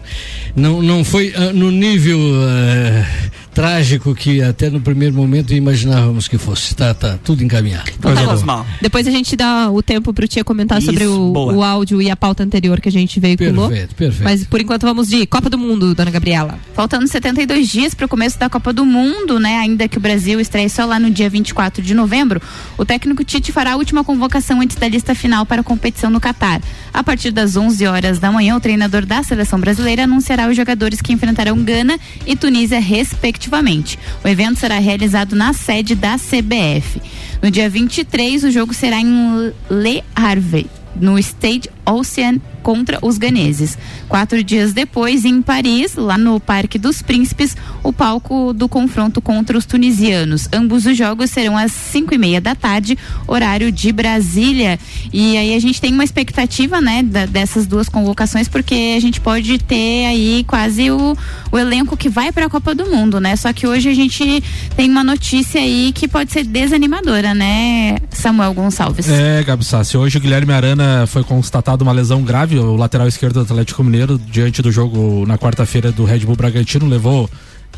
não, 0.56 0.82
não 0.82 1.04
foi 1.04 1.34
ah, 1.36 1.52
no 1.54 1.72
nível 1.72 2.20
ah, 2.20 3.06
trágico 3.54 4.16
que 4.16 4.42
até 4.42 4.70
no 4.70 4.82
primeiro 4.82 5.16
momento 5.16 5.54
imaginávamos 5.54 6.28
que 6.28 6.38
fosse. 6.38 6.76
Tá, 6.76 6.94
tá 6.94 7.18
tudo 7.24 7.44
encaminhado. 7.44 7.92
Então 7.98 8.14
tá 8.14 8.46
mal. 8.46 8.66
Depois 8.82 9.08
a 9.08 9.12
gente 9.12 9.36
dá 9.36 9.70
o 9.70 9.82
tempo 9.82 10.14
pro 10.14 10.28
Tia 10.28 10.44
comentar 10.44 10.80
Isso, 10.80 10.88
sobre 10.88 11.06
o, 11.06 11.32
o 11.34 11.64
áudio 11.64 12.02
e 12.02 12.10
a 12.10 12.16
pauta 12.16 12.44
anterior 12.44 12.82
que 12.82 12.90
a 12.90 12.92
gente 12.92 13.20
veiculou. 13.20 13.70
Perfeito, 13.70 13.96
perfeito. 13.96 14.24
Mas 14.24 14.46
por 14.46 14.60
enquanto 14.60 14.84
vamos 14.84 15.08
de 15.08 15.26
Copa 15.28 15.50
do 15.50 15.58
Mundo, 15.58 15.94
dona 15.94 16.12
Gabriela. 16.12 16.60
Faltando 16.74 17.08
72 17.08 17.70
dias 17.70 17.94
para 17.94 18.06
o 18.06 18.10
começo 18.10 18.40
da 18.40 18.50
Copa 18.50 18.74
do 18.74 18.86
Mundo, 18.86 19.40
né? 19.40 19.58
Ainda 19.60 19.88
que 19.88 19.98
o 19.98 20.02
Brasil 20.02 20.40
estreie 20.40 20.70
só 20.70 20.86
lá 20.86 21.00
no 21.00 21.12
dia 21.12 21.30
24 21.30 21.84
de 21.84 21.94
novembro, 21.94 22.42
o 22.78 22.86
técnico 22.86 23.24
Tite 23.24 23.52
fará 23.52 23.74
a 23.74 23.76
última 23.76 24.04
convocação 24.04 24.62
antes 24.62 24.76
da 24.76 24.88
lista 24.88 25.14
final 25.14 25.46
para 25.46 25.62
a 25.62 25.64
competição 25.64 26.10
no 26.10 26.20
Catar. 26.20 26.62
A 26.94 27.04
partir 27.04 27.32
das 27.32 27.56
11 27.56 27.86
horas 27.86 28.20
da 28.20 28.32
manhã, 28.32 28.56
o 28.56 28.60
treinador 28.60 29.06
da 29.06 29.22
seleção 29.24 29.60
brasileira 29.60 30.04
anunciará 30.04 30.48
os 30.48 30.56
jogadores 30.56 31.02
que 31.02 31.14
enfrentarão 31.14 31.64
Gana 31.64 32.00
e 32.26 32.36
Tunísia, 32.36 32.80
respectivamente. 32.80 33.43
O 34.24 34.28
evento 34.28 34.60
será 34.60 34.80
realizado 34.80 35.36
na 35.36 35.54
sede 35.54 35.96
da 35.96 36.18
CBF. 36.18 37.02
No 37.42 37.52
dia 37.52 37.70
23, 37.70 38.46
o 38.46 38.52
jogo 38.52 38.74
será 38.74 39.00
em 39.00 39.54
Le 39.70 40.04
Havre, 40.16 40.68
no 40.96 41.18
Stade 41.20 41.70
Ocean 41.86 42.40
contra 42.62 42.98
os 43.02 43.18
ganeses. 43.18 43.78
Quatro 44.08 44.42
dias 44.42 44.72
depois, 44.72 45.26
em 45.26 45.42
Paris, 45.42 45.96
lá 45.96 46.18
no 46.18 46.40
Parque 46.40 46.78
dos 46.80 47.02
Príncipes, 47.02 47.58
o 47.84 47.92
palco 47.92 48.54
do 48.54 48.70
confronto 48.70 49.22
contra 49.22 49.58
os 49.58 49.66
tunisianos. 49.66 50.48
Ambos 50.54 50.86
os 50.86 50.96
jogos 50.98 51.30
serão 51.30 51.58
às 51.58 51.72
cinco 51.74 52.14
e 52.14 52.18
meia 52.18 52.40
da 52.40 52.56
tarde, 52.56 52.98
horário 53.28 53.70
de 53.72 53.92
Brasília. 53.92 54.80
E 55.12 55.36
aí 55.38 55.54
a 55.56 55.60
gente 55.60 55.82
tem 55.82 55.94
uma 55.94 56.06
expectativa, 56.06 56.80
né, 56.80 57.04
da- 57.04 57.26
dessas 57.26 57.66
duas 57.66 57.90
convocações, 57.90 58.48
porque 58.48 58.94
a 58.96 59.00
gente 59.02 59.20
pode 59.20 59.58
ter 59.58 60.06
aí 60.06 60.46
quase 60.48 60.90
o, 60.90 61.18
o 61.52 61.58
elenco 61.58 61.98
que 61.98 62.08
vai 62.08 62.32
para 62.32 62.46
a 62.46 62.50
Copa 62.50 62.74
do 62.74 62.86
Mundo, 62.86 63.20
né? 63.20 63.36
Só 63.36 63.52
que 63.52 63.68
hoje 63.68 63.90
a 63.90 63.94
gente 63.94 64.42
tem 64.78 64.90
uma 64.90 65.04
notícia 65.04 65.60
aí 65.60 65.92
que 65.94 66.08
pode 66.08 66.32
ser 66.32 66.46
desanimadora, 66.46 67.34
né, 67.34 67.98
Samuel 68.10 68.54
Gonçalves? 68.54 69.10
É, 69.10 69.44
Gabi 69.44 69.66
Sassi, 69.66 69.98
hoje 69.98 70.18
o 70.18 70.22
Guilherme 70.22 70.54
Arana 70.54 71.06
foi 71.08 71.24
constatado 71.26 71.73
uma 71.82 71.92
lesão 71.92 72.22
grave, 72.22 72.60
o 72.60 72.76
lateral 72.76 73.08
esquerdo 73.08 73.36
do 73.36 73.42
Atlético 73.42 73.84
Mineiro, 73.84 74.18
diante 74.18 74.62
do 74.62 74.72
jogo 74.72 75.26
na 75.26 75.38
quarta-feira 75.38 75.92
do 75.92 76.06
Red 76.06 76.20
Bull 76.20 76.36
Bragantino, 76.36 76.86
levou, 76.86 77.30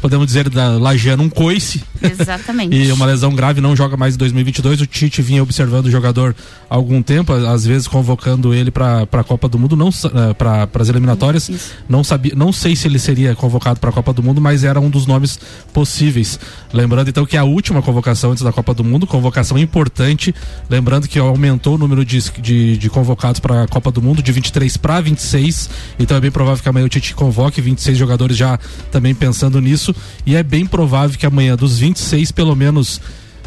podemos 0.05 0.27
dizer, 0.27 0.49
da 0.49 0.77
Lagiana 0.77 1.23
um 1.23 1.29
coice. 1.29 1.81
Exatamente. 1.99 2.75
E 2.75 2.91
uma 2.91 3.05
lesão 3.05 3.33
grave, 3.33 3.61
não 3.61 3.75
joga 3.75 3.95
mais 3.97 4.15
em 4.15 4.17
2022. 4.17 4.81
O 4.81 4.85
Tite 4.85 5.21
vinha 5.21 5.41
observando 5.41 5.85
o 5.85 5.91
jogador 5.91 6.35
há 6.69 6.75
algum 6.75 7.01
tempo, 7.01 7.33
às 7.33 7.65
vezes 7.65 7.87
convocando 7.87 8.53
ele 8.53 8.69
para 8.69 9.03
a 9.03 9.23
Copa 9.23 9.47
do 9.47 9.57
Mundo, 9.57 9.75
não 9.75 9.89
para 10.37 10.67
as 10.79 10.89
eliminatórias. 10.89 11.49
Não 11.87 12.03
sabia, 12.03 12.33
não 12.35 12.51
sei 12.51 12.75
se 12.75 12.87
ele 12.87 12.99
seria 12.99 13.33
convocado 13.33 13.79
para 13.79 13.89
a 13.89 13.93
Copa 13.93 14.13
do 14.13 14.21
Mundo, 14.21 14.41
mas 14.41 14.63
era 14.63 14.79
um 14.79 14.89
dos 14.89 15.07
nomes 15.07 15.39
possíveis. 15.73 16.39
Lembrando 16.73 17.09
então 17.09 17.25
que 17.25 17.37
a 17.37 17.43
última 17.43 17.81
convocação 17.81 18.31
antes 18.31 18.43
da 18.43 18.51
Copa 18.51 18.73
do 18.73 18.83
Mundo, 18.83 19.07
convocação 19.07 19.57
importante, 19.57 20.35
lembrando 20.69 21.07
que 21.07 21.17
aumentou 21.17 21.75
o 21.75 21.77
número 21.77 22.03
de, 22.05 22.19
de, 22.41 22.77
de 22.77 22.89
convocados 22.89 23.39
para 23.39 23.63
a 23.63 23.67
Copa 23.67 23.89
do 23.91 24.01
Mundo 24.01 24.21
de 24.21 24.31
23 24.31 24.77
para 24.77 25.01
26. 25.01 25.69
Então 25.97 26.17
é 26.17 26.19
bem 26.19 26.31
provável 26.31 26.61
que 26.61 26.69
amanhã 26.69 26.85
o 26.85 26.89
Tite 26.89 27.15
convoque 27.15 27.61
26 27.61 27.97
jogadores 27.97 28.37
já 28.37 28.59
também 28.91 29.15
pensando 29.15 29.59
nisso. 29.61 29.94
E 30.25 30.35
é 30.35 30.43
bem 30.43 30.65
provável 30.65 31.17
que 31.17 31.25
amanhã 31.25 31.55
dos 31.55 31.79
26, 31.79 32.31
pelo 32.31 32.55
menos, 32.55 33.01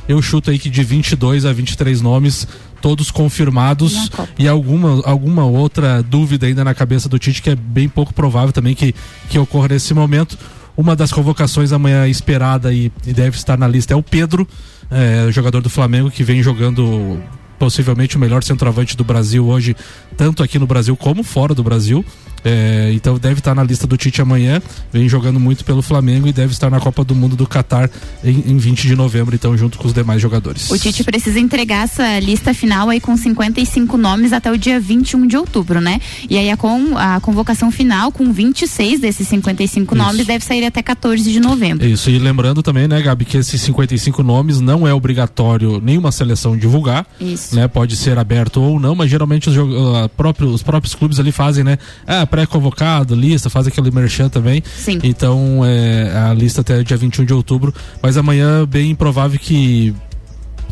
eu 0.09 0.21
chuto 0.23 0.51
aí 0.51 0.59
que 0.59 0.71
de 0.71 0.83
22 0.83 1.45
a 1.45 1.53
23 1.53 2.01
nomes, 2.01 2.47
todos 2.81 3.11
confirmados 3.11 4.11
e 4.39 4.47
alguma, 4.47 5.03
alguma 5.05 5.45
outra 5.45 6.03
dúvida 6.03 6.47
ainda 6.47 6.65
na 6.65 6.75
cabeça 6.75 7.09
do 7.09 7.19
Tite 7.19 7.43
que 7.43 7.51
é 7.51 7.57
bem 7.57 7.89
pouco 7.89 8.15
provável 8.15 8.53
também 8.53 8.75
que, 8.75 8.95
que 9.29 9.39
ocorra 9.39 9.69
nesse 9.69 9.93
momento. 9.93 10.39
Uma 10.77 10.95
das 10.95 11.11
convocações 11.11 11.73
amanhã 11.73 12.07
esperada 12.07 12.73
e, 12.73 12.93
e 13.05 13.13
deve 13.13 13.37
estar 13.37 13.59
na 13.59 13.67
lista 13.67 13.95
é 13.95 13.97
o 13.97 14.03
Pedro, 14.03 14.47
é, 14.91 15.27
jogador 15.33 15.61
do 15.61 15.69
Flamengo 15.69 16.11
que 16.11 16.23
vem 16.23 16.43
jogando 16.43 17.21
possivelmente 17.59 18.17
o 18.17 18.21
melhor 18.21 18.45
centroavante 18.45 18.97
do 18.97 19.03
Brasil 19.03 19.45
hoje, 19.45 19.77
tanto 20.17 20.43
aqui 20.43 20.59
no 20.59 20.67
Brasil 20.67 20.97
como 20.97 21.25
fora 21.25 21.55
do 21.55 21.63
Brasil. 21.65 22.05
É, 22.45 22.91
então 22.95 23.19
deve 23.19 23.41
estar 23.41 23.55
na 23.55 23.63
lista 23.63 23.87
do 23.87 23.97
Tite 23.97 24.21
amanhã. 24.23 24.61
Vem 24.93 25.09
jogando 25.09 25.39
muito 25.41 25.65
pelo 25.65 25.83
Flamengo 25.83 26.27
e 26.29 26.33
deve 26.33 26.53
estar 26.53 26.71
na 26.71 26.81
Copa 26.81 27.05
do 27.05 27.15
Mundo 27.15 27.37
do 27.37 27.47
Catar 27.47 27.91
em, 28.25 28.53
em 28.53 28.57
20 28.59 28.87
de 28.87 28.95
novembro, 28.97 29.35
então, 29.35 29.57
junto 29.57 29.79
com 29.79 29.87
os 29.87 29.95
demais 29.95 30.21
jogadores. 30.21 30.71
O 30.71 30.79
Tite 30.79 31.05
precisa 31.05 31.39
entregar 31.39 31.85
essa 31.85 32.19
lista 32.21 32.53
final 32.55 32.89
aí 32.89 33.01
com 33.01 33.17
55 33.17 33.97
nomes 33.97 34.33
até 34.33 34.51
o 34.51 34.57
dia 34.59 34.79
21 34.81 35.27
de 35.27 35.37
outubro, 35.37 35.81
né? 35.81 36.01
E 36.29 36.37
aí 36.37 36.51
a, 36.51 36.57
com, 36.57 36.97
a 36.97 37.21
convocação 37.21 37.71
final 37.71 38.11
com 38.13 38.33
26 38.33 39.01
desses 39.01 39.27
55 39.29 39.95
Isso. 39.95 40.05
nomes 40.05 40.27
deve 40.27 40.45
sair 40.45 40.65
até 40.65 40.83
14 40.83 41.31
de 41.31 41.41
novembro. 41.41 41.87
Isso, 41.87 42.11
e 42.11 42.19
lembrando 42.19 42.63
também, 42.63 42.87
né, 42.89 43.01
Gabi, 43.03 43.25
que 43.25 43.37
esses 43.37 43.61
55 43.61 44.23
nomes 44.23 44.61
não 44.61 44.87
é 44.87 44.93
obrigatório 44.95 45.81
nenhuma 45.81 46.13
seleção 46.13 46.57
divulgar. 46.57 47.07
Isso. 47.21 47.55
Né, 47.57 47.67
pode 47.69 47.97
ser 47.97 48.19
aberto 48.19 48.61
ou 48.61 48.79
não, 48.79 48.95
mas 48.95 49.11
geralmente 49.11 49.49
os, 49.49 49.57
ah, 49.57 50.09
próprio- 50.17 50.49
os 50.49 50.63
próprios 50.63 50.95
clubes 50.95 51.19
ali 51.19 51.33
fazem, 51.33 51.65
né? 51.65 51.79
Ah, 52.07 52.27
pré-convocado, 52.29 53.15
lista, 53.15 53.51
faz 53.51 53.67
aquele 53.67 53.91
merchan 53.91 54.29
também. 54.29 54.63
Sim. 54.77 54.99
Então, 55.03 55.63
é, 55.65 56.17
a 56.17 56.35
lista 56.35 56.61
até 56.61 56.83
dia 56.83 56.97
21 56.97 57.25
de 57.25 57.35
outubro. 57.35 57.75
Mas 58.03 58.17
amanhã, 58.17 58.67
bem 58.67 58.95
provável 58.95 59.39
que 59.39 59.95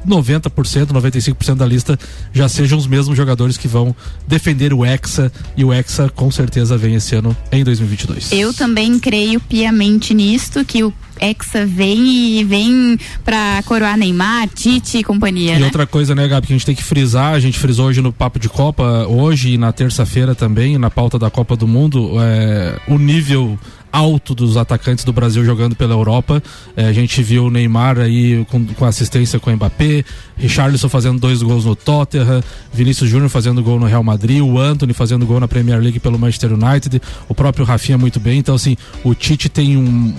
90%, 0.06 0.86
95% 0.92 1.54
da 1.56 1.66
lista 1.66 1.98
já 2.32 2.48
sejam 2.48 2.78
os 2.78 2.86
mesmos 2.86 3.16
jogadores 3.16 3.56
que 3.56 3.68
vão 3.68 3.94
defender 4.26 4.72
o 4.72 4.84
Hexa 4.84 5.32
e 5.56 5.64
o 5.64 5.72
Hexa 5.72 6.08
com 6.08 6.30
certeza 6.30 6.76
vem 6.76 6.94
esse 6.94 7.14
ano 7.14 7.36
em 7.52 7.64
2022. 7.64 8.32
Eu 8.32 8.52
também 8.54 8.98
creio 8.98 9.40
piamente 9.40 10.14
nisto, 10.14 10.64
que 10.64 10.82
o 10.84 10.92
Hexa 11.20 11.64
vem 11.64 12.38
e 12.38 12.44
vem 12.44 12.98
pra 13.24 13.62
coroar 13.64 13.96
Neymar, 13.96 14.48
Tite 14.48 14.98
e 14.98 15.04
companhia, 15.04 15.54
E 15.54 15.58
né? 15.58 15.64
outra 15.64 15.86
coisa, 15.86 16.14
né, 16.14 16.28
Gabi, 16.28 16.46
que 16.46 16.52
a 16.52 16.56
gente 16.56 16.66
tem 16.66 16.74
que 16.74 16.84
frisar, 16.84 17.32
a 17.32 17.40
gente 17.40 17.58
frisou 17.58 17.86
hoje 17.86 18.00
no 18.02 18.12
Papo 18.12 18.38
de 18.38 18.48
Copa, 18.48 19.06
hoje 19.08 19.52
e 19.54 19.58
na 19.58 19.72
terça-feira 19.72 20.34
também, 20.34 20.76
na 20.78 20.90
pauta 20.90 21.18
da 21.18 21.30
Copa 21.30 21.56
do 21.56 21.66
Mundo, 21.66 22.12
é, 22.20 22.78
o 22.86 22.98
nível 22.98 23.58
alto 23.92 24.34
dos 24.34 24.56
atacantes 24.56 25.04
do 25.04 25.12
Brasil 25.12 25.44
jogando 25.44 25.74
pela 25.74 25.94
Europa. 25.94 26.42
É, 26.76 26.86
a 26.86 26.92
gente 26.92 27.22
viu 27.22 27.46
o 27.46 27.50
Neymar 27.50 27.98
aí 27.98 28.44
com, 28.50 28.64
com 28.66 28.84
assistência 28.84 29.38
com 29.38 29.50
o 29.50 29.54
Mbappé, 29.54 30.04
Richarlison 30.36 30.88
fazendo 30.88 31.18
dois 31.18 31.42
gols 31.42 31.64
no 31.64 31.74
Tottenham, 31.74 32.42
Vinícius 32.72 33.08
Júnior 33.08 33.28
fazendo 33.30 33.62
gol 33.62 33.80
no 33.80 33.86
Real 33.86 34.02
Madrid, 34.02 34.40
o 34.42 34.58
Anthony 34.58 34.92
fazendo 34.92 35.26
gol 35.26 35.40
na 35.40 35.48
Premier 35.48 35.80
League 35.80 36.00
pelo 36.00 36.18
Manchester 36.18 36.52
United, 36.52 37.00
o 37.28 37.34
próprio 37.34 37.64
Rafinha 37.64 37.98
muito 37.98 38.20
bem. 38.20 38.38
Então, 38.38 38.54
assim, 38.54 38.76
o 39.02 39.14
Tite 39.14 39.48
tem 39.48 39.76
um, 39.76 40.14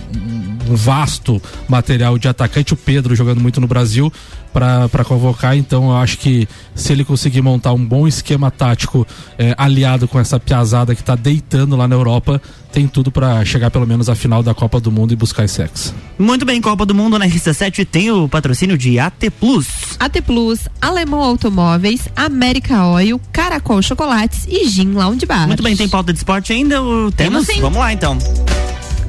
um 0.70 0.76
vasto 0.76 1.41
material 1.68 2.18
de 2.18 2.28
atacante, 2.28 2.74
o 2.74 2.78
Pedro 2.78 3.15
jogando 3.15 3.41
muito 3.41 3.61
no 3.61 3.68
Brasil 3.68 4.11
para 4.53 5.03
convocar. 5.05 5.55
Então, 5.55 5.89
eu 5.89 5.97
acho 5.97 6.17
que 6.17 6.47
se 6.75 6.91
ele 6.93 7.03
conseguir 7.03 7.41
montar 7.41 7.73
um 7.73 7.85
bom 7.85 8.07
esquema 8.07 8.49
tático 8.49 9.05
eh, 9.37 9.53
aliado 9.57 10.07
com 10.07 10.19
essa 10.19 10.39
piazada 10.39 10.95
que 10.95 11.01
está 11.01 11.15
deitando 11.15 11.75
lá 11.75 11.87
na 11.87 11.95
Europa, 11.95 12.41
tem 12.71 12.87
tudo 12.87 13.11
para 13.11 13.43
chegar 13.45 13.71
pelo 13.71 13.87
menos 13.87 14.09
à 14.09 14.15
final 14.15 14.43
da 14.43 14.53
Copa 14.53 14.79
do 14.79 14.91
Mundo 14.91 15.11
e 15.11 15.15
buscar 15.15 15.45
esse 15.45 15.61
ex. 15.61 15.93
Muito 16.17 16.45
bem, 16.45 16.61
Copa 16.61 16.85
do 16.85 16.93
Mundo 16.93 17.17
na 17.17 17.25
RC7 17.27 17.85
tem 17.85 18.11
o 18.11 18.27
patrocínio 18.29 18.77
de 18.77 18.99
AT 18.99 19.29
Plus. 19.39 19.67
AT 19.99 20.21
Plus, 20.21 20.67
Alemão 20.81 21.21
Automóveis, 21.21 22.07
América 22.15 22.85
Oil, 22.85 23.19
Caracol 23.31 23.81
Chocolates 23.81 24.45
e 24.47 24.67
Gin 24.69 24.91
Lounge 24.93 25.25
Bar. 25.25 25.47
Muito 25.47 25.63
bem, 25.63 25.75
tem 25.75 25.89
pauta 25.89 26.13
de 26.13 26.19
esporte 26.19 26.53
ainda? 26.53 26.81
ou 26.81 27.11
Temos? 27.11 27.47
sim. 27.47 27.61
Vamos 27.61 27.79
lá 27.79 27.91
então. 27.93 28.17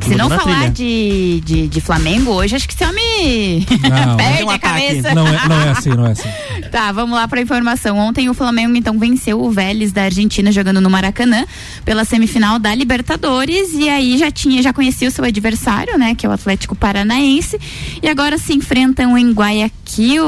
Se 0.00 0.14
não 0.14 0.26
a 0.26 0.38
falar 0.38 0.58
trilha. 0.58 0.70
de, 0.70 1.40
de, 1.44 1.68
de 1.68 1.80
Flamengo 1.80 2.32
hoje, 2.32 2.56
acho 2.56 2.66
que 2.68 2.74
esse 2.74 2.84
homem 2.84 3.66
Não, 3.82 4.16
perde 4.18 4.44
um 4.44 4.50
a 4.50 4.58
cabeça. 4.58 5.14
Não 5.14 5.26
é, 5.26 5.48
não 5.48 5.60
é 5.60 5.68
assim, 5.70 5.90
não 5.90 6.06
é 6.06 6.12
assim. 6.12 6.28
Tá, 6.68 6.92
vamos 6.92 7.16
lá 7.16 7.26
para 7.26 7.40
informação. 7.40 7.96
Ontem 7.96 8.28
o 8.28 8.34
Flamengo 8.34 8.76
então 8.76 8.98
venceu 8.98 9.40
o 9.40 9.50
Vélez 9.50 9.90
da 9.90 10.02
Argentina 10.02 10.52
jogando 10.52 10.82
no 10.82 10.90
Maracanã 10.90 11.46
pela 11.82 12.04
semifinal 12.04 12.58
da 12.58 12.74
Libertadores 12.74 13.72
e 13.72 13.88
aí 13.88 14.18
já 14.18 14.30
tinha, 14.30 14.62
já 14.62 14.70
conhecia 14.72 15.08
o 15.08 15.10
seu 15.10 15.24
adversário, 15.24 15.96
né, 15.96 16.14
que 16.14 16.26
é 16.26 16.28
o 16.28 16.32
Atlético 16.32 16.74
Paranaense, 16.74 17.58
e 18.02 18.08
agora 18.08 18.36
se 18.36 18.52
enfrentam 18.52 19.16
em 19.16 19.32
Guayaquil, 19.32 20.22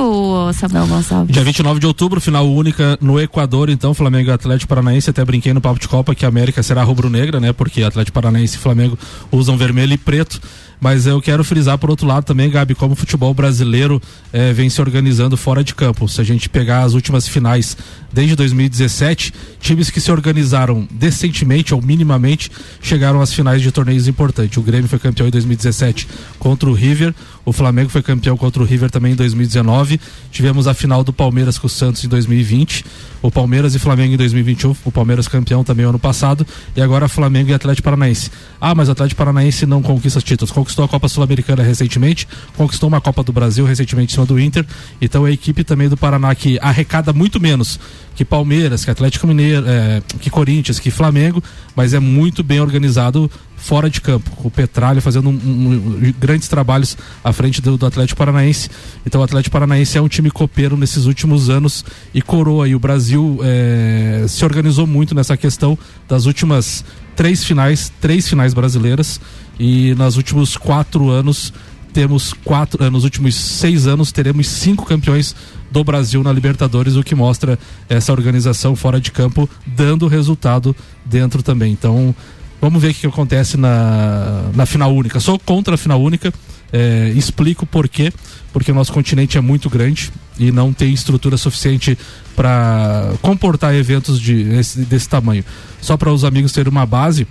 Samuel 0.54 0.86
Gonçalves. 0.86 1.34
Dia 1.34 1.44
29 1.44 1.78
de 1.78 1.86
outubro, 1.86 2.20
final 2.20 2.48
única 2.48 2.96
no 3.00 3.20
Equador, 3.20 3.68
então, 3.68 3.92
Flamengo 3.92 4.30
e 4.30 4.32
Atlético 4.32 4.68
Paranaense. 4.68 5.10
Até 5.10 5.24
brinquei 5.24 5.52
no 5.52 5.60
Papo 5.60 5.78
de 5.78 5.88
Copa 5.88 6.14
que 6.14 6.24
a 6.24 6.28
América 6.28 6.62
será 6.62 6.82
rubro-negra, 6.82 7.38
né? 7.38 7.52
Porque 7.52 7.82
Atlético 7.82 8.14
Paranaense 8.14 8.56
e 8.56 8.58
Flamengo 8.58 8.98
usam 9.30 9.56
vermelho 9.56 9.69
e 9.78 9.98
preto. 9.98 10.40
Mas 10.80 11.06
eu 11.06 11.20
quero 11.20 11.44
frisar 11.44 11.76
por 11.76 11.90
outro 11.90 12.06
lado 12.06 12.24
também, 12.24 12.48
Gabi, 12.50 12.74
como 12.74 12.94
o 12.94 12.96
futebol 12.96 13.34
brasileiro 13.34 14.00
eh, 14.32 14.52
vem 14.54 14.70
se 14.70 14.80
organizando 14.80 15.36
fora 15.36 15.62
de 15.62 15.74
campo. 15.74 16.08
Se 16.08 16.22
a 16.22 16.24
gente 16.24 16.48
pegar 16.48 16.82
as 16.84 16.94
últimas 16.94 17.28
finais 17.28 17.76
desde 18.12 18.34
2017, 18.36 19.32
times 19.60 19.90
que 19.90 20.00
se 20.00 20.10
organizaram 20.10 20.86
decentemente 20.90 21.74
ou 21.74 21.80
minimamente 21.80 22.50
chegaram 22.80 23.20
às 23.20 23.32
finais 23.32 23.62
de 23.62 23.70
torneios 23.70 24.08
importantes. 24.08 24.56
O 24.56 24.62
Grêmio 24.62 24.88
foi 24.88 24.98
campeão 24.98 25.28
em 25.28 25.30
2017 25.30 26.08
contra 26.38 26.68
o 26.68 26.72
River, 26.72 27.14
o 27.44 27.52
Flamengo 27.52 27.88
foi 27.90 28.02
campeão 28.02 28.36
contra 28.36 28.62
o 28.62 28.66
River 28.66 28.90
também 28.90 29.12
em 29.12 29.16
2019. 29.16 30.00
Tivemos 30.30 30.68
a 30.68 30.74
final 30.74 31.02
do 31.02 31.12
Palmeiras 31.12 31.58
com 31.58 31.66
o 31.66 31.70
Santos 31.70 32.04
em 32.04 32.08
2020, 32.08 32.84
o 33.22 33.30
Palmeiras 33.30 33.74
e 33.74 33.78
Flamengo 33.78 34.14
em 34.14 34.16
2021, 34.16 34.74
o 34.84 34.92
Palmeiras 34.92 35.26
campeão 35.26 35.64
também 35.64 35.86
ano 35.86 35.98
passado, 35.98 36.46
e 36.76 36.80
agora 36.80 37.08
Flamengo 37.08 37.50
e 37.50 37.54
Atlético 37.54 37.84
Paranaense. 37.84 38.30
Ah, 38.60 38.74
mas 38.74 38.88
o 38.88 38.92
Atlético 38.92 39.18
Paranaense 39.18 39.66
não 39.66 39.82
conquista 39.82 40.20
títulos. 40.20 40.50
Conquistou 40.50 40.84
a 40.84 40.88
Copa 40.88 41.08
Sul-Americana 41.08 41.62
recentemente, 41.62 42.28
conquistou 42.56 42.88
uma 42.88 43.00
Copa 43.00 43.22
do 43.22 43.32
Brasil 43.32 43.64
recentemente 43.64 44.12
em 44.12 44.14
cima 44.14 44.26
do 44.26 44.38
Inter. 44.38 44.66
Então 45.00 45.24
a 45.24 45.30
equipe 45.30 45.64
também 45.64 45.88
do 45.88 45.96
Paraná 45.96 46.34
que 46.34 46.58
arrecada 46.60 47.12
muito 47.12 47.40
menos 47.40 47.78
que 48.20 48.24
Palmeiras, 48.26 48.84
que 48.84 48.90
Atlético 48.90 49.26
Mineiro, 49.26 49.64
é, 49.66 50.02
que 50.20 50.28
Corinthians, 50.28 50.78
que 50.78 50.90
Flamengo, 50.90 51.42
mas 51.74 51.94
é 51.94 51.98
muito 51.98 52.42
bem 52.42 52.60
organizado 52.60 53.30
fora 53.56 53.88
de 53.88 53.98
campo. 53.98 54.30
O 54.44 54.50
Petralha 54.50 55.00
fazendo 55.00 55.30
um- 55.30 55.32
um- 55.32 56.14
grandes 56.20 56.46
trabalhos 56.46 56.98
à 57.24 57.32
frente 57.32 57.62
do, 57.62 57.78
do 57.78 57.86
Atlético 57.86 58.18
Paranaense. 58.18 58.68
Então 59.06 59.22
o 59.22 59.24
Atlético 59.24 59.54
Paranaense 59.54 59.96
é 59.96 60.02
um 60.02 60.08
time 60.08 60.30
copeiro 60.30 60.76
nesses 60.76 61.06
últimos 61.06 61.48
anos 61.48 61.82
e 62.12 62.20
coroa. 62.20 62.68
E 62.68 62.74
o 62.74 62.78
Brasil 62.78 63.38
é, 63.42 64.26
se 64.28 64.44
organizou 64.44 64.86
muito 64.86 65.14
nessa 65.14 65.34
questão 65.34 65.78
das 66.06 66.26
últimas 66.26 66.84
três 67.16 67.42
finais, 67.42 67.90
três 68.02 68.28
finais 68.28 68.52
brasileiras. 68.52 69.18
E 69.58 69.94
nos 69.94 70.18
últimos 70.18 70.58
quatro 70.58 71.08
anos 71.08 71.54
temos 71.94 72.34
quatro, 72.44 72.90
nos 72.90 73.02
últimos 73.04 73.34
seis 73.34 73.86
anos 73.86 74.12
teremos 74.12 74.46
cinco 74.46 74.84
campeões 74.84 75.34
do 75.70 75.84
Brasil 75.84 76.22
na 76.22 76.32
Libertadores, 76.32 76.96
o 76.96 77.02
que 77.02 77.14
mostra 77.14 77.58
essa 77.88 78.12
organização 78.12 78.74
fora 78.74 79.00
de 79.00 79.10
campo 79.12 79.48
dando 79.66 80.06
resultado 80.08 80.74
dentro 81.04 81.42
também. 81.42 81.72
Então, 81.72 82.14
vamos 82.60 82.82
ver 82.82 82.90
o 82.90 82.94
que 82.94 83.06
acontece 83.06 83.56
na, 83.56 84.50
na 84.54 84.66
final 84.66 84.94
única. 84.94 85.20
Sou 85.20 85.38
contra 85.38 85.74
a 85.76 85.78
final 85.78 86.02
única, 86.02 86.32
eh, 86.72 87.12
explico 87.16 87.64
por 87.66 87.88
quê. 87.88 88.12
Porque 88.52 88.72
o 88.72 88.74
nosso 88.74 88.92
continente 88.92 89.38
é 89.38 89.40
muito 89.40 89.70
grande 89.70 90.10
e 90.36 90.50
não 90.50 90.72
tem 90.72 90.92
estrutura 90.92 91.36
suficiente 91.36 91.96
para 92.34 93.12
comportar 93.22 93.72
eventos 93.76 94.20
de, 94.20 94.42
esse- 94.54 94.80
desse 94.80 95.08
tamanho. 95.08 95.44
Só 95.80 95.96
para 95.96 96.12
os 96.12 96.24
amigos 96.24 96.50
terem 96.50 96.68
uma 96.68 96.84
base, 96.84 97.28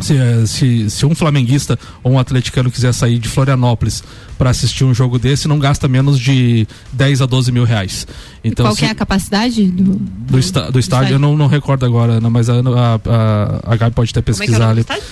se, 0.00 0.16
eh, 0.16 0.44
se, 0.46 0.90
se 0.90 1.06
um 1.06 1.14
flamenguista 1.14 1.78
ou 2.02 2.12
um 2.12 2.18
atleticano 2.18 2.70
quiser 2.70 2.92
sair 2.92 3.18
de 3.18 3.28
Florianópolis 3.28 4.02
para 4.38 4.50
assistir 4.50 4.84
um 4.84 4.94
jogo 4.94 5.18
desse, 5.18 5.46
não 5.46 5.58
gasta 5.58 5.86
menos 5.88 6.18
de 6.18 6.66
10 6.92 7.20
a 7.22 7.26
12 7.26 7.52
mil 7.52 7.64
reais. 7.64 8.06
Então, 8.42 8.64
Qual 8.66 8.74
se- 8.74 8.80
que 8.80 8.86
é 8.86 8.90
a 8.90 8.94
capacidade 8.94 9.64
do, 9.66 9.94
do, 9.94 10.38
esta- 10.38 10.70
do 10.70 10.78
estádio, 10.78 11.14
eu 11.14 11.18
não, 11.18 11.36
não 11.36 11.46
recordo 11.46 11.84
agora, 11.84 12.14
Ana, 12.14 12.30
mas 12.30 12.48
a, 12.48 12.54
a, 12.54 12.94
a, 12.94 13.72
a 13.72 13.76
Gabi 13.76 13.94
pode 13.94 14.10
até 14.10 14.20
Como 14.22 14.34
é 14.34 14.36
que 14.36 14.42
é 14.42 14.46
pesquisar 14.46 14.58
nome 14.58 14.66
do 14.66 14.70
ali. 14.72 14.80
estádio? 14.80 15.02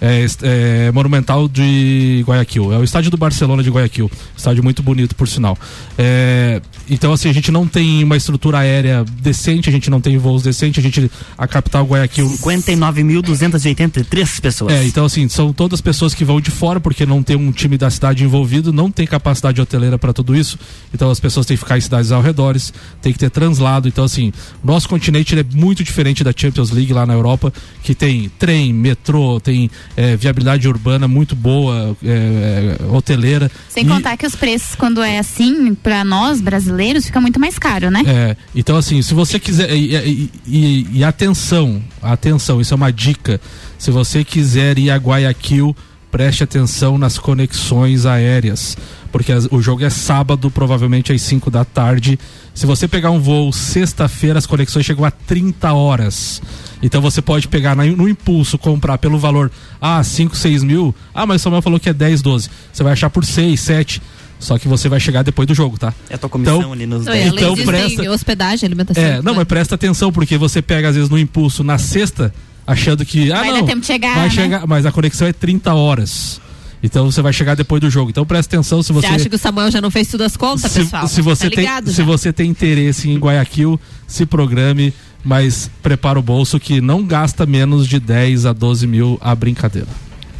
É, 0.00 0.26
é 0.42 0.92
Monumental 0.92 1.48
de 1.48 2.24
Guayaquil. 2.26 2.72
É 2.72 2.78
o 2.78 2.84
estádio 2.84 3.10
do 3.10 3.16
Barcelona 3.16 3.62
de 3.62 3.70
Guayaquil. 3.70 4.10
Estádio 4.36 4.62
muito 4.62 4.82
bonito, 4.82 5.14
por 5.14 5.28
sinal. 5.28 5.56
É, 5.96 6.60
então, 6.88 7.12
assim, 7.12 7.28
a 7.28 7.32
gente 7.32 7.50
não 7.50 7.66
tem 7.66 8.04
uma 8.04 8.16
estrutura 8.16 8.58
aérea 8.58 9.04
decente, 9.20 9.68
a 9.68 9.72
gente 9.72 9.90
não 9.90 10.00
tem 10.00 10.16
voos 10.18 10.42
decentes, 10.42 10.78
a 10.78 10.82
gente. 10.82 11.10
A 11.36 11.46
capital 11.46 11.84
Guayaquil. 11.84 12.28
59.283 12.28 14.40
pessoas. 14.40 14.72
É, 14.72 14.84
então 14.84 15.04
assim, 15.04 15.28
são 15.28 15.52
todas 15.52 15.80
pessoas 15.80 16.14
que 16.14 16.24
vão 16.24 16.40
de 16.40 16.50
fora 16.50 16.80
porque 16.80 17.06
não 17.06 17.22
tem 17.22 17.36
um 17.36 17.52
time 17.52 17.76
da 17.76 17.90
cidade 17.90 18.24
envolvido, 18.24 18.72
não 18.72 18.90
tem 18.90 19.06
capacidade 19.06 19.60
hoteleira 19.60 19.98
para 19.98 20.12
tudo 20.12 20.34
isso. 20.36 20.58
Então 20.92 21.10
as 21.10 21.20
pessoas 21.20 21.46
têm 21.46 21.56
que 21.56 21.62
ficar 21.62 21.78
em 21.78 21.80
cidades 21.80 22.12
ao 22.12 22.22
redores, 22.22 22.72
tem 23.02 23.12
que 23.12 23.18
ter 23.18 23.30
translado. 23.30 23.88
Então 23.88 24.04
assim, 24.04 24.32
nosso 24.62 24.88
continente 24.88 25.38
é 25.38 25.44
muito 25.54 25.84
diferente 25.84 26.24
da 26.24 26.32
Champions 26.34 26.70
League 26.70 26.92
lá 26.92 27.06
na 27.06 27.14
Europa, 27.14 27.52
que 27.82 27.94
tem 27.94 28.30
trem, 28.38 28.72
metrô, 28.72 29.40
tem 29.40 29.70
é, 29.96 30.16
viabilidade 30.16 30.68
urbana 30.68 31.06
muito 31.08 31.34
boa, 31.36 31.96
é, 32.04 32.76
é, 32.80 32.84
hoteleira. 32.92 33.50
Sem 33.68 33.84
E- 33.84 33.88
contar 33.88 34.16
que 34.16 34.26
os 34.26 34.34
preços, 34.36 34.74
quando 34.74 35.02
é 35.02 35.18
assim, 35.18 35.74
pra 35.74 36.04
nós 36.04 36.40
brasileiros, 36.40 37.06
fica 37.06 37.20
muito 37.20 37.38
mais 37.40 37.58
caro, 37.58 37.90
né? 37.90 38.02
É, 38.06 38.36
então 38.54 38.76
assim, 38.76 39.00
se 39.02 39.14
você 39.14 39.38
quiser. 39.38 39.72
E, 39.74 39.94
e- 39.96 40.30
e- 40.46 40.86
e 40.98 41.04
atenção, 41.04 41.82
atenção, 42.02 42.60
isso 42.60 42.72
é 42.72 42.76
uma 42.76 42.92
dica. 42.92 43.40
Se 43.78 43.90
você 43.90 44.24
quiser 44.24 44.78
ir 44.78 44.90
a 44.90 44.96
Guayaquil, 44.96 45.74
preste 46.10 46.42
atenção 46.44 46.96
nas 46.98 47.18
conexões 47.18 48.06
aéreas. 48.06 48.76
Porque 49.10 49.32
as- 49.32 49.46
o 49.50 49.60
jogo 49.62 49.84
é 49.84 49.90
sábado, 49.90 50.50
provavelmente 50.50 51.12
às 51.12 51.22
5 51.22 51.50
da 51.50 51.64
tarde. 51.64 52.18
Se 52.54 52.66
você 52.66 52.86
pegar 52.86 53.10
um 53.10 53.18
voo 53.20 53.52
sexta-feira, 53.52 54.38
as 54.38 54.46
conexões 54.46 54.84
chegam 54.84 55.04
a 55.04 55.10
30 55.10 55.72
horas. 55.72 56.42
Então 56.82 57.00
você 57.00 57.22
pode 57.22 57.48
pegar 57.48 57.74
na- 57.74 57.84
no 57.86 58.08
impulso, 58.08 58.58
comprar 58.58 58.98
pelo 58.98 59.18
valor, 59.18 59.50
ah, 59.80 60.02
5, 60.02 60.36
6 60.36 60.62
mil. 60.62 60.94
Ah, 61.14 61.24
mas 61.26 61.40
o 61.40 61.44
Samuel 61.44 61.62
falou 61.62 61.80
que 61.80 61.88
é 61.88 61.92
10, 61.94 62.20
12. 62.20 62.50
Você 62.72 62.82
vai 62.82 62.92
achar 62.92 63.08
por 63.10 63.24
6, 63.24 63.60
7. 63.60 64.02
Só 64.38 64.56
que 64.56 64.68
você 64.68 64.88
vai 64.88 65.00
chegar 65.00 65.24
depois 65.24 65.48
do 65.48 65.54
jogo, 65.54 65.76
tá? 65.76 65.92
É 66.08 66.14
a 66.14 66.18
tua 66.18 66.30
comissão 66.30 66.58
Então- 66.60 66.72
ali 66.72 66.86
nos 66.86 67.04
Não, 67.06 67.12
Então 67.16 67.56
presta- 67.56 68.08
hospedagem, 68.08 68.66
alimentação. 68.68 69.02
É, 69.02 69.20
não, 69.20 69.34
mas 69.34 69.44
presta 69.48 69.74
atenção, 69.74 70.12
porque 70.12 70.38
você 70.38 70.62
pega 70.62 70.88
às 70.90 70.94
vezes 70.94 71.10
no 71.10 71.18
impulso 71.18 71.64
na 71.64 71.76
sexta, 71.76 72.32
achando 72.68 73.04
que. 73.04 73.32
Ah, 73.32 73.38
Vai 73.40 73.50
não, 73.50 73.60
dar 73.60 73.66
tempo 73.66 73.80
de 73.80 73.86
chegar, 73.86 74.14
vai 74.14 74.24
né? 74.24 74.30
chegar, 74.30 74.66
mas 74.66 74.84
a 74.86 74.92
conexão 74.92 75.26
é 75.26 75.32
30 75.32 75.74
horas. 75.74 76.40
Então 76.80 77.10
você 77.10 77.20
vai 77.20 77.32
chegar 77.32 77.56
depois 77.56 77.80
do 77.80 77.90
jogo. 77.90 78.10
Então 78.10 78.24
presta 78.24 78.54
atenção 78.54 78.82
se 78.84 78.92
Você 78.92 79.08
você. 79.08 79.14
acha 79.14 79.28
que 79.28 79.34
o 79.34 79.38
Samuel 79.38 79.68
já 79.70 79.80
não 79.80 79.90
fez 79.90 80.06
tudo 80.06 80.22
as 80.22 80.36
contas, 80.36 80.70
se, 80.70 80.80
pessoal? 80.80 81.08
se 81.08 81.20
você 81.20 81.50
tá 81.50 81.82
tem, 81.82 81.92
se 81.92 82.02
você 82.02 82.32
tem 82.32 82.48
interesse 82.50 83.10
em 83.10 83.18
Guayaquil, 83.18 83.80
se 84.06 84.24
programe, 84.24 84.94
mas 85.24 85.68
prepara 85.82 86.18
o 86.20 86.22
bolso 86.22 86.60
que 86.60 86.80
não 86.80 87.02
gasta 87.04 87.44
menos 87.46 87.88
de 87.88 87.98
10 87.98 88.46
a 88.46 88.52
12 88.52 88.86
mil 88.86 89.18
a 89.20 89.34
brincadeira. 89.34 89.88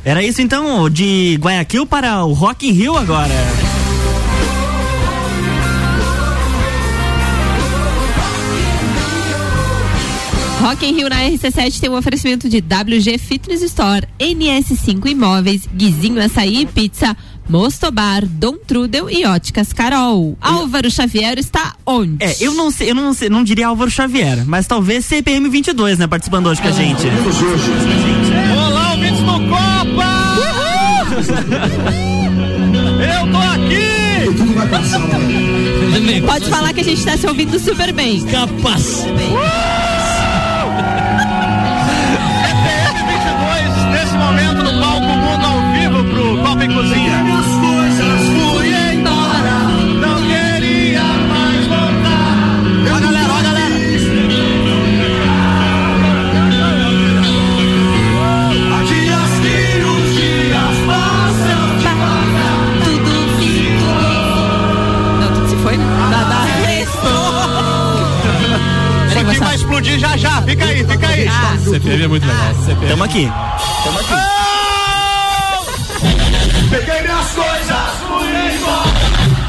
Era 0.05 0.23
isso 0.23 0.41
então, 0.41 0.89
de 0.89 1.37
Guayaquil 1.41 1.85
para 1.85 2.25
o 2.25 2.33
Rock 2.33 2.69
in 2.69 2.73
Rio 2.73 2.97
agora. 2.97 3.35
Rock 10.61 10.85
in 10.85 10.95
Rio 10.95 11.09
na 11.09 11.23
RC7 11.23 11.79
tem 11.81 11.89
um 11.89 11.97
oferecimento 11.97 12.49
de 12.49 12.59
WG 12.59 13.17
Fitness 13.17 13.63
Store, 13.63 14.07
NS5 14.19 15.07
Imóveis, 15.07 15.63
Guizinho 15.73 16.21
Açaí 16.23 16.63
e 16.63 16.67
Pizza, 16.67 17.17
Mostobar, 17.49 18.27
Dom 18.27 18.57
Trudel 18.67 19.09
e 19.09 19.25
Óticas 19.25 19.73
Carol. 19.73 20.37
Álvaro 20.41 20.91
Xavier 20.91 21.39
está 21.39 21.75
onde? 21.87 22.25
É, 22.25 22.37
eu 22.41 22.55
não 22.55 22.73
sei, 22.73 22.91
eu 22.91 22.95
não 22.95 23.15
sei, 23.15 23.29
não 23.29 23.45
diria 23.45 23.69
Álvaro 23.69 23.91
Xavier, 23.91 24.45
mas 24.47 24.67
talvez 24.67 25.05
CPM 25.05 25.49
22, 25.49 25.97
né, 25.97 26.09
participando 26.09 26.49
hoje 26.49 26.61
com 26.61 26.69
a 26.69 26.73
gente. 26.73 27.07
Olá, 27.07 28.91
ouvintes 28.91 29.21
do 29.21 29.33
Copa! 29.49 30.09
Eu 32.99 33.31
tô 33.31 33.39
aqui! 33.39 34.37
Tudo 34.37 34.55
vai 34.55 34.69
passar, 34.69 35.01
Pode 36.27 36.51
falar 36.51 36.73
que 36.73 36.81
a 36.81 36.85
gente 36.85 36.99
está 36.99 37.17
se 37.17 37.27
ouvindo 37.27 37.59
super 37.61 37.93
bem. 37.93 38.25
Capaz. 38.27 39.05
22, 39.05 39.88
explodir 69.79 69.99
já 69.99 70.17
já, 70.17 70.43
fica 70.43 70.65
aí, 70.65 70.85
fica 70.85 71.09
aí. 71.09 71.29
CPM 71.65 72.05
é 72.05 72.09
muito 72.09 72.27
legal. 72.27 72.55
CPM. 72.65 72.89
Tamo 72.89 73.05
aqui. 73.05 73.33
Tamo 73.85 73.99
aqui. 74.01 74.15
Peguei 76.71 77.03
minhas 77.03 77.33
coisas, 77.33 77.77
fui 78.09 78.29
embora. 78.57 78.91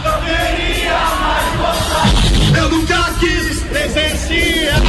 Não 0.04 0.22
queria 0.22 1.00
mais 1.22 1.50
voltar. 1.58 2.08
Eu 2.58 2.70
nunca 2.70 3.12
quis 3.20 3.60
presenciar 3.64 4.89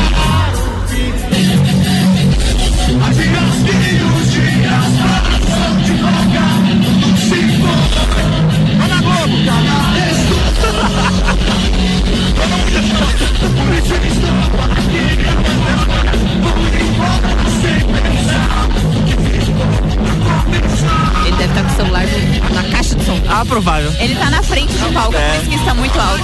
Ah, 23.32 23.44
provável. 23.44 23.92
Ele 24.00 24.14
tá 24.16 24.28
na 24.30 24.42
frente 24.42 24.72
do 24.74 24.92
palco, 24.92 25.14
É. 25.16 25.28
por 25.30 25.36
isso 25.40 25.50
que 25.50 25.56
está 25.56 25.74
muito 25.74 25.98
alto. 25.98 26.22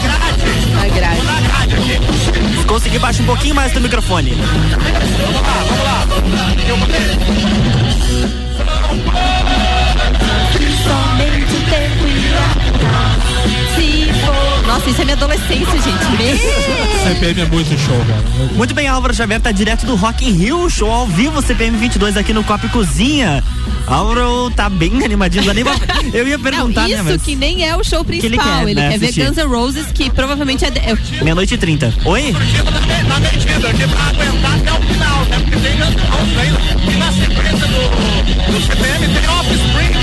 Na 0.75 0.89
grade. 0.89 1.21
Se 2.61 2.65
conseguir, 2.67 2.99
baixa 2.99 3.23
um 3.23 3.27
pouquinho 3.27 3.55
mais 3.55 3.73
do 3.73 3.81
microfone. 3.81 4.35
Somente 10.17 11.55
o 11.57 11.61
tempo 11.71 12.09
irá. 12.09 12.49
Se 13.77 14.13
for. 14.25 14.67
Nossa, 14.67 14.91
isso 14.91 15.01
é 15.03 15.05
minha 15.05 15.17
adolescência, 15.17 15.73
gente. 15.73 16.05
Meu. 16.17 17.15
CPM 17.15 17.41
é 17.41 17.47
muito 17.47 17.79
show, 17.79 17.99
cara. 18.07 18.53
Muito 18.55 18.75
bem, 18.75 18.89
Álvaro 18.89 19.15
Xavier 19.15 19.41
tá 19.41 19.53
direto 19.53 19.87
do 19.87 19.95
Rock 19.97 20.25
in 20.29 20.33
Rio, 20.33 20.69
show 20.71 20.91
ao 20.91 21.07
vivo 21.07 21.41
CPM 21.43 21.77
22 21.77 22.17
aqui 22.17 22.33
no 22.33 22.43
Copa 22.45 22.67
e 22.67 22.69
Cozinha. 22.69 23.43
Álvaro 23.87 24.51
tá 24.51 24.69
bem 24.69 25.05
animadinho, 25.05 25.53
nem 25.55 25.65
eu 26.13 26.27
ia 26.27 26.39
perguntar, 26.39 26.83
Não, 26.83 26.89
né, 26.89 26.95
isso 26.97 27.05
mas... 27.05 27.23
que 27.23 27.37
nem 27.37 27.65
é 27.69 27.77
o 27.77 27.85
show 27.85 28.05
principal. 28.05 28.31
ele 28.31 28.39
quer, 28.39 28.63
ele 28.71 28.75
né, 28.81 28.91
quer 28.91 28.99
ver. 28.99 29.13
Guns 29.27 29.37
N' 29.37 29.47
Roses, 29.49 29.87
que 29.93 30.11
provavelmente 30.11 30.65
é. 30.65 30.71
de- 30.71 30.79
é- 30.81 30.97
Meia-noite 31.23 31.55
e 31.55 31.59
trinta. 31.59 31.95
Oi? 32.05 32.35
Na 33.09 33.21
medida 33.21 33.73
de 33.73 33.87
pra 33.87 34.03
aguentar 34.07 34.55
até 34.57 34.73
o 34.73 34.83
final, 34.93 35.25
né? 35.27 35.39
Porque 35.39 35.57
tem 35.57 35.77
Guns 35.77 35.95
N' 35.95 36.01
Roses 36.11 36.39
ainda. 36.39 36.59
E 36.93 36.97
na 36.97 37.13
sequência 37.13 37.67
do, 37.69 38.53
do 38.53 38.61
CPM 38.67 39.07
tem 39.09 39.29
Offspring. 39.29 39.95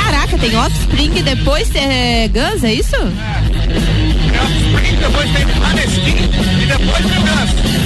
Caraca, 0.00 0.38
tem 0.38 0.56
Offspring 0.56 1.12
e 1.18 1.22
depois 1.22 1.70
é 1.74 2.28
Guns, 2.28 2.64
é 2.64 2.72
isso? 2.72 2.96
Tem 2.96 4.40
Offspring, 4.40 4.96
depois 4.96 5.30
tem 5.32 5.46
Maneskin 5.60 6.16
e 6.62 6.66
depois 6.66 7.04
tem 7.04 7.20
Guns. 7.20 7.85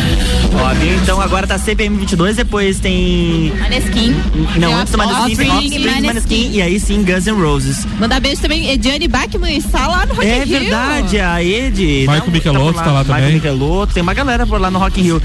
Ó, 0.53 0.75
viu? 0.75 0.95
Então 0.97 1.21
agora 1.21 1.47
tá 1.47 1.59
CPM 1.59 1.97
22, 1.99 2.37
depois 2.37 2.79
tem... 2.81 3.53
Maneskin. 3.59 4.15
Não, 4.57 4.69
Tem 4.71 4.75
antes 4.75 4.93
do 4.93 4.99
Maneskin 4.99 5.37
tem 5.37 5.51
Offspring, 5.51 6.01
Maneskin 6.07 6.51
e 6.53 6.63
aí 6.63 6.79
sim 6.81 7.03
Guns 7.03 7.27
N' 7.27 7.41
Roses. 7.43 7.87
Mandar 7.99 8.21
beijo 8.21 8.41
também, 8.43 8.69
Ediane 8.71 9.09
Bachmann 9.09 9.57
está 9.57 9.87
lá 9.87 10.05
no 10.07 10.15
Rock 10.15 10.27
É 10.27 10.39
in 10.39 10.45
Rio. 10.45 10.61
verdade, 10.61 11.19
a 11.21 11.43
Ed. 11.43 11.83
Michael 12.09 12.31
Michelotto 12.31 12.75
por 12.75 12.83
tá 12.85 12.91
lá 12.93 13.05
também. 13.05 13.23
Michael 13.23 13.35
Michelotto, 13.35 13.95
tem 13.95 14.03
uma 14.03 14.15
galera 14.15 14.47
por 14.47 14.61
lá 14.61 14.71
no 14.71 14.79
Rock 14.79 15.01
in 15.01 15.05
Rio. 15.05 15.23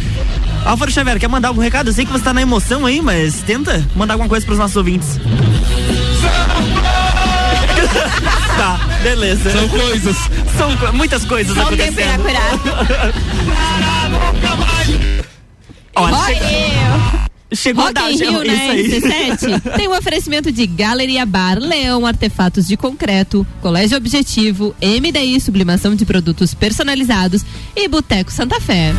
Álvaro 0.66 0.92
Xavier, 0.92 1.20
quer 1.20 1.28
mandar 1.28 1.50
algum 1.50 1.62
recado? 1.62 1.90
Eu 1.90 1.94
sei 1.94 2.06
que 2.06 2.12
você 2.12 2.24
tá 2.24 2.34
na 2.34 2.42
emoção 2.42 2.86
aí, 2.86 3.02
mas 3.02 3.36
tenta 3.46 3.86
mandar 3.96 4.14
alguma 4.16 4.30
coisa 4.30 4.46
pros 4.46 4.58
nossos 4.58 4.76
ouvintes. 4.78 5.20
tá, 8.58 8.80
beleza. 9.04 9.52
São 9.52 9.68
coisas. 9.70 10.18
São 10.58 10.76
co- 10.78 10.94
muitas 10.94 11.24
coisas 11.26 11.54
Só 11.56 11.66
o 11.72 11.76
tempo 11.78 12.00
irá 12.00 12.14
acontecendo. 12.16 12.24
curar. 12.24 13.14
Olha, 15.96 16.16
Rock- 16.16 16.34
chegou, 16.34 17.24
chegou 17.54 17.84
a 17.84 17.88
Rock 17.88 17.94
dar 17.94 18.12
in 18.12 18.18
Rio 18.18 18.40
aí. 18.42 18.90
RC7 19.02 19.62
tem 19.78 19.88
um 19.88 19.96
oferecimento 19.96 20.52
de 20.52 20.66
Galeria 20.68 21.26
Bar, 21.26 21.58
Leão 21.60 22.06
Artefatos 22.06 22.68
de 22.68 22.76
Concreto, 22.76 23.46
Colégio 23.62 23.98
Objetivo, 23.98 24.76
MDI 24.82 25.40
Sublimação 25.40 25.96
de 25.96 26.06
Produtos 26.06 26.54
Personalizados 26.54 27.44
e 27.76 27.88
Boteco 27.88 28.32
Santa 28.32 28.60
Fé. 28.60 28.94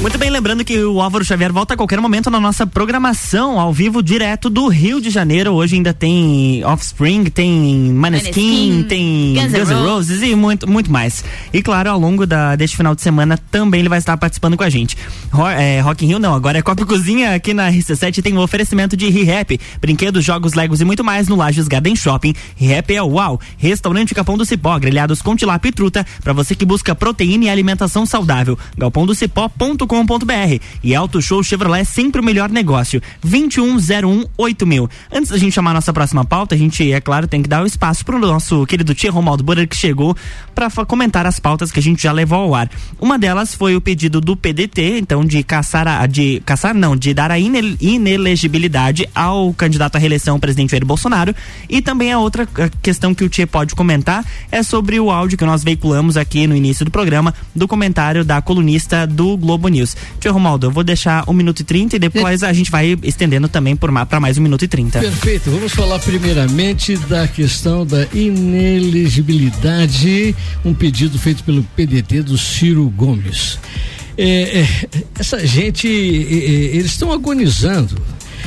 Muito 0.00 0.16
bem, 0.16 0.30
lembrando 0.30 0.64
que 0.64 0.82
o 0.82 0.98
Álvaro 0.98 1.22
Xavier 1.22 1.52
volta 1.52 1.74
a 1.74 1.76
qualquer 1.76 2.00
momento 2.00 2.30
na 2.30 2.40
nossa 2.40 2.66
programação 2.66 3.60
ao 3.60 3.70
vivo 3.70 4.02
direto 4.02 4.48
do 4.48 4.66
Rio 4.66 4.98
de 4.98 5.10
Janeiro. 5.10 5.52
Hoje 5.52 5.76
ainda 5.76 5.92
tem 5.92 6.64
Offspring, 6.64 7.24
tem 7.24 7.92
Maneskin, 7.92 8.70
Maneskin, 8.72 8.82
tem 8.88 9.34
Guns 9.34 9.52
N' 9.52 9.58
Guns 9.58 9.68
N' 9.68 9.74
Roses 9.74 10.22
e 10.22 10.34
muito, 10.34 10.66
muito 10.66 10.90
mais. 10.90 11.22
E 11.52 11.60
claro, 11.60 11.90
ao 11.90 11.98
longo 12.00 12.26
da, 12.26 12.56
deste 12.56 12.78
final 12.78 12.94
de 12.94 13.02
semana 13.02 13.38
também 13.50 13.80
ele 13.80 13.90
vai 13.90 13.98
estar 13.98 14.16
participando 14.16 14.56
com 14.56 14.62
a 14.64 14.70
gente. 14.70 14.96
Ro, 15.30 15.46
é, 15.46 15.80
Rock 15.80 16.02
in 16.06 16.08
Rio 16.08 16.18
não, 16.18 16.34
agora 16.34 16.56
é 16.56 16.62
Copa 16.62 16.86
Cozinha 16.86 17.34
aqui 17.34 17.52
na 17.52 17.70
RC7 17.70 18.22
tem 18.22 18.32
um 18.32 18.40
oferecimento 18.40 18.96
de 18.96 19.06
ReHap, 19.10 19.60
brinquedos, 19.82 20.24
jogos, 20.24 20.54
legos 20.54 20.80
e 20.80 20.84
muito 20.86 21.04
mais 21.04 21.28
no 21.28 21.36
Lages 21.36 21.68
Garden 21.68 21.94
Shopping. 21.94 22.32
ReHap 22.56 22.90
é 22.90 23.02
uau, 23.02 23.38
restaurante 23.58 24.14
Capão 24.14 24.38
do 24.38 24.46
Cipó, 24.46 24.78
grelhados 24.78 25.20
com 25.20 25.36
tilápia 25.36 25.68
e 25.68 25.72
truta 25.72 26.06
para 26.24 26.32
você 26.32 26.54
que 26.54 26.64
busca 26.64 26.94
proteína 26.94 27.44
e 27.44 27.50
alimentação 27.50 28.06
saudável. 28.06 28.58
galpondocipó.com.br 29.90 30.62
e 30.82 30.94
Auto 30.94 31.20
Show 31.20 31.42
Chevrolet 31.42 31.84
sempre 31.84 32.20
o 32.20 32.24
melhor 32.24 32.48
negócio. 32.48 33.02
2101 33.22 34.66
mil. 34.66 34.88
Antes 35.12 35.30
da 35.30 35.38
gente 35.38 35.52
chamar 35.52 35.72
a 35.72 35.74
nossa 35.74 35.92
próxima 35.92 36.24
pauta, 36.24 36.54
a 36.54 36.58
gente, 36.58 36.90
é 36.92 37.00
claro, 37.00 37.26
tem 37.26 37.42
que 37.42 37.48
dar 37.48 37.62
o 37.62 37.66
espaço 37.66 38.04
pro 38.04 38.18
nosso 38.18 38.64
querido 38.66 38.94
tia 38.94 39.10
Romaldo 39.10 39.42
Borer 39.42 39.66
que 39.68 39.76
chegou 39.76 40.16
para 40.54 40.70
comentar 40.86 41.26
as 41.26 41.40
pautas 41.40 41.72
que 41.72 41.78
a 41.80 41.82
gente 41.82 42.02
já 42.02 42.12
levou 42.12 42.38
ao 42.38 42.54
ar. 42.54 42.70
Uma 43.00 43.18
delas 43.18 43.54
foi 43.54 43.74
o 43.74 43.80
pedido 43.80 44.20
do 44.20 44.36
PDT, 44.36 44.98
então 44.98 45.24
de 45.24 45.42
caçar 45.42 45.88
a, 45.88 46.06
de 46.06 46.40
caçar 46.46 46.74
não, 46.74 46.96
de 46.96 47.12
dar 47.12 47.30
a 47.30 47.38
ine- 47.38 47.76
inelegibilidade 47.80 49.08
ao 49.14 49.52
candidato 49.54 49.96
à 49.96 49.98
reeleição 49.98 50.36
o 50.36 50.40
presidente 50.40 50.70
Jair 50.70 50.84
Bolsonaro 50.84 51.34
e 51.68 51.82
também 51.82 52.12
a 52.12 52.18
outra 52.18 52.46
questão 52.82 53.14
que 53.14 53.24
o 53.24 53.28
tia 53.28 53.46
pode 53.46 53.74
comentar 53.74 54.24
é 54.52 54.62
sobre 54.62 55.00
o 55.00 55.10
áudio 55.10 55.36
que 55.38 55.44
nós 55.44 55.64
veiculamos 55.64 56.16
aqui 56.16 56.46
no 56.46 56.54
início 56.54 56.84
do 56.84 56.90
programa 56.90 57.34
do 57.54 57.66
comentário 57.66 58.24
da 58.24 58.40
colunista 58.40 59.06
do 59.06 59.36
Globo 59.36 59.68
News. 59.68 59.79
Tia 60.18 60.30
Romaldo, 60.30 60.66
eu 60.66 60.70
vou 60.70 60.84
deixar 60.84 61.24
um 61.28 61.32
minuto 61.32 61.60
e 61.60 61.64
trinta 61.64 61.96
e 61.96 61.98
depois 61.98 62.42
a 62.42 62.52
gente 62.52 62.70
vai 62.70 62.98
estendendo 63.02 63.48
também 63.48 63.74
pra 63.76 64.20
mais 64.20 64.36
um 64.38 64.42
minuto 64.42 64.64
e 64.64 64.68
trinta. 64.68 65.00
Perfeito. 65.00 65.50
Vamos 65.50 65.72
falar 65.72 65.98
primeiramente 65.98 66.96
da 66.96 67.26
questão 67.28 67.86
da 67.86 68.06
inelegibilidade, 68.12 70.34
um 70.64 70.72
pedido 70.74 71.18
feito 71.18 71.44
pelo 71.44 71.62
PDT 71.62 72.22
do 72.22 72.38
Ciro 72.38 72.88
Gomes. 72.90 73.58
É, 74.16 74.60
é, 74.60 74.68
essa 75.18 75.44
gente, 75.46 75.86
é, 75.88 76.76
eles 76.76 76.92
estão 76.92 77.12
agonizando. 77.12 78.00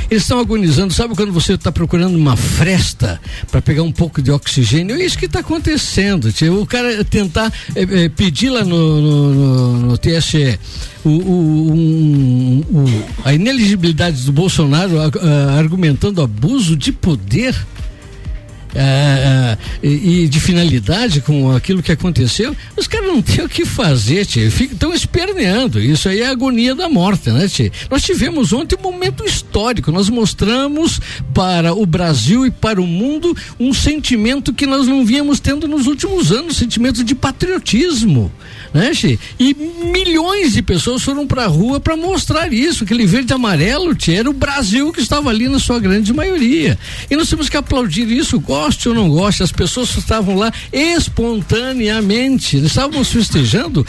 Eles 0.09 0.23
estão 0.23 0.39
agonizando, 0.39 0.93
sabe 0.93 1.15
quando 1.15 1.31
você 1.31 1.53
está 1.53 1.71
procurando 1.71 2.15
uma 2.15 2.35
fresta 2.35 3.19
para 3.51 3.61
pegar 3.61 3.83
um 3.83 3.91
pouco 3.91 4.21
de 4.21 4.31
oxigênio? 4.31 4.95
É 4.95 5.03
isso 5.05 5.17
que 5.17 5.25
está 5.25 5.39
acontecendo. 5.39 6.31
tio. 6.31 6.61
O 6.61 6.65
cara 6.65 7.03
tentar 7.03 7.51
é, 7.75 8.03
é, 8.05 8.09
pedir 8.09 8.49
lá 8.49 8.63
no, 8.63 9.01
no, 9.01 9.33
no- 9.33 9.79
no 9.87 9.97
TSE 9.97 10.59
o, 11.03 11.09
o- 11.09 11.73
um- 11.73 12.63
o- 12.71 13.03
a 13.25 13.33
ineligibilidade 13.33 14.23
do 14.23 14.31
Bolsonaro 14.31 14.99
a- 14.99 15.05
a- 15.05 15.57
argumentando 15.57 16.21
abuso 16.21 16.75
de 16.75 16.91
poder. 16.91 17.55
Ah, 18.75 19.55
ah, 19.55 19.57
e, 19.81 20.23
e 20.23 20.27
de 20.27 20.39
finalidade 20.39 21.21
com 21.21 21.51
aquilo 21.51 21.83
que 21.83 21.91
aconteceu, 21.91 22.55
os 22.75 22.87
caras 22.87 23.07
não 23.07 23.21
têm 23.21 23.45
o 23.45 23.49
que 23.49 23.65
fazer. 23.65 24.21
Estão 24.21 24.93
esperneando. 24.93 25.79
Isso 25.79 26.09
aí 26.09 26.21
é 26.21 26.27
a 26.27 26.31
agonia 26.31 26.73
da 26.73 26.89
morte, 26.89 27.29
né? 27.29 27.47
Nós 27.89 28.03
tivemos 28.03 28.53
ontem 28.53 28.75
um 28.77 28.81
momento 28.81 29.23
histórico. 29.25 29.91
Nós 29.91 30.09
mostramos 30.09 30.99
para 31.33 31.73
o 31.73 31.85
Brasil 31.85 32.45
e 32.45 32.51
para 32.51 32.81
o 32.81 32.87
mundo 32.87 33.35
um 33.59 33.73
sentimento 33.73 34.53
que 34.53 34.65
nós 34.65 34.87
não 34.87 35.05
víamos 35.05 35.39
tendo 35.39 35.67
nos 35.67 35.87
últimos 35.87 36.31
anos, 36.31 36.57
sentimento 36.57 37.03
de 37.03 37.15
patriotismo, 37.15 38.31
né? 38.73 38.91
E 39.39 39.53
milhões 39.53 40.53
de 40.53 40.61
pessoas 40.61 41.03
foram 41.03 41.27
para 41.27 41.43
a 41.43 41.47
rua 41.47 41.79
para 41.79 41.95
mostrar 41.95 42.51
isso, 42.51 42.83
aquele 42.83 43.05
verde 43.05 43.33
amarelo, 43.33 43.93
tchê, 43.95 44.15
era 44.15 44.29
o 44.29 44.33
Brasil 44.33 44.91
que 44.91 45.01
estava 45.01 45.29
ali 45.29 45.47
na 45.47 45.59
sua 45.59 45.79
grande 45.79 46.11
maioria. 46.13 46.77
E 47.09 47.15
nós 47.15 47.29
temos 47.29 47.49
que 47.49 47.57
aplaudir 47.57 48.09
isso, 48.09 48.39
goste 48.39 48.89
ou 48.89 48.95
não 48.95 49.09
goste, 49.09 49.43
as 49.43 49.51
pessoas 49.51 49.95
estavam 49.95 50.35
lá 50.35 50.51
espontaneamente, 50.71 52.57
estávamos 52.57 53.09
festejando 53.11 53.85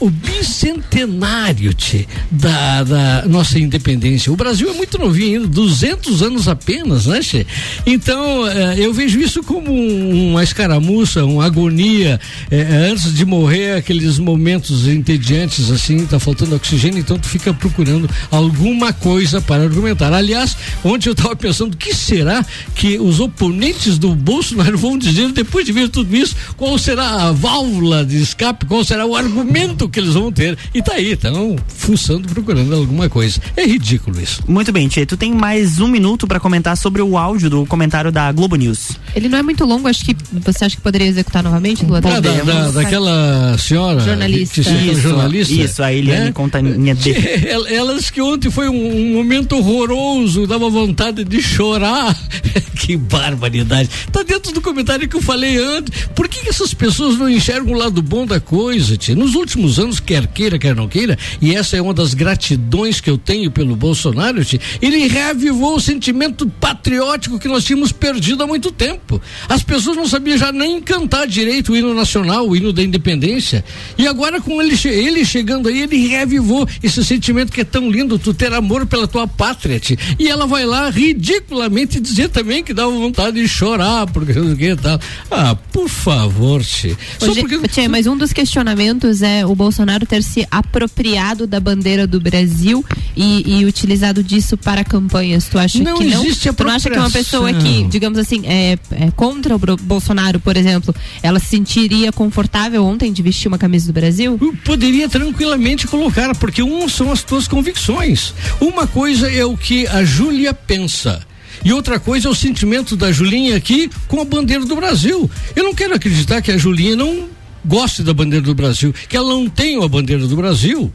o 0.00 0.08
bicentenário 0.10 1.72
tchê, 1.74 2.06
da, 2.30 2.82
da 2.82 3.24
nossa 3.26 3.58
independência. 3.58 4.32
O 4.32 4.36
Brasil 4.36 4.70
é 4.70 4.72
muito 4.72 4.98
novinho, 4.98 5.40
ainda, 5.42 5.46
200 5.48 6.22
anos 6.22 6.48
apenas, 6.48 7.06
né, 7.06 7.20
tchê? 7.20 7.46
Então, 7.86 8.46
eh, 8.48 8.76
eu 8.78 8.92
vejo 8.92 9.20
isso 9.20 9.42
como 9.42 9.70
um- 9.72 10.30
uma 10.30 10.42
escaramuça, 10.42 11.24
uma 11.24 11.44
agonia. 11.44 12.18
eh, 12.50 12.88
antes 12.90 13.14
de 13.14 13.24
morrer, 13.24 13.74
aqueles 13.76 14.18
momentos 14.18 14.86
entediantes, 14.88 15.70
assim, 15.70 16.04
tá 16.06 16.18
faltando 16.18 16.54
oxigênio, 16.56 16.98
então 16.98 17.18
tu 17.18 17.28
fica 17.28 17.52
procurando 17.52 18.08
alguma 18.30 18.92
coisa 18.92 19.40
para 19.40 19.62
argumentar. 19.64 20.12
Aliás, 20.12 20.56
ontem 20.84 21.08
eu 21.08 21.12
estava 21.12 21.36
pensando, 21.36 21.74
o 21.74 21.76
que 21.76 21.94
será 21.94 22.44
que 22.74 22.98
os 22.98 23.20
oponentes 23.20 23.98
do 23.98 24.14
Bolsonaro 24.14 24.78
vão 24.78 24.96
dizer 24.98 25.30
depois 25.32 25.64
de 25.66 25.72
ver 25.72 25.88
tudo 25.88 26.14
isso? 26.16 26.34
Qual 26.56 26.76
será 26.78 27.28
a 27.28 27.32
válvula 27.32 28.04
de 28.04 28.16
escape? 28.20 28.66
Qual 28.66 28.82
será 28.84 29.04
o 29.06 29.14
argumento 29.16 29.88
que 29.90 29.98
eles 30.00 30.14
vão 30.14 30.30
ter? 30.32 30.56
E 30.74 30.82
tá 30.82 30.94
aí, 30.94 31.12
estão 31.12 31.56
fuçando, 31.68 32.28
procurando 32.28 32.74
alguma 32.74 33.08
coisa. 33.08 33.40
É 33.56 33.64
ridículo 33.66 34.20
isso. 34.20 34.42
Muito 34.48 34.72
bem, 34.72 34.88
Tchê. 34.88 35.04
Tu 35.06 35.16
tem 35.16 35.32
mais 35.32 35.80
um 35.80 35.88
minuto 35.88 36.26
pra 36.26 36.38
comentar 36.40 36.76
sobre 36.76 37.02
o 37.02 37.16
áudio 37.18 37.50
do 37.50 37.66
comentário 37.66 38.10
da 38.12 38.30
Globo 38.32 38.56
News. 38.56 38.92
Ele 39.14 39.28
não 39.28 39.38
é 39.38 39.42
muito 39.42 39.64
longo, 39.64 39.88
acho 39.88 40.04
que 40.04 40.16
você 40.32 40.64
acha 40.64 40.76
que 40.76 40.82
poderia 40.82 41.06
executar 41.06 41.42
novamente, 41.42 41.84
Lu? 41.84 41.96
Ah, 41.96 42.00
da, 42.00 42.20
da- 42.20 42.70
daquela 42.70 43.56
senhora 43.58 44.00
Jornalista. 44.00 44.54
que 44.54 44.62
se 44.64 44.70
chama 44.70 44.92
Isso, 44.92 45.00
jornalista. 45.02 45.54
isso, 45.54 45.82
a 45.82 45.92
Eliane 45.92 46.24
né? 46.26 46.32
Contaninha 46.32 46.94
D. 46.96 47.12
Que 47.14 47.48
el- 47.48 47.66
Elas 47.66 48.10
que 48.10 48.20
ontem 48.20 48.50
foi 48.50 48.68
um, 48.68 48.96
um 49.10 49.14
momento 49.14 49.56
horroroso, 49.56 50.46
dava 50.46 50.68
vontade 50.70 51.24
de 51.24 51.42
chorar. 51.42 52.16
que 52.80 52.96
barbaridade. 52.96 53.88
Tá 54.12 54.22
dentro 54.22 54.52
do 54.52 54.60
comentário 54.60 55.08
que 55.08 55.16
eu 55.16 55.22
falei 55.22 55.56
antes. 55.58 56.06
Por 56.14 56.28
que, 56.28 56.40
que 56.42 56.48
essas 56.48 56.72
pessoas 56.72 57.18
não 57.18 57.28
enxergam 57.28 57.74
o 57.74 57.76
lado 57.78 58.00
bom 58.02 58.24
da 58.26 58.40
coisa, 58.40 58.96
tia? 58.96 59.14
Nos 59.14 59.34
últimos 59.34 59.78
anos, 59.80 60.00
quer 60.00 60.26
queira, 60.26 60.58
quer 60.58 60.74
não 60.74 60.88
queira, 60.88 61.18
e 61.40 61.54
essa 61.54 61.76
é 61.76 61.82
uma 61.82 61.94
das 61.94 62.14
gratidões 62.14 63.00
que 63.00 63.10
eu 63.10 63.18
tenho 63.18 63.50
pelo 63.50 63.74
Bolsonaro, 63.74 64.40
ele 64.80 65.08
reavivou 65.08 65.76
o 65.76 65.80
sentimento 65.80 66.48
patriótico 66.48 67.38
que 67.38 67.48
nós 67.48 67.64
tínhamos 67.64 67.92
perdido 67.92 68.42
há 68.42 68.46
muito 68.46 68.70
tempo. 68.70 69.20
As 69.48 69.62
pessoas 69.62 69.96
não 69.96 70.06
sabiam 70.06 70.38
já 70.38 70.52
nem 70.52 70.80
cantar 70.80 71.26
direito 71.26 71.72
o 71.72 71.76
hino 71.76 71.94
nacional, 71.94 72.48
o 72.48 72.56
hino 72.56 72.72
da 72.72 72.82
independência. 72.82 73.64
E 73.98 74.06
agora, 74.06 74.40
com 74.40 74.60
ele, 74.60 74.76
ele 74.84 75.24
chegando 75.24 75.68
aí, 75.68 75.82
ele 75.82 76.06
reavivou 76.08 76.68
esse 76.82 77.04
sentimento 77.04 77.52
que 77.52 77.60
é 77.60 77.64
tão 77.64 77.90
lindo, 77.90 78.18
tu 78.18 78.32
ter 78.32 78.52
amor 78.52 78.86
pela 78.86 79.06
tua 79.06 79.26
pátria. 79.26 79.80
E 80.18 80.28
ela 80.28 80.46
vai 80.46 80.64
lá 80.64 80.90
ridiculamente 80.90 82.00
dizer 82.00 82.28
também 82.28 82.62
que 82.62 82.74
dá 82.74 82.86
vontade 82.86 83.40
de 83.40 83.48
chorar, 83.48 84.06
porque 84.06 84.32
não 84.32 84.44
sei 84.44 84.52
o 84.52 84.56
que 84.56 84.70
e 84.70 84.76
tal. 84.76 85.00
Ah, 85.30 85.56
por 85.72 85.88
favor, 85.88 86.62
tia. 86.64 86.96
Só 87.18 87.30
Hoje, 87.30 87.40
porque. 87.40 87.68
Tchê, 87.68 87.88
mas 87.88 88.06
um 88.06 88.16
dos 88.16 88.32
questionamentos 88.32 89.22
é 89.22 89.44
o 89.46 89.54
Bolsonaro 89.54 89.69
ter 90.06 90.22
se 90.22 90.46
apropriado 90.50 91.46
da 91.46 91.60
bandeira 91.60 92.06
do 92.06 92.20
Brasil 92.20 92.84
e, 93.16 93.60
e 93.60 93.64
utilizado 93.64 94.22
disso 94.22 94.56
para 94.56 94.84
campanhas. 94.84 95.46
Tu 95.46 95.58
acha 95.58 95.82
Não 95.82 95.98
que 95.98 96.04
não? 96.04 96.24
existe 96.24 96.52
Tu 96.52 96.64
não 96.64 96.70
acha 96.72 96.90
que 96.90 96.98
uma 96.98 97.10
pessoa 97.10 97.52
que, 97.52 97.84
digamos 97.84 98.18
assim, 98.18 98.46
é, 98.46 98.78
é 98.92 99.10
contra 99.14 99.54
o 99.54 99.58
Bolsonaro, 99.58 100.40
por 100.40 100.56
exemplo, 100.56 100.94
ela 101.22 101.38
se 101.38 101.46
sentiria 101.46 102.12
confortável 102.12 102.84
ontem 102.84 103.12
de 103.12 103.22
vestir 103.22 103.48
uma 103.48 103.58
camisa 103.58 103.86
do 103.86 103.92
Brasil? 103.92 104.38
Poderia 104.64 105.08
tranquilamente 105.08 105.86
colocar, 105.86 106.34
porque 106.36 106.62
um 106.62 106.88
são 106.88 107.12
as 107.12 107.22
tuas 107.22 107.46
convicções. 107.46 108.32
Uma 108.60 108.86
coisa 108.86 109.30
é 109.30 109.44
o 109.44 109.56
que 109.56 109.86
a 109.88 110.04
Júlia 110.04 110.54
pensa. 110.54 111.20
E 111.64 111.72
outra 111.72 112.00
coisa 112.00 112.28
é 112.28 112.30
o 112.30 112.34
sentimento 112.34 112.96
da 112.96 113.12
Julinha 113.12 113.56
aqui 113.56 113.90
com 114.08 114.20
a 114.20 114.24
bandeira 114.24 114.64
do 114.64 114.74
Brasil. 114.76 115.30
Eu 115.54 115.64
não 115.64 115.74
quero 115.74 115.94
acreditar 115.94 116.40
que 116.40 116.50
a 116.50 116.56
Julinha 116.56 116.96
não 116.96 117.28
goste 117.64 118.02
da 118.02 118.12
bandeira 118.14 118.44
do 118.44 118.54
Brasil, 118.54 118.94
que 119.08 119.16
ela 119.16 119.28
não 119.30 119.48
tenha 119.48 119.84
a 119.84 119.88
bandeira 119.88 120.26
do 120.26 120.36
Brasil. 120.36 120.92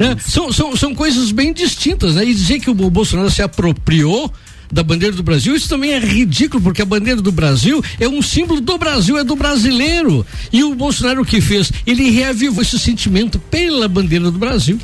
né? 0.00 0.16
São, 0.26 0.52
são, 0.52 0.76
são 0.76 0.94
coisas 0.94 1.30
bem 1.30 1.52
distintas, 1.52 2.14
né? 2.14 2.24
E 2.24 2.34
dizer 2.34 2.60
que 2.60 2.70
o 2.70 2.74
Bo- 2.74 2.90
Bolsonaro 2.90 3.30
se 3.30 3.42
apropriou 3.42 4.32
da 4.72 4.82
bandeira 4.82 5.14
do 5.14 5.22
Brasil, 5.22 5.54
isso 5.54 5.68
também 5.68 5.92
é 5.92 5.98
ridículo, 6.00 6.60
porque 6.62 6.82
a 6.82 6.84
bandeira 6.84 7.22
do 7.22 7.30
Brasil 7.30 7.80
é 8.00 8.08
um 8.08 8.20
símbolo 8.20 8.60
do 8.60 8.76
Brasil, 8.76 9.16
é 9.16 9.22
do 9.22 9.36
brasileiro. 9.36 10.26
E 10.52 10.64
o 10.64 10.74
Bolsonaro 10.74 11.22
o 11.22 11.24
que 11.24 11.40
fez? 11.40 11.70
Ele 11.86 12.10
reavivou 12.10 12.62
esse 12.62 12.76
sentimento 12.78 13.38
pela 13.38 13.86
bandeira 13.86 14.28
do 14.30 14.38
Brasil. 14.38 14.78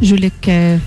Júlia, 0.00 0.32
quer 0.40 0.80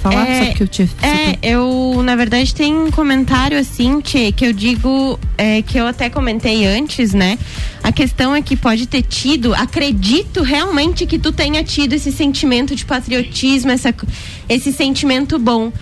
falar? 0.00 0.26
É, 0.26 0.46
Só 0.46 0.52
que 0.54 0.62
eu 0.62 0.68
te. 0.68 0.90
É, 1.02 1.38
eu, 1.42 2.02
na 2.02 2.16
verdade, 2.16 2.54
tem 2.54 2.74
um 2.74 2.90
comentário 2.90 3.58
assim, 3.58 4.00
Tchê, 4.00 4.32
que 4.32 4.46
eu 4.46 4.52
digo, 4.52 5.18
é, 5.36 5.62
que 5.62 5.78
eu 5.78 5.86
até 5.86 6.10
comentei 6.10 6.66
antes, 6.66 7.12
né? 7.12 7.38
A 7.82 7.92
questão 7.92 8.34
é 8.34 8.42
que 8.42 8.56
pode 8.56 8.86
ter 8.86 9.02
tido, 9.02 9.54
acredito 9.54 10.42
realmente 10.42 11.06
que 11.06 11.18
tu 11.18 11.32
tenha 11.32 11.62
tido 11.62 11.92
esse 11.92 12.10
sentimento 12.10 12.74
de 12.74 12.84
patriotismo, 12.84 13.70
essa, 13.70 13.94
esse 14.48 14.72
sentimento 14.72 15.38
bom. 15.38 15.72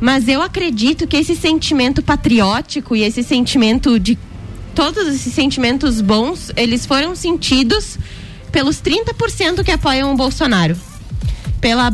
Mas 0.00 0.28
eu 0.28 0.42
acredito 0.42 1.06
que 1.06 1.16
esse 1.16 1.36
sentimento 1.36 2.02
patriótico 2.02 2.96
e 2.96 3.02
esse 3.02 3.22
sentimento 3.22 3.98
de. 3.98 4.18
Todos 4.74 5.06
esses 5.06 5.34
sentimentos 5.34 6.00
bons, 6.00 6.50
eles 6.56 6.86
foram 6.86 7.14
sentidos 7.14 7.98
pelos 8.50 8.80
30% 8.80 9.62
que 9.62 9.70
apoiam 9.70 10.10
o 10.10 10.16
Bolsonaro 10.16 10.74
pela 11.62 11.92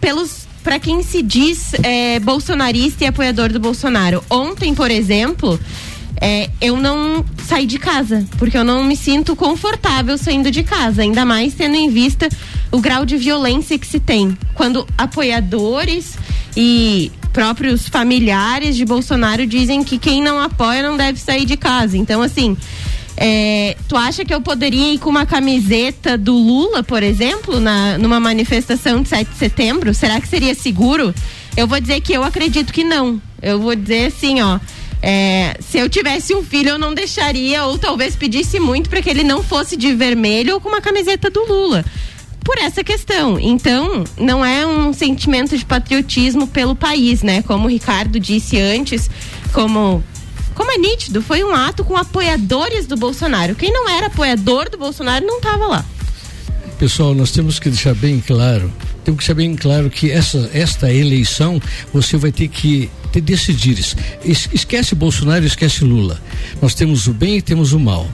pelos 0.00 0.48
para 0.62 0.78
quem 0.78 1.02
se 1.02 1.22
diz 1.22 1.74
é, 1.82 2.18
bolsonarista 2.20 3.04
e 3.04 3.06
apoiador 3.06 3.52
do 3.52 3.60
Bolsonaro. 3.60 4.22
Ontem, 4.30 4.74
por 4.74 4.90
exemplo, 4.90 5.58
é, 6.20 6.48
eu 6.60 6.76
não 6.76 7.24
saí 7.44 7.66
de 7.66 7.78
casa 7.78 8.24
porque 8.38 8.56
eu 8.56 8.64
não 8.64 8.84
me 8.84 8.96
sinto 8.96 9.34
confortável 9.34 10.16
saindo 10.16 10.50
de 10.50 10.62
casa, 10.62 11.02
ainda 11.02 11.24
mais 11.24 11.54
tendo 11.54 11.74
em 11.74 11.90
vista 11.90 12.28
o 12.70 12.80
grau 12.80 13.04
de 13.04 13.16
violência 13.16 13.78
que 13.78 13.86
se 13.86 13.98
tem 13.98 14.36
quando 14.54 14.86
apoiadores 14.96 16.16
e 16.56 17.10
próprios 17.32 17.88
familiares 17.88 18.76
de 18.76 18.84
Bolsonaro 18.84 19.46
dizem 19.46 19.82
que 19.82 19.98
quem 19.98 20.22
não 20.22 20.40
apoia 20.40 20.82
não 20.82 20.96
deve 20.96 21.18
sair 21.18 21.44
de 21.44 21.56
casa. 21.56 21.96
Então, 21.96 22.22
assim, 22.22 22.56
é, 23.16 23.76
tu 23.88 23.96
acha 23.96 24.24
que 24.24 24.34
eu 24.34 24.40
poderia 24.40 24.94
ir 24.94 24.98
com 24.98 25.10
uma 25.10 25.26
camiseta 25.26 26.16
do 26.16 26.34
Lula, 26.34 26.82
por 26.82 27.02
exemplo, 27.02 27.60
na, 27.60 27.98
numa 27.98 28.18
manifestação 28.18 29.02
de 29.02 29.08
7 29.08 29.30
de 29.30 29.36
setembro? 29.36 29.94
Será 29.94 30.20
que 30.20 30.28
seria 30.28 30.54
seguro? 30.54 31.14
Eu 31.56 31.66
vou 31.66 31.80
dizer 31.80 32.00
que 32.00 32.12
eu 32.12 32.24
acredito 32.24 32.72
que 32.72 32.82
não. 32.82 33.20
Eu 33.40 33.60
vou 33.60 33.74
dizer 33.74 34.06
assim, 34.06 34.40
ó. 34.40 34.58
é, 35.02 35.56
se 35.60 35.78
eu 35.78 35.88
tivesse 35.88 36.34
um 36.34 36.42
filho, 36.42 36.70
eu 36.70 36.78
não 36.78 36.94
deixaria, 36.94 37.64
ou 37.64 37.76
talvez 37.76 38.16
pedisse 38.16 38.58
muito 38.58 38.88
para 38.88 39.02
que 39.02 39.10
ele 39.10 39.24
não 39.24 39.42
fosse 39.42 39.76
de 39.76 39.92
vermelho 39.92 40.54
ou 40.54 40.60
com 40.60 40.68
uma 40.68 40.80
camiseta 40.80 41.28
do 41.28 41.44
Lula. 41.44 41.84
Por 42.42 42.58
essa 42.58 42.82
questão. 42.82 43.38
Então, 43.38 44.02
não 44.18 44.44
é 44.44 44.66
um 44.66 44.92
sentimento 44.92 45.56
de 45.56 45.64
patriotismo 45.64 46.48
pelo 46.48 46.74
país, 46.74 47.22
né? 47.22 47.40
Como 47.42 47.66
o 47.66 47.70
Ricardo 47.70 48.18
disse 48.18 48.58
antes, 48.58 49.08
como 49.52 50.02
como 50.54 50.70
é 50.72 50.76
nítido, 50.78 51.22
foi 51.22 51.42
um 51.44 51.54
ato 51.54 51.84
com 51.84 51.96
apoiadores 51.96 52.86
do 52.86 52.96
Bolsonaro. 52.96 53.54
Quem 53.54 53.72
não 53.72 53.88
era 53.88 54.06
apoiador 54.06 54.68
do 54.70 54.78
Bolsonaro 54.78 55.24
não 55.26 55.38
estava 55.38 55.66
lá. 55.66 55.84
Pessoal, 56.78 57.14
nós 57.14 57.30
temos 57.30 57.58
que 57.58 57.70
deixar 57.70 57.94
bem 57.94 58.20
claro, 58.20 58.72
temos 59.04 59.20
que 59.20 59.26
deixar 59.26 59.34
bem 59.34 59.54
claro 59.54 59.88
que 59.88 60.10
essa, 60.10 60.50
esta 60.52 60.92
eleição 60.92 61.60
você 61.92 62.16
vai 62.16 62.32
ter 62.32 62.48
que 62.48 62.90
decidir. 63.22 63.78
Es- 64.24 64.48
Esquece 64.52 64.94
Bolsonaro, 64.94 65.44
esquece 65.44 65.84
Lula. 65.84 66.20
Nós 66.60 66.74
temos 66.74 67.06
o 67.06 67.12
bem 67.12 67.36
e 67.36 67.42
temos 67.42 67.72
o 67.72 67.78
mal. 67.78 68.08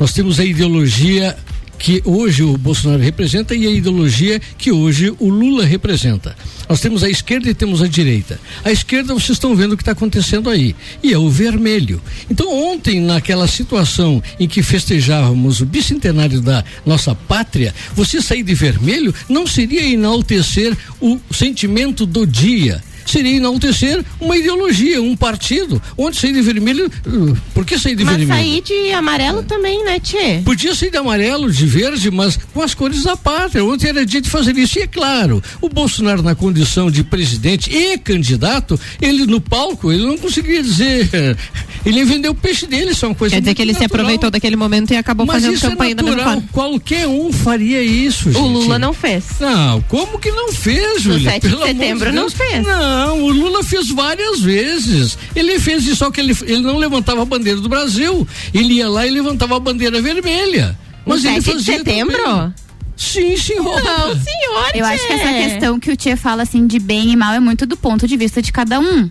Nós 0.00 0.12
temos 0.12 0.40
a 0.40 0.44
ideologia 0.44 1.36
que 1.78 2.02
hoje 2.04 2.42
o 2.42 2.56
Bolsonaro 2.56 3.02
representa 3.02 3.54
e 3.54 3.66
a 3.66 3.70
ideologia 3.70 4.40
que 4.56 4.72
hoje 4.72 5.14
o 5.18 5.28
Lula 5.28 5.64
representa. 5.64 6.36
Nós 6.68 6.80
temos 6.80 7.02
a 7.02 7.10
esquerda 7.10 7.50
e 7.50 7.54
temos 7.54 7.82
a 7.82 7.86
direita. 7.86 8.40
A 8.64 8.72
esquerda, 8.72 9.12
vocês 9.12 9.30
estão 9.30 9.54
vendo 9.54 9.72
o 9.72 9.76
que 9.76 9.82
está 9.82 9.92
acontecendo 9.92 10.48
aí. 10.48 10.74
E 11.02 11.12
é 11.12 11.18
o 11.18 11.28
vermelho. 11.28 12.00
Então, 12.30 12.50
ontem, 12.72 13.00
naquela 13.00 13.46
situação 13.46 14.22
em 14.40 14.48
que 14.48 14.62
festejávamos 14.62 15.60
o 15.60 15.66
bicentenário 15.66 16.40
da 16.40 16.64
nossa 16.86 17.14
pátria, 17.14 17.74
você 17.94 18.22
sair 18.22 18.42
de 18.42 18.54
vermelho 18.54 19.14
não 19.28 19.46
seria 19.46 19.86
enaltecer 19.86 20.76
o 21.00 21.18
sentimento 21.30 22.06
do 22.06 22.26
dia. 22.26 22.82
Seria 23.10 23.36
enaltecer 23.36 24.04
uma 24.20 24.36
ideologia, 24.36 25.00
um 25.02 25.16
partido, 25.16 25.80
onde 25.96 26.16
sair 26.16 26.32
de 26.32 26.40
vermelho, 26.42 26.90
uh, 27.06 27.36
por 27.54 27.64
que 27.64 27.78
sair 27.78 27.94
de 27.96 28.04
Mas 28.04 28.16
vermelho? 28.16 28.38
sair 28.40 28.60
de 28.62 28.92
amarelo 28.92 29.42
também, 29.42 29.84
né, 29.84 29.98
Tchê? 30.00 30.40
Podia 30.44 30.74
ser 30.74 30.90
de 30.90 30.96
amarelo, 30.96 31.50
de 31.50 31.66
verde, 31.66 32.10
mas 32.10 32.38
com 32.52 32.62
as 32.62 32.74
cores 32.74 33.02
da 33.04 33.16
pátria. 33.16 33.64
Ontem 33.64 33.88
era 33.88 34.04
dia 34.06 34.20
de 34.20 34.28
fazer 34.30 34.56
isso. 34.56 34.78
E 34.78 34.82
é 34.82 34.86
claro, 34.86 35.42
o 35.60 35.68
Bolsonaro, 35.68 36.22
na 36.22 36.34
condição 36.34 36.90
de 36.90 37.02
presidente 37.04 37.70
e 37.74 37.96
candidato, 37.98 38.78
ele 39.00 39.26
no 39.26 39.40
palco, 39.40 39.92
ele 39.92 40.04
não 40.06 40.18
conseguia 40.18 40.62
dizer. 40.62 41.08
Ele 41.84 41.98
ia 41.98 42.06
vender 42.06 42.30
o 42.30 42.34
peixe 42.34 42.66
dele, 42.66 42.92
isso 42.92 43.04
é 43.04 43.08
uma 43.08 43.14
coisa 43.14 43.34
Quer 43.34 43.40
dizer 43.42 43.50
muito 43.50 43.56
que 43.58 43.62
ele 43.62 43.74
se 43.74 43.80
natural. 43.80 44.00
aproveitou 44.00 44.30
daquele 44.30 44.56
momento 44.56 44.92
e 44.92 44.96
acabou 44.96 45.26
Mas 45.26 45.36
fazendo 45.36 45.54
isso 45.56 45.68
campanha 45.68 45.90
é 45.92 45.94
da 45.94 46.02
mesma 46.02 46.16
natural. 46.16 46.34
forma. 46.40 46.48
Qualquer 46.50 47.06
um 47.06 47.30
faria 47.30 47.82
isso, 47.82 48.30
O 48.30 48.32
gente. 48.32 48.42
Lula 48.42 48.78
não 48.78 48.94
fez. 48.94 49.24
Não, 49.38 49.82
como 49.82 50.18
que 50.18 50.30
não 50.32 50.50
fez, 50.50 50.94
No 51.04 51.12
Júlia? 51.12 51.30
7 51.32 51.42
de 51.42 51.48
Pelo 51.54 51.66
setembro 51.66 52.10
não 52.10 52.22
Deus. 52.22 52.32
fez. 52.32 52.66
Não, 52.66 52.93
o 53.14 53.28
Lula 53.30 53.62
fez 53.64 53.88
várias 53.90 54.40
vezes. 54.40 55.18
Ele 55.34 55.58
fez 55.58 55.84
isso, 55.86 55.96
só 55.96 56.10
que 56.10 56.20
ele, 56.20 56.36
ele 56.42 56.60
não 56.60 56.76
levantava 56.76 57.22
a 57.22 57.24
bandeira 57.24 57.60
do 57.60 57.68
Brasil. 57.68 58.26
Ele 58.52 58.74
ia 58.74 58.88
lá 58.88 59.06
e 59.06 59.10
levantava 59.10 59.56
a 59.56 59.60
bandeira 59.60 60.00
vermelha. 60.02 60.78
Mas 61.06 61.22
No 61.22 61.30
ele 61.30 61.42
7 61.42 61.44
de 61.44 61.52
fazia 61.64 61.78
setembro? 61.78 62.16
também. 62.24 62.54
Sim, 62.96 63.36
senhora. 63.36 63.82
Não, 63.82 64.06
senhor. 64.14 64.70
Eu 64.74 64.84
acho 64.86 65.06
que 65.06 65.12
essa 65.12 65.32
questão 65.32 65.80
que 65.80 65.90
o 65.90 65.96
Tia 65.96 66.16
fala 66.16 66.42
assim 66.44 66.66
de 66.66 66.78
bem 66.78 67.10
e 67.12 67.16
mal 67.16 67.32
é 67.34 67.40
muito 67.40 67.66
do 67.66 67.76
ponto 67.76 68.06
de 68.06 68.16
vista 68.16 68.40
de 68.40 68.52
cada 68.52 68.78
um. 68.78 69.10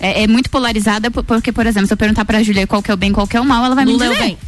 É, 0.00 0.22
é 0.22 0.26
muito 0.26 0.50
polarizada, 0.50 1.10
por- 1.10 1.22
porque, 1.22 1.52
por 1.52 1.66
exemplo, 1.66 1.86
se 1.86 1.92
eu 1.92 1.96
perguntar 1.96 2.24
pra 2.24 2.42
Julia 2.42 2.66
qual 2.66 2.82
que 2.82 2.90
é 2.90 2.94
o 2.94 2.96
bem, 2.96 3.12
qual 3.12 3.26
que 3.26 3.36
é 3.36 3.40
o 3.40 3.44
mal, 3.44 3.64
ela 3.64 3.74
vai 3.74 3.84
Lula 3.84 4.06
é 4.06 4.08
me 4.08 4.14
o 4.14 4.18
dizer. 4.18 4.24
bem. 4.26 4.38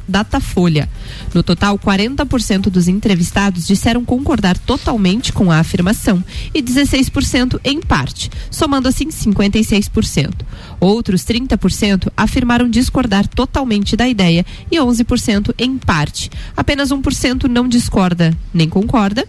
Datafolha. 0.52 0.90
No 1.34 1.42
total, 1.42 1.80
40% 1.80 2.64
dos 2.64 2.88
entrevistados 2.88 3.66
disseram 3.66 4.04
concordar 4.04 4.58
totalmente 4.58 5.32
com 5.32 5.50
a 5.50 5.60
afirmação 5.60 6.24
e 6.54 6.62
16% 6.62 7.60
em 7.64 7.80
parte, 7.80 8.30
somando 8.50 8.88
assim 8.88 9.08
56%. 9.08 10.32
Outros 10.80 11.24
30% 11.24 12.12
afirmaram 12.16 12.70
discordar 12.70 13.28
totalmente 13.28 13.96
da 13.96 14.08
ideia 14.08 14.46
e 14.70 14.78
11% 14.78 15.54
em 15.58 15.78
parte. 15.78 16.30
Apenas 16.56 16.90
1% 16.90 17.44
não 17.44 17.68
discorda 17.68 18.38
nem 18.54 18.68
concorda 18.68 19.26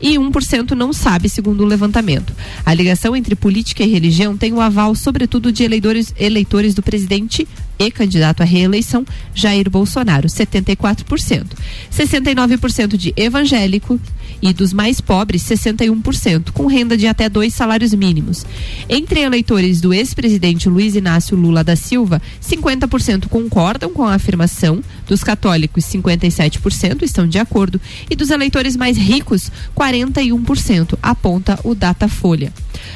e 0.00 0.16
1% 0.16 0.72
não 0.72 0.92
sabe, 0.92 1.28
segundo 1.28 1.62
o 1.62 1.66
levantamento. 1.66 2.32
A 2.64 2.74
ligação 2.74 3.16
entre 3.16 3.34
política 3.34 3.82
e 3.82 3.90
religião 3.90 4.36
tem 4.36 4.52
o 4.52 4.60
aval, 4.60 4.94
sobretudo, 4.94 5.52
de 5.52 5.64
eleitores, 5.64 6.14
eleitores 6.18 6.74
do 6.74 6.82
presidente 6.82 7.46
e 7.78 7.90
candidato 7.90 8.42
à 8.42 8.44
reeleição, 8.44 9.04
Jair 9.34 9.68
Bolsonaro, 9.70 10.28
74%. 10.28 11.46
69% 11.90 12.96
de 12.96 13.12
evangélico 13.16 14.00
e 14.40 14.52
dos 14.52 14.72
mais 14.72 15.00
pobres, 15.00 15.42
61%, 15.42 16.50
com 16.52 16.66
renda 16.66 16.96
de 16.96 17.06
até 17.06 17.28
dois 17.28 17.54
salários 17.54 17.94
mínimos. 17.94 18.44
Entre 18.88 19.20
eleitores 19.20 19.80
do 19.80 19.92
ex-presidente 19.92 20.68
Luiz 20.68 20.94
Inácio 20.94 21.36
Lula 21.36 21.62
da 21.64 21.76
Silva, 21.76 22.20
50% 22.42 23.28
concordam 23.28 23.90
com 23.90 24.04
a 24.04 24.14
afirmação, 24.14 24.82
dos 25.06 25.22
católicos, 25.22 25.84
57% 25.84 27.02
estão 27.02 27.26
de 27.26 27.38
acordo, 27.38 27.80
e 28.10 28.16
dos 28.16 28.30
eleitores 28.30 28.76
mais 28.76 28.96
ricos, 28.96 29.50
41%, 29.76 30.98
aponta 31.02 31.58
o 31.64 31.74
Datafolha. 31.74 32.52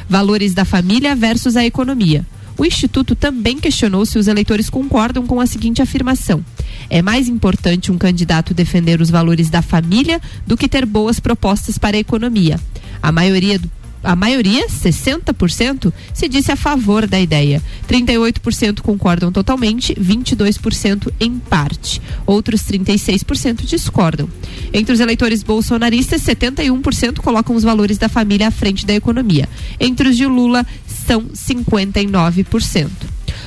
Valores 0.09 0.55
da 0.55 0.65
família 0.65 1.15
versus 1.15 1.57
a 1.57 1.65
economia. 1.65 2.25
O 2.61 2.65
Instituto 2.67 3.17
também 3.17 3.59
questionou 3.59 4.05
se 4.05 4.19
os 4.19 4.29
eleitores 4.29 4.69
concordam 4.69 5.27
com 5.27 5.41
a 5.41 5.47
seguinte 5.47 5.81
afirmação: 5.81 6.45
é 6.91 7.01
mais 7.01 7.27
importante 7.27 7.91
um 7.91 7.97
candidato 7.97 8.53
defender 8.53 9.01
os 9.01 9.09
valores 9.09 9.49
da 9.49 9.63
família 9.63 10.21
do 10.47 10.59
que 10.59 10.69
ter 10.69 10.85
boas 10.85 11.19
propostas 11.19 11.79
para 11.79 11.97
a 11.97 12.01
economia. 12.01 12.61
A 13.03 13.11
maioria 13.11 13.59
do 13.59 13.71
a 14.03 14.17
maioria, 14.17 14.67
60%, 14.67 15.93
se 16.15 16.27
disse 16.27 16.51
a 16.51 16.57
favor 16.57 17.07
da 17.07 17.21
ideia. 17.21 17.63
38% 17.87 18.81
concordam 18.81 19.31
totalmente, 19.31 19.95
22% 19.95 21.13
em 21.21 21.39
parte. 21.39 22.01
Outros 22.25 22.63
36% 22.63 23.67
discordam. 23.67 24.29
Entre 24.73 24.93
os 24.93 25.01
eleitores 25.01 25.43
bolsonaristas, 25.43 26.23
71% 26.23 27.19
colocam 27.19 27.55
os 27.55 27.63
valores 27.63 27.99
da 27.99 28.09
família 28.09 28.49
à 28.49 28.51
frente 28.51 28.87
da 28.87 28.95
economia. 28.95 29.47
Entre 29.79 30.09
os 30.09 30.17
de 30.17 30.27
Lula, 30.27 30.65
são 31.11 31.23
59%. 31.23 32.89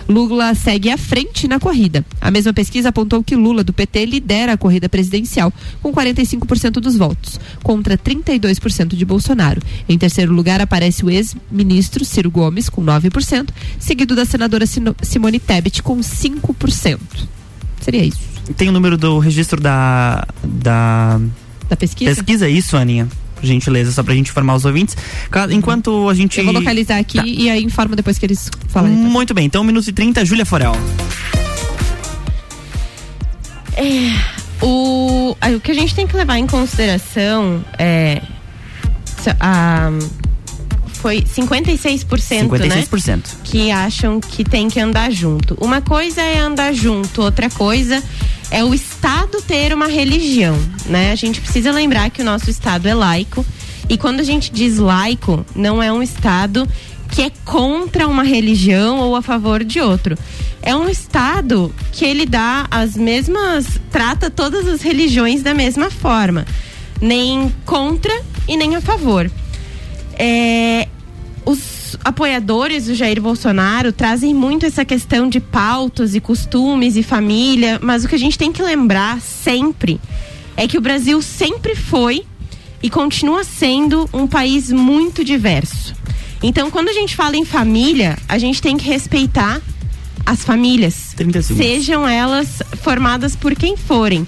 Lula 0.09 0.53
segue 0.53 0.89
à 0.89 0.97
frente 0.97 1.47
na 1.47 1.61
corrida. 1.61 2.05
A 2.19 2.29
mesma 2.29 2.51
pesquisa 2.51 2.89
apontou 2.89 3.23
que 3.23 3.37
Lula, 3.37 3.63
do 3.63 3.71
PT, 3.71 4.05
lidera 4.05 4.51
a 4.51 4.57
corrida 4.57 4.89
presidencial, 4.89 5.53
com 5.81 5.93
45% 5.93 6.81
dos 6.81 6.97
votos, 6.97 7.39
contra 7.63 7.97
32% 7.97 8.97
de 8.97 9.05
Bolsonaro. 9.05 9.61
Em 9.87 9.97
terceiro 9.97 10.33
lugar 10.33 10.59
aparece 10.59 11.05
o 11.05 11.09
ex-ministro 11.09 12.03
Ciro 12.03 12.29
Gomes, 12.29 12.67
com 12.67 12.83
9%, 12.83 13.49
seguido 13.79 14.13
da 14.13 14.25
senadora 14.25 14.65
Simone 15.01 15.39
Tebet, 15.39 15.81
com 15.81 15.99
5%. 15.99 16.99
Seria 17.79 18.03
isso. 18.03 18.19
Tem 18.57 18.67
o 18.67 18.73
número 18.73 18.97
do 18.97 19.19
registro 19.19 19.61
da. 19.61 20.27
da. 20.43 21.17
Da 21.69 21.77
pesquisa? 21.77 22.15
Pesquisa, 22.15 22.49
isso, 22.49 22.75
Aninha. 22.75 23.07
Por 23.43 23.47
gentileza, 23.47 23.91
só 23.91 24.01
pra 24.01 24.15
gente 24.15 24.29
informar 24.29 24.55
os 24.55 24.63
ouvintes. 24.63 24.95
Enquanto 25.51 26.07
a 26.07 26.13
gente. 26.13 26.39
Eu 26.39 26.45
vou 26.45 26.53
localizar 26.53 26.97
aqui 26.97 27.17
Tá. 27.17 27.27
e 27.27 27.49
aí 27.49 27.61
informo 27.61 27.93
depois 27.93 28.17
que 28.17 28.25
eles 28.25 28.49
falarem. 28.69 28.95
Muito 28.95 29.33
bem, 29.33 29.47
então, 29.47 29.63
1 29.63 29.65
minuto 29.65 29.85
e 29.89 29.91
30, 29.91 30.23
Júlia 30.23 30.45
Forel. 30.45 30.71
É, 33.75 34.15
o, 34.61 35.35
o 35.55 35.59
que 35.59 35.71
a 35.71 35.73
gente 35.73 35.93
tem 35.93 36.07
que 36.07 36.15
levar 36.15 36.37
em 36.37 36.47
consideração 36.47 37.65
é. 37.77 38.21
A, 39.41 39.89
foi 41.03 41.21
56%, 41.21 42.07
56%. 42.47 43.07
né? 43.09 43.21
Que 43.43 43.71
acham 43.71 44.21
que 44.21 44.41
tem 44.41 44.69
que 44.69 44.79
andar 44.79 45.11
junto. 45.11 45.53
Uma 45.59 45.81
coisa 45.81 46.21
é 46.21 46.39
andar 46.39 46.73
junto, 46.73 47.21
outra 47.21 47.49
coisa 47.49 48.01
é 48.49 48.63
o 48.63 48.73
Estado 48.73 49.41
ter 49.41 49.73
uma 49.73 49.87
religião, 49.87 50.57
né? 50.85 51.11
A 51.11 51.15
gente 51.15 51.41
precisa 51.41 51.73
lembrar 51.73 52.09
que 52.09 52.21
o 52.21 52.25
nosso 52.25 52.49
Estado 52.49 52.87
é 52.87 52.93
laico. 52.95 53.45
E 53.89 53.97
quando 53.97 54.21
a 54.21 54.23
gente 54.23 54.49
diz 54.49 54.77
laico, 54.77 55.45
não 55.53 55.83
é 55.83 55.91
um 55.91 56.01
Estado 56.01 56.65
que 57.11 57.21
é 57.21 57.31
contra 57.43 58.07
uma 58.07 58.23
religião 58.23 58.99
ou 58.99 59.17
a 59.17 59.21
favor 59.21 59.61
de 59.61 59.81
outro. 59.81 60.17
É 60.61 60.73
um 60.73 60.87
Estado 60.87 61.75
que 61.91 62.05
ele 62.05 62.25
dá 62.25 62.65
as 62.71 62.95
mesmas. 62.95 63.65
trata 63.91 64.29
todas 64.29 64.65
as 64.69 64.81
religiões 64.81 65.43
da 65.43 65.53
mesma 65.53 65.91
forma. 65.91 66.45
Nem 67.01 67.53
contra 67.65 68.13
e 68.47 68.55
nem 68.55 68.77
a 68.77 68.81
favor. 68.81 69.29
É, 70.17 70.87
os- 71.45 71.97
apoiadores 72.03 72.85
do 72.85 72.95
Jair 72.95 73.21
Bolsonaro 73.21 73.91
trazem 73.91 74.33
muito 74.33 74.65
essa 74.65 74.83
questão 74.83 75.29
de 75.29 75.39
pautas 75.39 76.15
e 76.15 76.19
costumes 76.19 76.95
e 76.95 77.03
família, 77.03 77.79
mas 77.81 78.03
o 78.03 78.07
que 78.07 78.15
a 78.15 78.19
gente 78.19 78.37
tem 78.37 78.51
que 78.51 78.61
lembrar 78.61 79.21
sempre 79.21 79.99
é 80.57 80.67
que 80.67 80.77
o 80.77 80.81
Brasil 80.81 81.21
sempre 81.21 81.75
foi 81.75 82.23
e 82.81 82.89
continua 82.89 83.43
sendo 83.43 84.09
um 84.13 84.27
país 84.27 84.71
muito 84.71 85.23
diverso. 85.23 85.93
Então, 86.41 86.69
quando 86.69 86.89
a 86.89 86.93
gente 86.93 87.15
fala 87.15 87.37
em 87.37 87.45
família, 87.45 88.17
a 88.27 88.37
gente 88.37 88.61
tem 88.61 88.75
que 88.75 88.85
respeitar 88.85 89.61
as 90.25 90.43
famílias, 90.43 91.13
sejam 91.57 92.07
elas 92.07 92.61
formadas 92.81 93.35
por 93.35 93.55
quem 93.55 93.77
forem, 93.77 94.27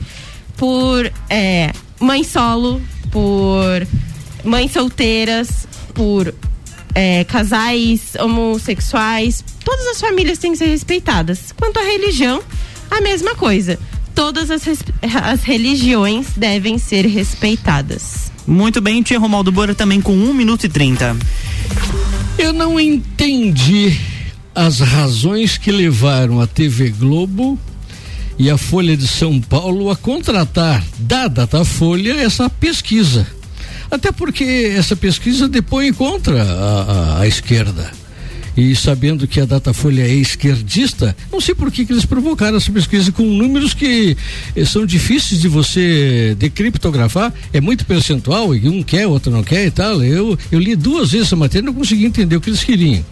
por 0.57 1.11
é, 1.29 1.71
mãe 1.99 2.23
solo, 2.23 2.81
por 3.11 3.85
mães 4.43 4.71
solteiras, 4.71 5.67
por 5.93 6.33
é, 6.95 7.25
casais 7.25 8.13
homossexuais, 8.17 9.43
todas 9.63 9.85
as 9.87 9.99
famílias 9.99 10.37
têm 10.37 10.53
que 10.53 10.57
ser 10.57 10.67
respeitadas. 10.67 11.53
Quanto 11.55 11.77
à 11.77 11.83
religião, 11.83 12.41
a 12.89 13.01
mesma 13.01 13.35
coisa. 13.35 13.77
Todas 14.15 14.49
as, 14.49 14.63
as 15.23 15.43
religiões 15.43 16.27
devem 16.37 16.77
ser 16.77 17.05
respeitadas. 17.05 18.31
Muito 18.47 18.79
bem, 18.79 19.03
tia 19.03 19.19
Romaldo 19.19 19.51
Bora 19.51 19.75
também 19.75 19.99
com 19.99 20.13
1 20.13 20.33
minuto 20.33 20.63
e 20.65 20.69
30. 20.69 21.17
Eu 22.37 22.53
não 22.53 22.79
entendi 22.79 23.99
as 24.53 24.79
razões 24.79 25.57
que 25.57 25.71
levaram 25.71 26.39
a 26.39 26.47
TV 26.47 26.89
Globo 26.91 27.59
e 28.39 28.49
a 28.49 28.57
Folha 28.57 28.95
de 28.95 29.07
São 29.07 29.41
Paulo 29.41 29.89
a 29.89 29.95
contratar 29.95 30.83
da 30.99 31.27
Datafolha 31.27 32.13
essa 32.13 32.49
pesquisa. 32.49 33.27
Até 33.95 34.11
porque 34.11 34.73
essa 34.77 34.95
pesquisa 34.95 35.47
depõe 35.47 35.91
contra 35.93 36.43
a, 36.43 36.81
a- 37.17 37.19
a 37.21 37.27
esquerda. 37.27 37.89
E 38.57 38.75
sabendo 38.75 39.27
que 39.27 39.39
a 39.39 39.45
Datafolha 39.45 40.03
é 40.03 40.13
esquerdista, 40.13 41.15
não 41.31 41.41
sei 41.41 41.53
por 41.53 41.71
que, 41.71 41.85
que 41.85 41.91
eles 41.91 42.05
provocaram 42.05 42.57
essa 42.57 42.71
pesquisa 42.71 43.11
com 43.11 43.23
números 43.23 43.73
que 43.73 44.15
eh, 44.55 44.65
são 44.65 44.85
difíceis 44.85 45.41
de 45.41 45.47
você 45.47 46.35
decriptografar. 46.39 47.33
É 47.51 47.59
muito 47.59 47.85
percentual, 47.85 48.55
e 48.55 48.67
um 48.69 48.81
quer, 48.81 49.07
outro 49.07 49.31
não 49.31 49.43
quer 49.43 49.65
e 49.65 49.71
tal. 49.71 50.03
Eu, 50.03 50.37
eu 50.51 50.59
li 50.59 50.75
duas 50.75 51.11
vezes 51.11 51.27
essa 51.27 51.35
matéria 51.35 51.63
e 51.63 51.65
não 51.65 51.73
consegui 51.73 52.05
entender 52.05 52.35
o 52.35 52.41
que 52.41 52.49
eles 52.49 52.63
queriam. 52.63 53.03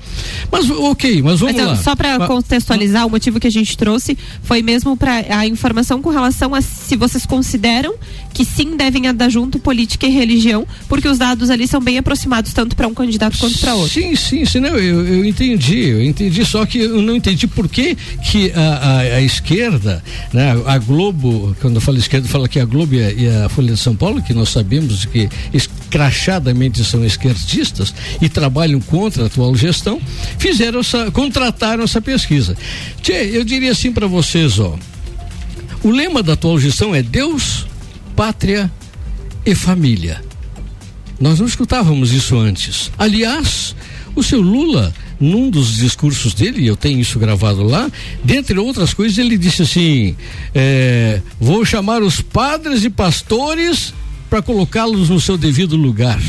Mas 0.51 0.69
ok, 0.69 1.21
mas 1.21 1.39
vamos 1.39 1.55
Então, 1.55 1.67
lá. 1.67 1.75
só 1.75 1.95
para 1.95 2.25
contextualizar, 2.27 3.05
o 3.05 3.09
motivo 3.09 3.39
que 3.39 3.47
a 3.47 3.51
gente 3.51 3.77
trouxe 3.77 4.17
foi 4.43 4.61
mesmo 4.61 4.95
para 4.95 5.25
a 5.37 5.47
informação 5.47 6.01
com 6.01 6.09
relação 6.09 6.53
a 6.55 6.61
se 6.61 6.95
vocês 6.95 7.25
consideram 7.25 7.93
que 8.33 8.45
sim 8.45 8.75
devem 8.77 9.07
andar 9.07 9.29
junto 9.29 9.59
política 9.59 10.05
e 10.07 10.09
religião, 10.09 10.65
porque 10.87 11.07
os 11.07 11.17
dados 11.17 11.49
ali 11.49 11.67
são 11.67 11.81
bem 11.81 11.97
aproximados 11.97 12.53
tanto 12.53 12.75
para 12.75 12.87
um 12.87 12.93
candidato 12.93 13.37
quanto 13.37 13.57
para 13.59 13.75
outro. 13.75 13.93
Sim, 13.93 14.15
sim, 14.15 14.45
sim, 14.45 14.59
não, 14.59 14.69
eu, 14.77 15.05
eu 15.05 15.25
entendi, 15.33 15.79
eu 15.79 16.03
entendi, 16.03 16.45
só 16.45 16.65
que 16.65 16.77
eu 16.77 17.01
não 17.01 17.15
entendi 17.15 17.47
por 17.47 17.67
que, 17.67 17.95
que 17.95 18.51
a, 18.51 18.59
a, 18.59 18.97
a 18.99 19.21
esquerda, 19.21 20.03
né, 20.31 20.51
a 20.65 20.77
Globo, 20.77 21.55
quando 21.59 21.75
eu 21.75 21.81
falo 21.81 21.97
esquerda, 21.97 22.27
fala 22.27 22.47
que 22.47 22.59
a 22.59 22.65
Globo 22.65 22.93
e 22.93 23.03
a, 23.03 23.11
e 23.11 23.27
a 23.43 23.49
Folha 23.49 23.73
de 23.73 23.79
São 23.79 23.95
Paulo, 23.95 24.21
que 24.21 24.33
nós 24.33 24.49
sabemos 24.49 25.05
que 25.05 25.27
escrachadamente 25.51 26.83
são 26.85 27.03
esquerdistas 27.03 27.93
e 28.21 28.29
trabalham 28.29 28.79
contra 28.79 29.23
a 29.23 29.25
atual 29.25 29.55
gestão, 29.55 29.99
fizeram 30.37 30.79
essa, 30.79 31.09
contrataram 31.11 31.83
essa 31.83 31.99
pesquisa. 31.99 32.55
Tchê, 33.01 33.31
eu 33.33 33.43
diria 33.43 33.71
assim 33.71 33.91
para 33.91 34.05
vocês, 34.05 34.59
ó, 34.59 34.77
o 35.83 35.89
lema 35.89 36.21
da 36.21 36.33
atual 36.33 36.59
gestão 36.59 36.93
é 36.93 37.01
Deus, 37.01 37.65
pátria 38.15 38.71
e 39.45 39.55
família. 39.55 40.21
Nós 41.19 41.39
não 41.39 41.47
escutávamos 41.47 42.13
isso 42.13 42.37
antes. 42.37 42.91
Aliás, 42.97 43.75
o 44.15 44.21
seu 44.21 44.41
Lula, 44.41 44.93
num 45.19 45.49
dos 45.49 45.75
discursos 45.75 46.33
dele, 46.33 46.65
eu 46.65 46.75
tenho 46.75 46.99
isso 46.99 47.19
gravado 47.19 47.63
lá, 47.63 47.89
dentre 48.23 48.57
outras 48.59 48.93
coisas, 48.93 49.17
ele 49.17 49.37
disse 49.37 49.63
assim: 49.63 50.15
é, 50.53 51.21
vou 51.39 51.63
chamar 51.65 52.01
os 52.01 52.21
padres 52.21 52.83
e 52.83 52.89
pastores 52.89 53.93
para 54.29 54.41
colocá-los 54.41 55.09
no 55.09 55.19
seu 55.19 55.37
devido 55.37 55.75
lugar. 55.75 56.21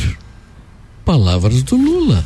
Palavras 1.04 1.62
do 1.62 1.76
Lula. 1.76 2.24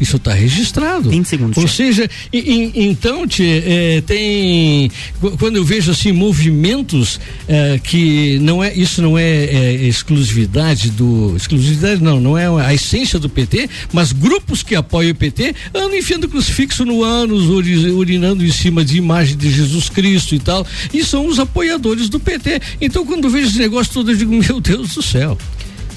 Isso 0.00 0.16
está 0.16 0.32
registrado. 0.32 1.10
20 1.10 1.26
segundos. 1.26 1.58
Ou 1.58 1.66
seja, 1.68 2.08
e- 2.32 2.38
e- 2.38 2.86
então, 2.88 3.26
tchê, 3.26 3.62
é, 3.66 4.00
tem. 4.02 4.90
qu- 5.20 5.36
Quando 5.38 5.56
eu 5.56 5.64
vejo 5.64 5.90
assim 5.90 6.12
movimentos 6.12 7.20
é, 7.48 7.78
que 7.82 8.38
não 8.40 8.62
é. 8.62 8.72
Isso 8.74 9.02
não 9.02 9.18
é, 9.18 9.24
é, 9.44 9.72
exclusividade 9.86 10.90
do. 10.90 11.34
Exclusividade 11.36 12.02
não, 12.02 12.20
não 12.20 12.36
é 12.38 12.46
a 12.64 12.72
essência 12.74 13.18
do 13.18 13.28
PT, 13.28 13.68
mas 13.92 14.12
grupos 14.12 14.62
que 14.62 14.74
apoiam 14.74 15.12
o 15.12 15.14
PT 15.14 15.54
andam 15.74 15.96
enfiando 15.96 16.28
crucifixo 16.28 16.84
no 16.84 17.02
ânus, 17.02 17.44
uri- 17.48 17.90
urinando 17.90 18.44
em 18.44 18.52
cima 18.52 18.84
de 18.84 18.96
imagem 18.98 19.36
de 19.36 19.50
Jesus 19.50 19.88
Cristo 19.88 20.34
e 20.34 20.38
tal. 20.38 20.66
E 20.92 21.04
são 21.04 21.26
os 21.26 21.38
apoiadores 21.38 22.08
do 22.08 22.18
PT. 22.20 22.60
Então, 22.80 23.04
quando 23.04 23.24
eu 23.24 23.30
vejo 23.30 23.48
esse 23.48 23.58
negócio 23.58 23.92
todo, 23.92 24.10
eu 24.10 24.16
digo, 24.16 24.32
meu 24.34 24.60
Deus 24.60 24.94
do 24.94 25.02
céu. 25.02 25.36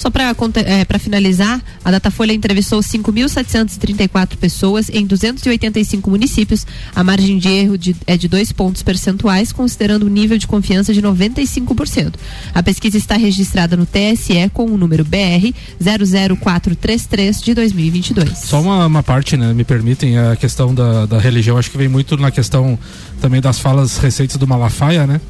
Só 0.02 0.10
para 0.10 0.97
finalizar, 0.97 1.62
a 1.86 1.91
Datafolha 1.91 2.34
entrevistou 2.34 2.80
5.734 2.80 4.36
pessoas 4.36 4.89
em 4.89 5.06
285 5.06 6.10
municípios. 6.10 6.66
A 6.95 7.04
margem 7.04 7.38
de 7.38 7.47
erro 7.47 7.78
de- 7.78 7.95
é 8.08 8.18
de 8.18 8.28
dois 8.28 8.52
pontos 8.52 8.82
percentuais, 8.82 9.52
considerando 9.52 10.08
o 10.08 10.10
nível 10.10 10.39
de 10.39 10.47
confiança 10.47 10.91
de 10.91 11.04
95%. 11.04 12.16
A 12.52 12.64
pesquisa 12.64 12.97
está 12.97 13.16
registrada 13.16 13.78
no 13.78 13.86
TSE 13.86 14.49
com 14.52 14.66
o 14.66 14.76
número 14.76 15.06
BR 15.06 15.54
00433 15.80 17.39
de 17.39 17.54
2022. 17.54 18.39
Só 18.39 18.60
uma, 18.60 18.88
uma 18.88 19.04
parte, 19.04 19.38
né? 19.38 19.54
Me 19.54 19.64
permitem, 19.64 20.18
a 20.18 20.36
questão 20.36 20.74
da, 20.74 21.06
da 21.06 21.20
religião, 21.20 21.60
acho 21.60 21.70
que 21.70 21.78
vem 21.78 21.88
muito 21.88 22.18
na 22.18 22.32
questão 22.32 22.78
também 23.22 23.39
das 23.39 23.60
falas 23.60 23.97
recentes 23.99 24.36
do 24.38 24.47
Malafaia, 24.47 25.06
né? 25.06 25.22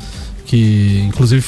Que 0.52 1.02
inclusive 1.08 1.42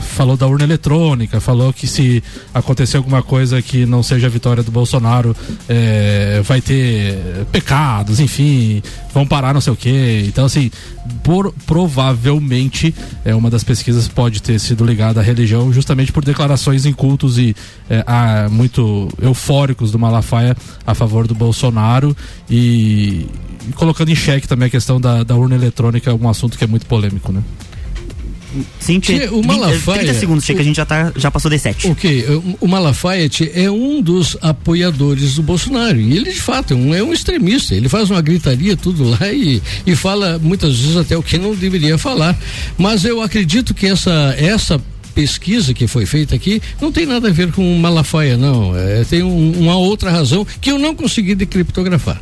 falou 0.00 0.34
da 0.34 0.46
urna 0.46 0.64
eletrônica, 0.64 1.38
falou 1.38 1.70
que 1.70 1.86
se 1.86 2.22
acontecer 2.54 2.96
alguma 2.96 3.22
coisa 3.22 3.60
que 3.60 3.84
não 3.84 4.02
seja 4.02 4.26
a 4.26 4.30
vitória 4.30 4.62
do 4.62 4.70
Bolsonaro, 4.70 5.36
eh, 5.68 6.40
vai 6.42 6.62
ter 6.62 7.14
pecados, 7.52 8.18
enfim, 8.20 8.82
vão 9.12 9.26
parar 9.26 9.52
não 9.52 9.60
sei 9.60 9.74
o 9.74 9.76
quê. 9.76 10.24
Então, 10.26 10.46
assim, 10.46 10.70
por- 11.22 11.52
provavelmente 11.66 12.94
é 13.22 13.34
uma 13.34 13.50
das 13.50 13.62
pesquisas 13.62 14.08
pode 14.08 14.40
ter 14.40 14.58
sido 14.58 14.82
ligada 14.82 15.20
à 15.20 15.22
religião, 15.22 15.70
justamente 15.70 16.10
por 16.10 16.24
declarações 16.24 16.86
em 16.86 16.92
cultos 16.94 17.36
e 17.36 17.54
eh, 17.90 18.02
a- 18.06 18.48
muito 18.50 19.10
eufóricos 19.20 19.90
do 19.92 19.98
Malafaia 19.98 20.56
a 20.86 20.94
favor 20.94 21.26
do 21.26 21.34
Bolsonaro 21.34 22.16
e, 22.48 23.26
e 23.68 23.72
colocando 23.74 24.08
em 24.08 24.14
xeque 24.16 24.48
também 24.48 24.68
a 24.68 24.70
questão 24.70 24.98
da, 24.98 25.22
da 25.22 25.36
urna 25.36 25.54
eletrônica, 25.54 26.14
um 26.14 26.30
assunto 26.30 26.56
que 26.56 26.64
é 26.64 26.66
muito 26.66 26.86
polêmico, 26.86 27.30
né? 27.30 27.42
Sim, 28.80 28.98
tia, 29.00 29.32
o 29.32 29.36
20, 29.42 29.46
Malafaia- 29.46 30.00
30 30.00 30.14
segundos, 30.18 30.44
tia, 30.44 30.54
que 30.54 30.60
a 30.60 30.64
gente 30.64 30.76
já, 30.76 30.86
tá, 30.86 31.12
já 31.16 31.30
passou 31.30 31.50
de 31.50 31.58
7. 31.58 31.88
Ok, 31.88 32.24
o- 32.28 32.58
o 32.62 32.68
Malafaia 32.68 33.28
é 33.54 33.70
um 33.70 34.00
dos 34.00 34.36
apoiadores 34.40 35.34
do 35.34 35.42
Bolsonaro. 35.42 36.00
E 36.00 36.16
ele, 36.16 36.32
de 36.32 36.40
fato, 36.40 36.72
é 36.72 36.76
um, 36.76 36.94
é 36.94 37.02
um 37.02 37.12
extremista. 37.12 37.74
Ele 37.74 37.88
faz 37.88 38.10
uma 38.10 38.20
gritaria 38.22 38.76
tudo 38.76 39.04
lá 39.10 39.30
e, 39.32 39.62
e 39.86 39.94
fala 39.94 40.38
muitas 40.38 40.78
vezes 40.78 40.96
até 40.96 41.16
o 41.16 41.22
que 41.22 41.36
não 41.38 41.54
deveria 41.54 41.98
falar. 41.98 42.38
Mas 42.78 43.04
eu 43.04 43.20
acredito 43.20 43.74
que 43.74 43.86
essa, 43.86 44.34
essa 44.38 44.80
pesquisa 45.14 45.74
que 45.74 45.86
foi 45.88 46.06
feita 46.06 46.34
aqui 46.34 46.62
não 46.80 46.92
tem 46.92 47.04
nada 47.04 47.28
a 47.28 47.32
ver 47.32 47.50
com 47.52 47.76
o 47.76 47.78
Malafaia, 47.78 48.36
não. 48.36 48.76
É, 48.76 49.04
tem 49.04 49.22
um- 49.22 49.52
uma 49.58 49.76
outra 49.76 50.10
razão 50.10 50.46
que 50.60 50.70
eu 50.70 50.78
não 50.78 50.94
consegui 50.94 51.34
decriptografar. 51.34 52.20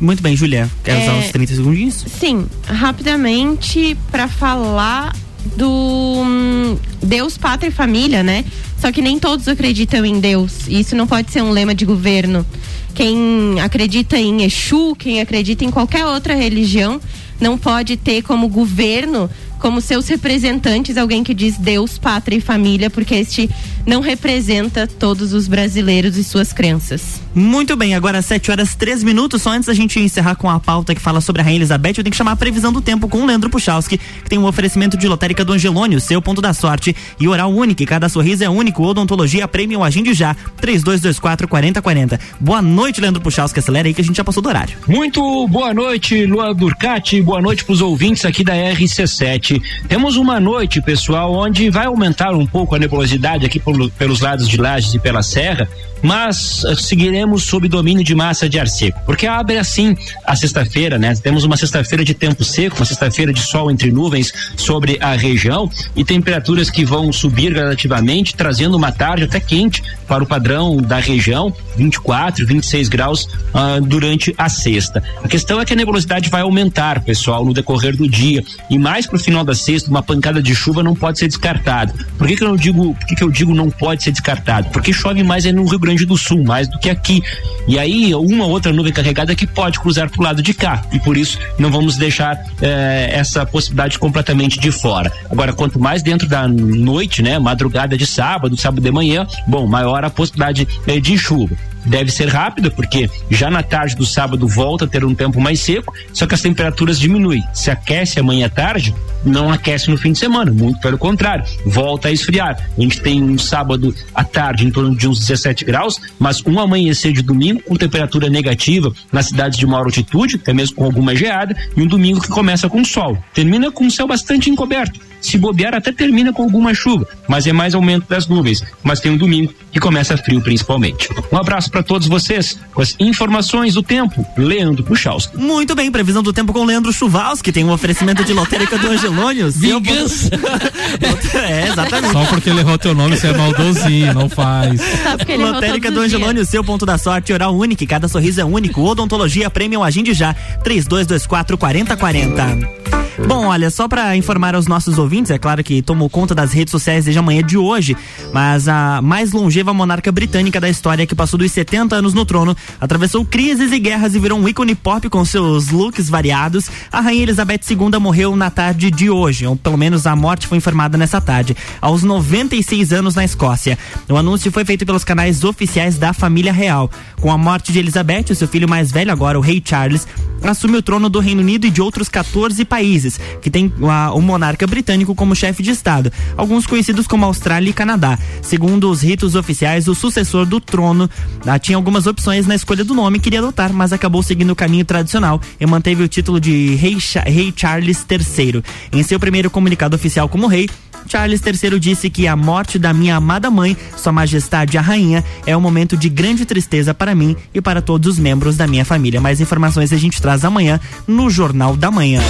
Muito 0.00 0.22
bem, 0.22 0.36
Julia. 0.36 0.70
Quer 0.84 1.02
usar 1.02 1.16
É, 1.16 1.20
os 1.26 1.32
30 1.32 1.54
segundinhos? 1.56 2.04
Sim, 2.20 2.46
rapidamente 2.64 3.96
para 4.12 4.28
falar 4.28 5.14
do 5.56 5.68
hum, 5.68 6.78
Deus, 7.02 7.38
pátria 7.38 7.68
e 7.68 7.72
família, 7.72 8.22
né? 8.22 8.44
Só 8.80 8.92
que 8.92 9.02
nem 9.02 9.18
todos 9.18 9.48
acreditam 9.48 10.04
em 10.04 10.20
Deus. 10.20 10.68
Isso 10.68 10.94
não 10.94 11.06
pode 11.06 11.30
ser 11.30 11.42
um 11.42 11.50
lema 11.50 11.74
de 11.74 11.84
governo. 11.84 12.46
Quem 12.94 13.60
acredita 13.60 14.16
em 14.16 14.42
Exu, 14.42 14.94
quem 14.96 15.20
acredita 15.20 15.64
em 15.64 15.70
qualquer 15.70 16.04
outra 16.06 16.34
religião, 16.34 17.00
não 17.40 17.56
pode 17.56 17.96
ter 17.96 18.22
como 18.22 18.48
governo, 18.48 19.30
como 19.58 19.80
seus 19.80 20.08
representantes, 20.08 20.96
alguém 20.96 21.24
que 21.24 21.34
diz 21.34 21.56
Deus, 21.56 21.98
pátria 21.98 22.36
e 22.36 22.40
família, 22.40 22.88
porque 22.90 23.14
este 23.14 23.48
não 23.86 24.00
representa 24.00 24.86
todos 24.86 25.32
os 25.32 25.48
brasileiros 25.48 26.16
e 26.16 26.24
suas 26.24 26.52
crenças. 26.52 27.20
Muito 27.34 27.76
bem, 27.76 27.94
agora 27.94 28.20
7 28.20 28.50
horas 28.50 28.74
3 28.74 29.02
minutos. 29.02 29.42
Só 29.42 29.50
antes 29.50 29.66
da 29.66 29.74
gente 29.74 29.98
encerrar 29.98 30.34
com 30.34 30.50
a 30.50 30.60
pauta 30.60 30.94
que 30.94 31.00
fala 31.00 31.20
sobre 31.20 31.40
a 31.40 31.44
Rainha 31.44 31.58
Elizabeth, 31.58 31.94
eu 31.96 32.04
tenho 32.04 32.10
que 32.10 32.16
chamar 32.16 32.32
a 32.32 32.36
previsão 32.36 32.72
do 32.72 32.80
tempo 32.80 33.08
com 33.08 33.22
o 33.22 33.26
Leandro 33.26 33.48
Puchalski, 33.48 33.96
que 33.96 34.28
tem 34.28 34.38
um 34.38 34.44
oferecimento 34.44 34.96
de 34.96 35.08
lotérica 35.08 35.44
do 35.44 35.52
Angelone, 35.52 35.96
o 35.96 36.00
seu 36.00 36.20
ponto 36.20 36.42
da 36.42 36.52
sorte. 36.52 36.94
E 37.18 37.26
oral 37.26 37.50
único, 37.52 37.84
cada 37.86 38.08
sorriso 38.08 38.44
é 38.44 38.48
único. 38.48 38.82
Odontologia 38.82 39.48
Premium 39.48 39.82
Agende 39.82 40.12
já. 40.12 40.34
3224 40.60 41.48
4040. 41.48 42.20
Boa 42.40 42.60
noite, 42.60 43.00
Leandro 43.00 43.22
Puchalski. 43.22 43.58
Acelera 43.58 43.88
aí 43.88 43.94
que 43.94 44.00
a 44.00 44.04
gente 44.04 44.16
já 44.16 44.24
passou 44.24 44.42
do 44.42 44.48
horário. 44.48 44.76
Muito 44.86 45.46
boa 45.48 45.72
noite, 45.72 46.26
Lua 46.26 46.52
Durcati. 46.52 47.22
Boa 47.22 47.40
noite 47.40 47.64
para 47.64 47.72
os 47.72 47.80
ouvintes 47.80 48.24
aqui 48.24 48.44
da 48.44 48.54
RC7. 48.54 49.47
Temos 49.88 50.16
uma 50.16 50.38
noite, 50.40 50.80
pessoal, 50.82 51.32
onde 51.32 51.70
vai 51.70 51.86
aumentar 51.86 52.32
um 52.34 52.46
pouco 52.46 52.74
a 52.74 52.78
nebulosidade 52.78 53.46
aqui 53.46 53.58
pelo- 53.58 53.90
pelos 53.90 54.20
lados 54.20 54.48
de 54.48 54.56
Lages 54.56 54.94
e 54.94 54.98
pela 54.98 55.22
Serra. 55.22 55.68
Mas 56.02 56.64
uh, 56.64 56.76
seguiremos 56.76 57.44
sob 57.44 57.68
domínio 57.68 58.04
de 58.04 58.14
massa 58.14 58.48
de 58.48 58.58
ar 58.58 58.68
seco, 58.68 59.00
porque 59.04 59.26
abre 59.26 59.58
assim 59.58 59.96
a 60.24 60.36
sexta-feira, 60.36 60.98
né? 60.98 61.14
Temos 61.14 61.44
uma 61.44 61.56
sexta-feira 61.56 62.04
de 62.04 62.14
tempo 62.14 62.44
seco, 62.44 62.76
uma 62.76 62.84
sexta-feira 62.84 63.32
de 63.32 63.40
sol 63.40 63.70
entre 63.70 63.90
nuvens 63.90 64.32
sobre 64.56 64.98
a 65.00 65.12
região 65.14 65.70
e 65.96 66.04
temperaturas 66.04 66.70
que 66.70 66.84
vão 66.84 67.12
subir 67.12 67.52
gradativamente, 67.52 68.34
trazendo 68.34 68.76
uma 68.76 68.92
tarde 68.92 69.24
até 69.24 69.40
quente 69.40 69.82
para 70.06 70.22
o 70.22 70.26
padrão 70.26 70.76
da 70.78 70.98
região, 70.98 71.52
24, 71.76 72.46
26 72.46 72.88
graus 72.88 73.24
uh, 73.24 73.80
durante 73.82 74.34
a 74.38 74.48
sexta. 74.48 75.02
A 75.22 75.28
questão 75.28 75.60
é 75.60 75.64
que 75.64 75.72
a 75.72 75.76
nebulosidade 75.76 76.30
vai 76.30 76.42
aumentar, 76.42 77.02
pessoal, 77.02 77.44
no 77.44 77.52
decorrer 77.52 77.96
do 77.96 78.08
dia 78.08 78.42
e 78.70 78.78
mais 78.78 79.06
para 79.06 79.16
o 79.16 79.20
final 79.20 79.44
da 79.44 79.54
sexta, 79.54 79.90
uma 79.90 80.02
pancada 80.02 80.42
de 80.42 80.54
chuva 80.54 80.82
não 80.82 80.94
pode 80.94 81.18
ser 81.18 81.28
descartada. 81.28 81.92
Por 82.16 82.26
que, 82.26 82.36
que 82.36 82.44
eu 82.44 82.56
digo, 82.56 82.94
por 82.94 83.06
que, 83.06 83.14
que 83.14 83.24
eu 83.24 83.30
digo 83.30 83.54
não 83.54 83.70
pode 83.70 84.02
ser 84.02 84.12
descartado? 84.12 84.68
Porque 84.70 84.92
chove 84.92 85.22
mais 85.22 85.44
é 85.44 85.52
no 85.52 85.64
Rio 85.64 85.78
Grande 85.78 85.87
do 85.96 86.16
Sul, 86.16 86.44
mais 86.44 86.68
do 86.68 86.78
que 86.78 86.90
aqui. 86.90 87.22
E 87.66 87.78
aí, 87.78 88.14
uma 88.14 88.46
outra 88.46 88.72
nuvem 88.72 88.92
carregada 88.92 89.34
que 89.34 89.46
pode 89.46 89.78
cruzar 89.80 90.10
para 90.10 90.20
o 90.20 90.24
lado 90.24 90.42
de 90.42 90.54
cá. 90.54 90.82
E 90.92 90.98
por 90.98 91.16
isso 91.16 91.38
não 91.58 91.70
vamos 91.70 91.96
deixar 91.96 92.36
eh, 92.60 93.10
essa 93.12 93.44
possibilidade 93.44 93.98
completamente 93.98 94.58
de 94.58 94.70
fora. 94.70 95.12
Agora, 95.30 95.52
quanto 95.52 95.78
mais 95.78 96.02
dentro 96.02 96.28
da 96.28 96.48
noite, 96.48 97.22
né? 97.22 97.38
Madrugada 97.38 97.96
de 97.96 98.06
sábado, 98.06 98.56
sábado 98.56 98.82
de 98.82 98.90
manhã, 98.90 99.26
bom, 99.46 99.66
maior 99.66 100.04
a 100.04 100.10
possibilidade 100.10 100.66
eh, 100.86 101.00
de 101.00 101.16
chuva 101.18 101.56
deve 101.84 102.10
ser 102.10 102.28
rápida, 102.28 102.70
porque 102.70 103.08
já 103.30 103.50
na 103.50 103.62
tarde 103.62 103.96
do 103.96 104.04
sábado 104.04 104.46
volta 104.46 104.84
a 104.84 104.88
ter 104.88 105.04
um 105.04 105.14
tempo 105.14 105.40
mais 105.40 105.60
seco, 105.60 105.92
só 106.12 106.26
que 106.26 106.34
as 106.34 106.42
temperaturas 106.42 106.98
diminuem. 106.98 107.42
Se 107.52 107.70
aquece 107.70 108.20
amanhã 108.20 108.46
à 108.46 108.50
tarde, 108.50 108.94
não 109.24 109.50
aquece 109.50 109.90
no 109.90 109.96
fim 109.96 110.12
de 110.12 110.18
semana, 110.18 110.52
muito 110.52 110.80
pelo 110.80 110.98
contrário, 110.98 111.44
volta 111.66 112.08
a 112.08 112.12
esfriar. 112.12 112.56
A 112.76 112.80
gente 112.80 113.00
tem 113.00 113.22
um 113.22 113.38
sábado 113.38 113.94
à 114.14 114.24
tarde 114.24 114.66
em 114.66 114.70
torno 114.70 114.94
de 114.96 115.08
uns 115.08 115.20
17 115.20 115.64
graus, 115.64 116.00
mas 116.18 116.42
um 116.46 116.58
amanhecer 116.60 117.12
de 117.12 117.22
domingo 117.22 117.62
com 117.62 117.74
temperatura 117.74 118.28
negativa 118.28 118.92
nas 119.12 119.26
cidades 119.26 119.58
de 119.58 119.66
maior 119.66 119.84
altitude, 119.84 120.36
até 120.36 120.52
mesmo 120.52 120.76
com 120.76 120.84
alguma 120.84 121.14
geada, 121.14 121.56
e 121.76 121.82
um 121.82 121.86
domingo 121.86 122.20
que 122.20 122.28
começa 122.28 122.68
com 122.68 122.84
sol. 122.84 123.18
Termina 123.34 123.70
com 123.70 123.84
um 123.84 123.90
céu 123.90 124.06
bastante 124.06 124.50
encoberto. 124.50 125.00
Se 125.20 125.36
bobear, 125.36 125.74
até 125.74 125.90
termina 125.92 126.32
com 126.32 126.44
alguma 126.44 126.72
chuva, 126.72 127.06
mas 127.28 127.46
é 127.46 127.52
mais 127.52 127.74
aumento 127.74 128.06
das 128.08 128.28
nuvens. 128.28 128.62
Mas 128.82 129.00
tem 129.00 129.10
um 129.10 129.16
domingo 129.16 129.52
que 129.72 129.80
começa 129.80 130.16
frio 130.16 130.40
principalmente. 130.40 131.08
Um 131.32 131.36
abraço 131.36 131.70
para 131.78 131.82
todos 131.82 132.08
vocês 132.08 132.58
com 132.74 132.82
as 132.82 132.96
informações 132.98 133.74
do 133.74 133.82
tempo. 133.82 134.26
Leandro 134.36 134.82
Puchalski. 134.82 135.36
Muito 135.36 135.74
bem, 135.76 135.92
previsão 135.92 136.22
do 136.22 136.32
tempo 136.32 136.52
com 136.52 136.64
Leandro 136.64 136.92
Chuvaus, 136.92 137.40
que 137.40 137.52
tem 137.52 137.64
um 137.64 137.70
oferecimento 137.70 138.24
de 138.24 138.32
lotérica 138.32 138.76
do 138.78 138.88
Angelônio. 138.88 139.50
Vingança. 139.50 140.30
é, 141.48 141.68
exatamente. 141.68 142.12
Só 142.12 142.24
porque 142.24 142.50
ele 142.50 142.60
errou 142.60 142.76
teu 142.76 142.94
nome, 142.94 143.16
você 143.16 143.28
é 143.28 143.36
maldosinho, 143.36 144.12
não 144.12 144.28
faz. 144.28 144.80
Lotérica 145.38 145.90
do 145.90 146.00
Angelônio, 146.00 146.44
seu 146.44 146.64
ponto 146.64 146.84
da 146.84 146.98
sorte, 146.98 147.32
oral 147.32 147.56
único, 147.56 147.86
cada 147.86 148.08
sorriso 148.08 148.40
é 148.40 148.44
único. 148.44 148.82
Odontologia 148.82 149.48
Premium 149.48 149.84
Agende 149.84 150.12
já, 150.14 150.34
3224 150.64 151.56
4040. 151.56 152.88
Bom, 153.26 153.46
olha, 153.46 153.68
só 153.68 153.88
para 153.88 154.16
informar 154.16 154.54
aos 154.54 154.68
nossos 154.68 154.96
ouvintes, 154.96 155.30
é 155.30 155.38
claro 155.38 155.62
que 155.64 155.82
tomou 155.82 156.08
conta 156.08 156.34
das 156.34 156.52
redes 156.52 156.70
sociais 156.70 157.04
desde 157.04 157.18
a 157.18 157.22
manhã 157.22 157.42
de 157.42 157.58
hoje, 157.58 157.96
mas 158.32 158.68
a 158.68 159.02
mais 159.02 159.32
longeva 159.32 159.74
monarca 159.74 160.12
britânica 160.12 160.60
da 160.60 160.68
história 160.68 161.06
que 161.06 161.14
passou 161.14 161.38
dos 161.38 161.50
70 161.58 161.96
anos 161.96 162.14
no 162.14 162.24
trono, 162.24 162.56
atravessou 162.80 163.24
crises 163.24 163.72
e 163.72 163.80
guerras 163.80 164.14
e 164.14 164.20
virou 164.20 164.38
um 164.38 164.48
ícone 164.48 164.76
pop 164.76 165.08
com 165.08 165.24
seus 165.24 165.70
looks 165.70 166.08
variados. 166.08 166.70
A 166.92 167.00
rainha 167.00 167.24
Elizabeth 167.24 167.62
II 167.68 167.98
morreu 167.98 168.36
na 168.36 168.48
tarde 168.48 168.92
de 168.92 169.10
hoje, 169.10 169.44
ou 169.44 169.56
pelo 169.56 169.76
menos 169.76 170.06
a 170.06 170.14
morte 170.14 170.46
foi 170.46 170.58
informada 170.58 170.96
nessa 170.96 171.20
tarde, 171.20 171.56
aos 171.80 172.04
96 172.04 172.92
anos 172.92 173.16
na 173.16 173.24
Escócia. 173.24 173.76
O 174.08 174.16
anúncio 174.16 174.52
foi 174.52 174.64
feito 174.64 174.86
pelos 174.86 175.02
canais 175.02 175.42
oficiais 175.42 175.98
da 175.98 176.12
família 176.12 176.52
real. 176.52 176.88
Com 177.20 177.32
a 177.32 177.36
morte 177.36 177.72
de 177.72 177.80
Elizabeth, 177.80 178.26
o 178.30 178.36
seu 178.36 178.46
filho 178.46 178.68
mais 178.68 178.92
velho 178.92 179.10
agora, 179.10 179.36
o 179.36 179.42
rei 179.42 179.60
Charles, 179.64 180.06
assume 180.40 180.76
o 180.76 180.82
trono 180.82 181.08
do 181.08 181.18
Reino 181.18 181.40
Unido 181.40 181.66
e 181.66 181.70
de 181.70 181.82
outros 181.82 182.08
14 182.08 182.64
países 182.64 183.18
que 183.42 183.50
tem 183.50 183.72
a, 183.82 184.12
o 184.12 184.20
monarca 184.20 184.66
britânico 184.66 185.14
como 185.14 185.34
chefe 185.34 185.62
de 185.62 185.72
Estado, 185.72 186.12
alguns 186.36 186.66
conhecidos 186.66 187.08
como 187.08 187.24
Austrália 187.24 187.70
e 187.70 187.72
Canadá. 187.72 188.16
Segundo 188.42 188.88
os 188.88 189.02
ritos 189.02 189.34
oficiais, 189.34 189.88
o 189.88 189.94
sucessor 189.94 190.46
do 190.46 190.60
trono 190.60 191.10
ah, 191.48 191.58
tinha 191.58 191.76
algumas 191.76 192.06
opções 192.06 192.46
na 192.46 192.54
escolha 192.54 192.84
do 192.84 192.94
nome 192.94 193.18
que 193.18 193.28
iria 193.28 193.38
adotar, 193.40 193.72
mas 193.72 193.92
acabou 193.92 194.22
seguindo 194.22 194.50
o 194.50 194.56
caminho 194.56 194.84
tradicional 194.84 195.40
e 195.58 195.66
manteve 195.66 196.02
o 196.02 196.08
título 196.08 196.40
de 196.40 196.74
Rei, 196.74 196.96
rei 197.26 197.52
Charles 197.56 198.04
III. 198.08 198.62
Em 198.92 199.02
seu 199.02 199.18
primeiro 199.18 199.50
comunicado 199.50 199.96
oficial 199.96 200.28
como 200.28 200.46
rei, 200.46 200.68
Charles 201.06 201.40
III 201.44 201.80
disse 201.80 202.10
que 202.10 202.26
a 202.26 202.36
morte 202.36 202.78
da 202.78 202.92
minha 202.92 203.16
amada 203.16 203.50
mãe, 203.50 203.76
Sua 203.96 204.12
Majestade 204.12 204.76
a 204.76 204.80
Rainha, 204.80 205.24
é 205.46 205.56
um 205.56 205.60
momento 205.60 205.96
de 205.96 206.08
grande 206.08 206.44
tristeza 206.44 206.92
para 206.92 207.14
mim 207.14 207.34
e 207.54 207.60
para 207.60 207.80
todos 207.80 208.14
os 208.14 208.18
membros 208.18 208.56
da 208.56 208.66
minha 208.66 208.84
família. 208.84 209.20
Mais 209.20 209.40
informações 209.40 209.92
a 209.92 209.96
gente 209.96 210.20
traz 210.20 210.44
amanhã 210.44 210.78
no 211.06 211.30
Jornal 211.30 211.76
da 211.76 211.90
Manhã. 211.90 212.20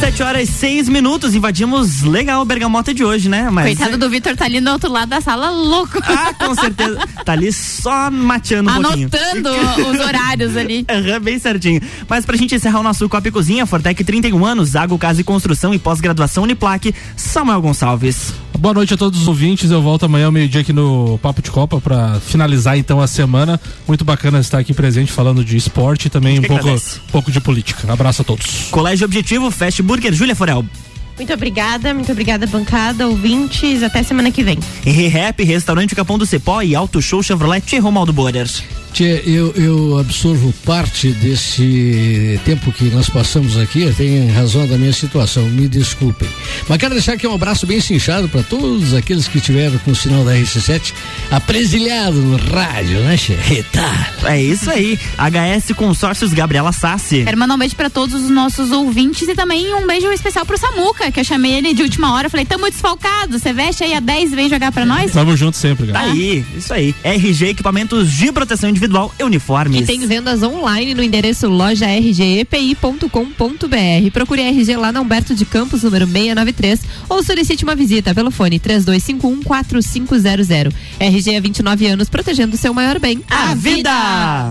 7 0.00 0.22
horas 0.22 0.48
e 0.48 0.52
6 0.52 0.88
minutos, 0.90 1.34
invadimos 1.34 2.02
legal 2.02 2.42
o 2.42 2.44
Bergamota 2.44 2.92
de 2.92 3.02
hoje, 3.02 3.30
né? 3.30 3.48
Mas 3.50 3.78
Coitado 3.78 3.96
do 3.96 4.10
Vitor 4.10 4.36
tá 4.36 4.44
ali 4.44 4.60
no 4.60 4.72
outro 4.72 4.92
lado 4.92 5.08
da 5.08 5.22
sala, 5.22 5.48
louco. 5.50 5.98
Ah, 6.02 6.34
com 6.34 6.54
certeza. 6.54 6.98
tá 7.24 7.32
ali 7.32 7.50
só 7.50 8.10
mateando 8.10 8.70
um 8.70 8.82
pouquinho. 8.82 9.10
Anotando 9.12 9.50
os 9.90 9.98
horários 10.00 10.54
ali. 10.54 10.86
Uhum, 10.90 11.20
bem 11.20 11.38
certinho. 11.38 11.80
Mas 12.06 12.26
pra 12.26 12.36
gente 12.36 12.54
encerrar 12.54 12.80
o 12.80 12.82
nosso 12.82 13.08
Copa 13.08 13.28
e 13.28 13.30
Cozinha, 13.30 13.64
Fortec 13.64 14.04
31 14.04 14.44
anos, 14.44 14.76
Água, 14.76 14.98
Casa 14.98 15.22
e 15.22 15.24
Construção 15.24 15.72
e 15.72 15.78
Pós-Graduação 15.78 16.42
Uniplaque, 16.44 16.94
Samuel 17.16 17.62
Gonçalves. 17.62 18.34
Boa 18.58 18.72
noite 18.72 18.94
a 18.94 18.96
todos 18.96 19.20
os 19.20 19.28
ouvintes. 19.28 19.70
Eu 19.70 19.82
volto 19.82 20.06
amanhã 20.06 20.26
ao 20.26 20.32
meio-dia 20.32 20.62
aqui 20.62 20.72
no 20.72 21.18
Papo 21.18 21.42
de 21.42 21.50
Copa 21.50 21.78
para 21.78 22.18
finalizar 22.20 22.76
então 22.78 23.00
a 23.00 23.06
semana. 23.06 23.60
Muito 23.86 24.04
bacana 24.04 24.40
estar 24.40 24.58
aqui 24.58 24.72
presente 24.72 25.12
falando 25.12 25.44
de 25.44 25.56
esporte 25.56 26.06
e 26.06 26.10
também 26.10 26.38
um 26.38 26.42
pouco, 26.42 26.68
um 26.68 26.78
pouco 27.12 27.30
de 27.30 27.40
política. 27.40 27.92
Abraço 27.92 28.22
a 28.22 28.24
todos. 28.24 28.68
Colégio 28.70 29.04
Objetivo, 29.04 29.50
Fast 29.50 29.82
Burger, 29.86 30.12
Júlia 30.12 30.34
Forel. 30.34 30.64
Muito 31.16 31.32
obrigada, 31.32 31.94
muito 31.94 32.12
obrigada, 32.12 32.46
bancada, 32.46 33.06
ouvintes. 33.08 33.82
Até 33.82 34.02
semana 34.02 34.30
que 34.30 34.42
vem. 34.42 34.58
Rap, 34.84 35.42
Restaurante 35.42 35.94
Capão 35.94 36.18
do 36.18 36.26
Cepó 36.26 36.60
e 36.60 36.74
Auto 36.74 37.00
Show 37.00 37.22
Chevrolet 37.22 37.78
Romaldo 37.78 38.12
Borders. 38.12 38.62
Tchê, 38.96 39.22
eu, 39.26 39.52
eu 39.56 39.98
absorvo 39.98 40.54
parte 40.64 41.10
desse 41.10 42.40
tempo 42.46 42.72
que 42.72 42.84
nós 42.84 43.10
passamos 43.10 43.58
aqui, 43.58 43.92
tem 43.94 44.26
razão 44.30 44.66
da 44.66 44.78
minha 44.78 44.92
situação, 44.94 45.44
me 45.50 45.68
desculpem. 45.68 46.26
Mas 46.66 46.78
quero 46.78 46.94
deixar 46.94 47.12
aqui 47.12 47.26
um 47.26 47.34
abraço 47.34 47.66
bem 47.66 47.78
cinchado 47.78 48.26
para 48.26 48.42
todos 48.42 48.94
aqueles 48.94 49.28
que 49.28 49.38
tiveram 49.38 49.76
com 49.80 49.90
o 49.90 49.94
sinal 49.94 50.24
da 50.24 50.32
RC7 50.32 50.94
apresilhado 51.30 52.16
no 52.16 52.38
rádio, 52.38 53.00
né, 53.00 53.18
Tchê? 53.18 53.36
Eita. 53.50 53.84
É 54.24 54.40
isso 54.42 54.70
aí. 54.70 54.98
HS 55.18 55.72
Consórcios 55.76 56.32
Gabriela 56.32 56.72
Sassi. 56.72 57.22
Quero 57.22 57.36
mandar 57.36 57.54
um 57.56 57.58
beijo 57.58 57.76
pra 57.76 57.90
todos 57.90 58.14
os 58.14 58.30
nossos 58.30 58.70
ouvintes 58.72 59.28
e 59.28 59.34
também 59.34 59.74
um 59.74 59.86
beijo 59.86 60.10
especial 60.10 60.46
pro 60.46 60.56
Samuca, 60.56 61.12
que 61.12 61.20
eu 61.20 61.24
chamei 61.24 61.52
ele 61.52 61.74
de 61.74 61.82
última 61.82 62.14
hora. 62.14 62.30
Falei, 62.30 62.46
tamo 62.46 62.70
desfalcado, 62.70 63.38
você 63.38 63.52
veste 63.52 63.84
aí 63.84 63.92
a 63.92 64.00
10 64.00 64.32
e 64.32 64.36
vem 64.36 64.48
jogar 64.48 64.72
pra 64.72 64.86
nós? 64.86 65.12
Tamo 65.12 65.36
junto 65.36 65.58
sempre, 65.58 65.88
Tá 65.88 65.92
cara. 66.00 66.12
aí, 66.12 66.42
isso 66.56 66.72
aí. 66.72 66.94
RG 67.04 67.48
Equipamentos 67.50 68.10
de 68.10 68.32
Proteção 68.32 68.70
Individual 68.70 68.85
e 69.18 69.24
Uniformes. 69.24 69.82
E 69.82 69.84
tem 69.84 70.06
vendas 70.06 70.42
online 70.42 70.94
no 70.94 71.02
endereço 71.02 71.48
lojargepi.com.br. 71.48 74.10
Procure 74.12 74.42
a 74.42 74.48
RG 74.48 74.76
lá 74.76 74.92
na 74.92 75.00
Humberto 75.00 75.34
de 75.34 75.44
Campos, 75.44 75.82
número 75.82 76.06
693, 76.06 76.80
ou 77.08 77.22
solicite 77.22 77.64
uma 77.64 77.74
visita 77.74 78.14
pelo 78.14 78.30
fone 78.30 78.60
3251-4500. 78.60 80.72
RG 81.00 81.36
há 81.36 81.40
29 81.40 81.86
anos, 81.86 82.08
protegendo 82.08 82.54
o 82.54 82.58
seu 82.58 82.72
maior 82.72 82.98
bem, 82.98 83.22
a 83.28 83.54
vida! 83.54 83.90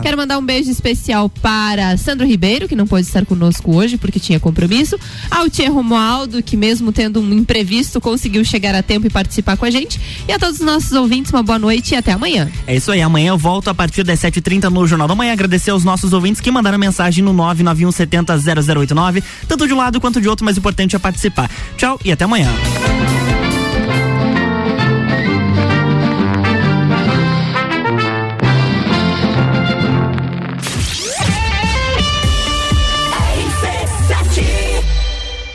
Quero 0.02 0.18
mandar 0.18 0.38
um 0.38 0.46
beijo 0.46 0.70
especial 0.70 1.30
para 1.30 1.98
Sandro 1.98 2.28
Ribeiro, 2.28 2.68
que 2.68 2.76
não 2.76 2.88
pôde 2.88 3.08
estar 3.08 3.26
conosco 3.26 3.76
hoje 3.76 3.98
porque 3.98 4.20
tinha 4.20 4.40
compromisso, 4.40 5.00
ao 5.32 5.50
Tia 5.50 5.70
Romualdo, 5.70 6.44
que 6.44 6.58
mesmo 6.58 6.92
tendo 6.92 7.20
um 7.20 7.34
imprevisto, 7.34 8.02
conseguiu 8.02 8.44
chegar 8.44 8.76
a 8.76 8.84
tempo 8.84 9.08
e 9.08 9.10
participar 9.10 9.58
com 9.58 9.66
a 9.66 9.72
gente, 9.72 10.00
e 10.28 10.32
a 10.32 10.40
todos 10.40 10.60
os 10.60 10.66
nossos 10.66 10.92
ouvintes, 10.92 11.32
uma 11.32 11.44
boa 11.44 11.60
noite 11.60 11.94
e 11.94 11.96
até 11.96 12.12
amanhã. 12.12 12.50
É 12.68 12.76
isso 12.76 12.92
aí, 12.92 13.02
amanhã 13.02 13.30
eu 13.30 13.38
volto 13.38 13.70
a 13.70 13.74
partir 13.74 14.04
das 14.04 14.20
7h30 14.26 14.70
no 14.70 14.88
Jornal 14.88 15.08
da 15.08 15.16
Manhã. 15.16 15.34
Agradecer 15.34 15.72
aos 15.72 15.84
nossos 15.84 16.14
ouvintes 16.14 16.42
que 16.42 16.50
mandaram 16.52 16.78
mensagem 16.78 17.24
no 17.24 17.34
991 17.34 17.92
70 17.92 18.38
0089, 18.40 19.24
tanto 19.48 19.68
de 19.68 19.74
um 19.74 19.78
lado 19.78 20.02
quanto 20.02 20.20
de 20.20 20.28
outro, 20.28 20.44
mas 20.44 20.58
o 20.58 20.60
importante 20.60 20.96
é 20.96 21.00
participar. 21.00 21.50
Tchau 21.78 22.00
e 22.04 22.12
até 22.12 22.26
amanhã. 22.26 22.50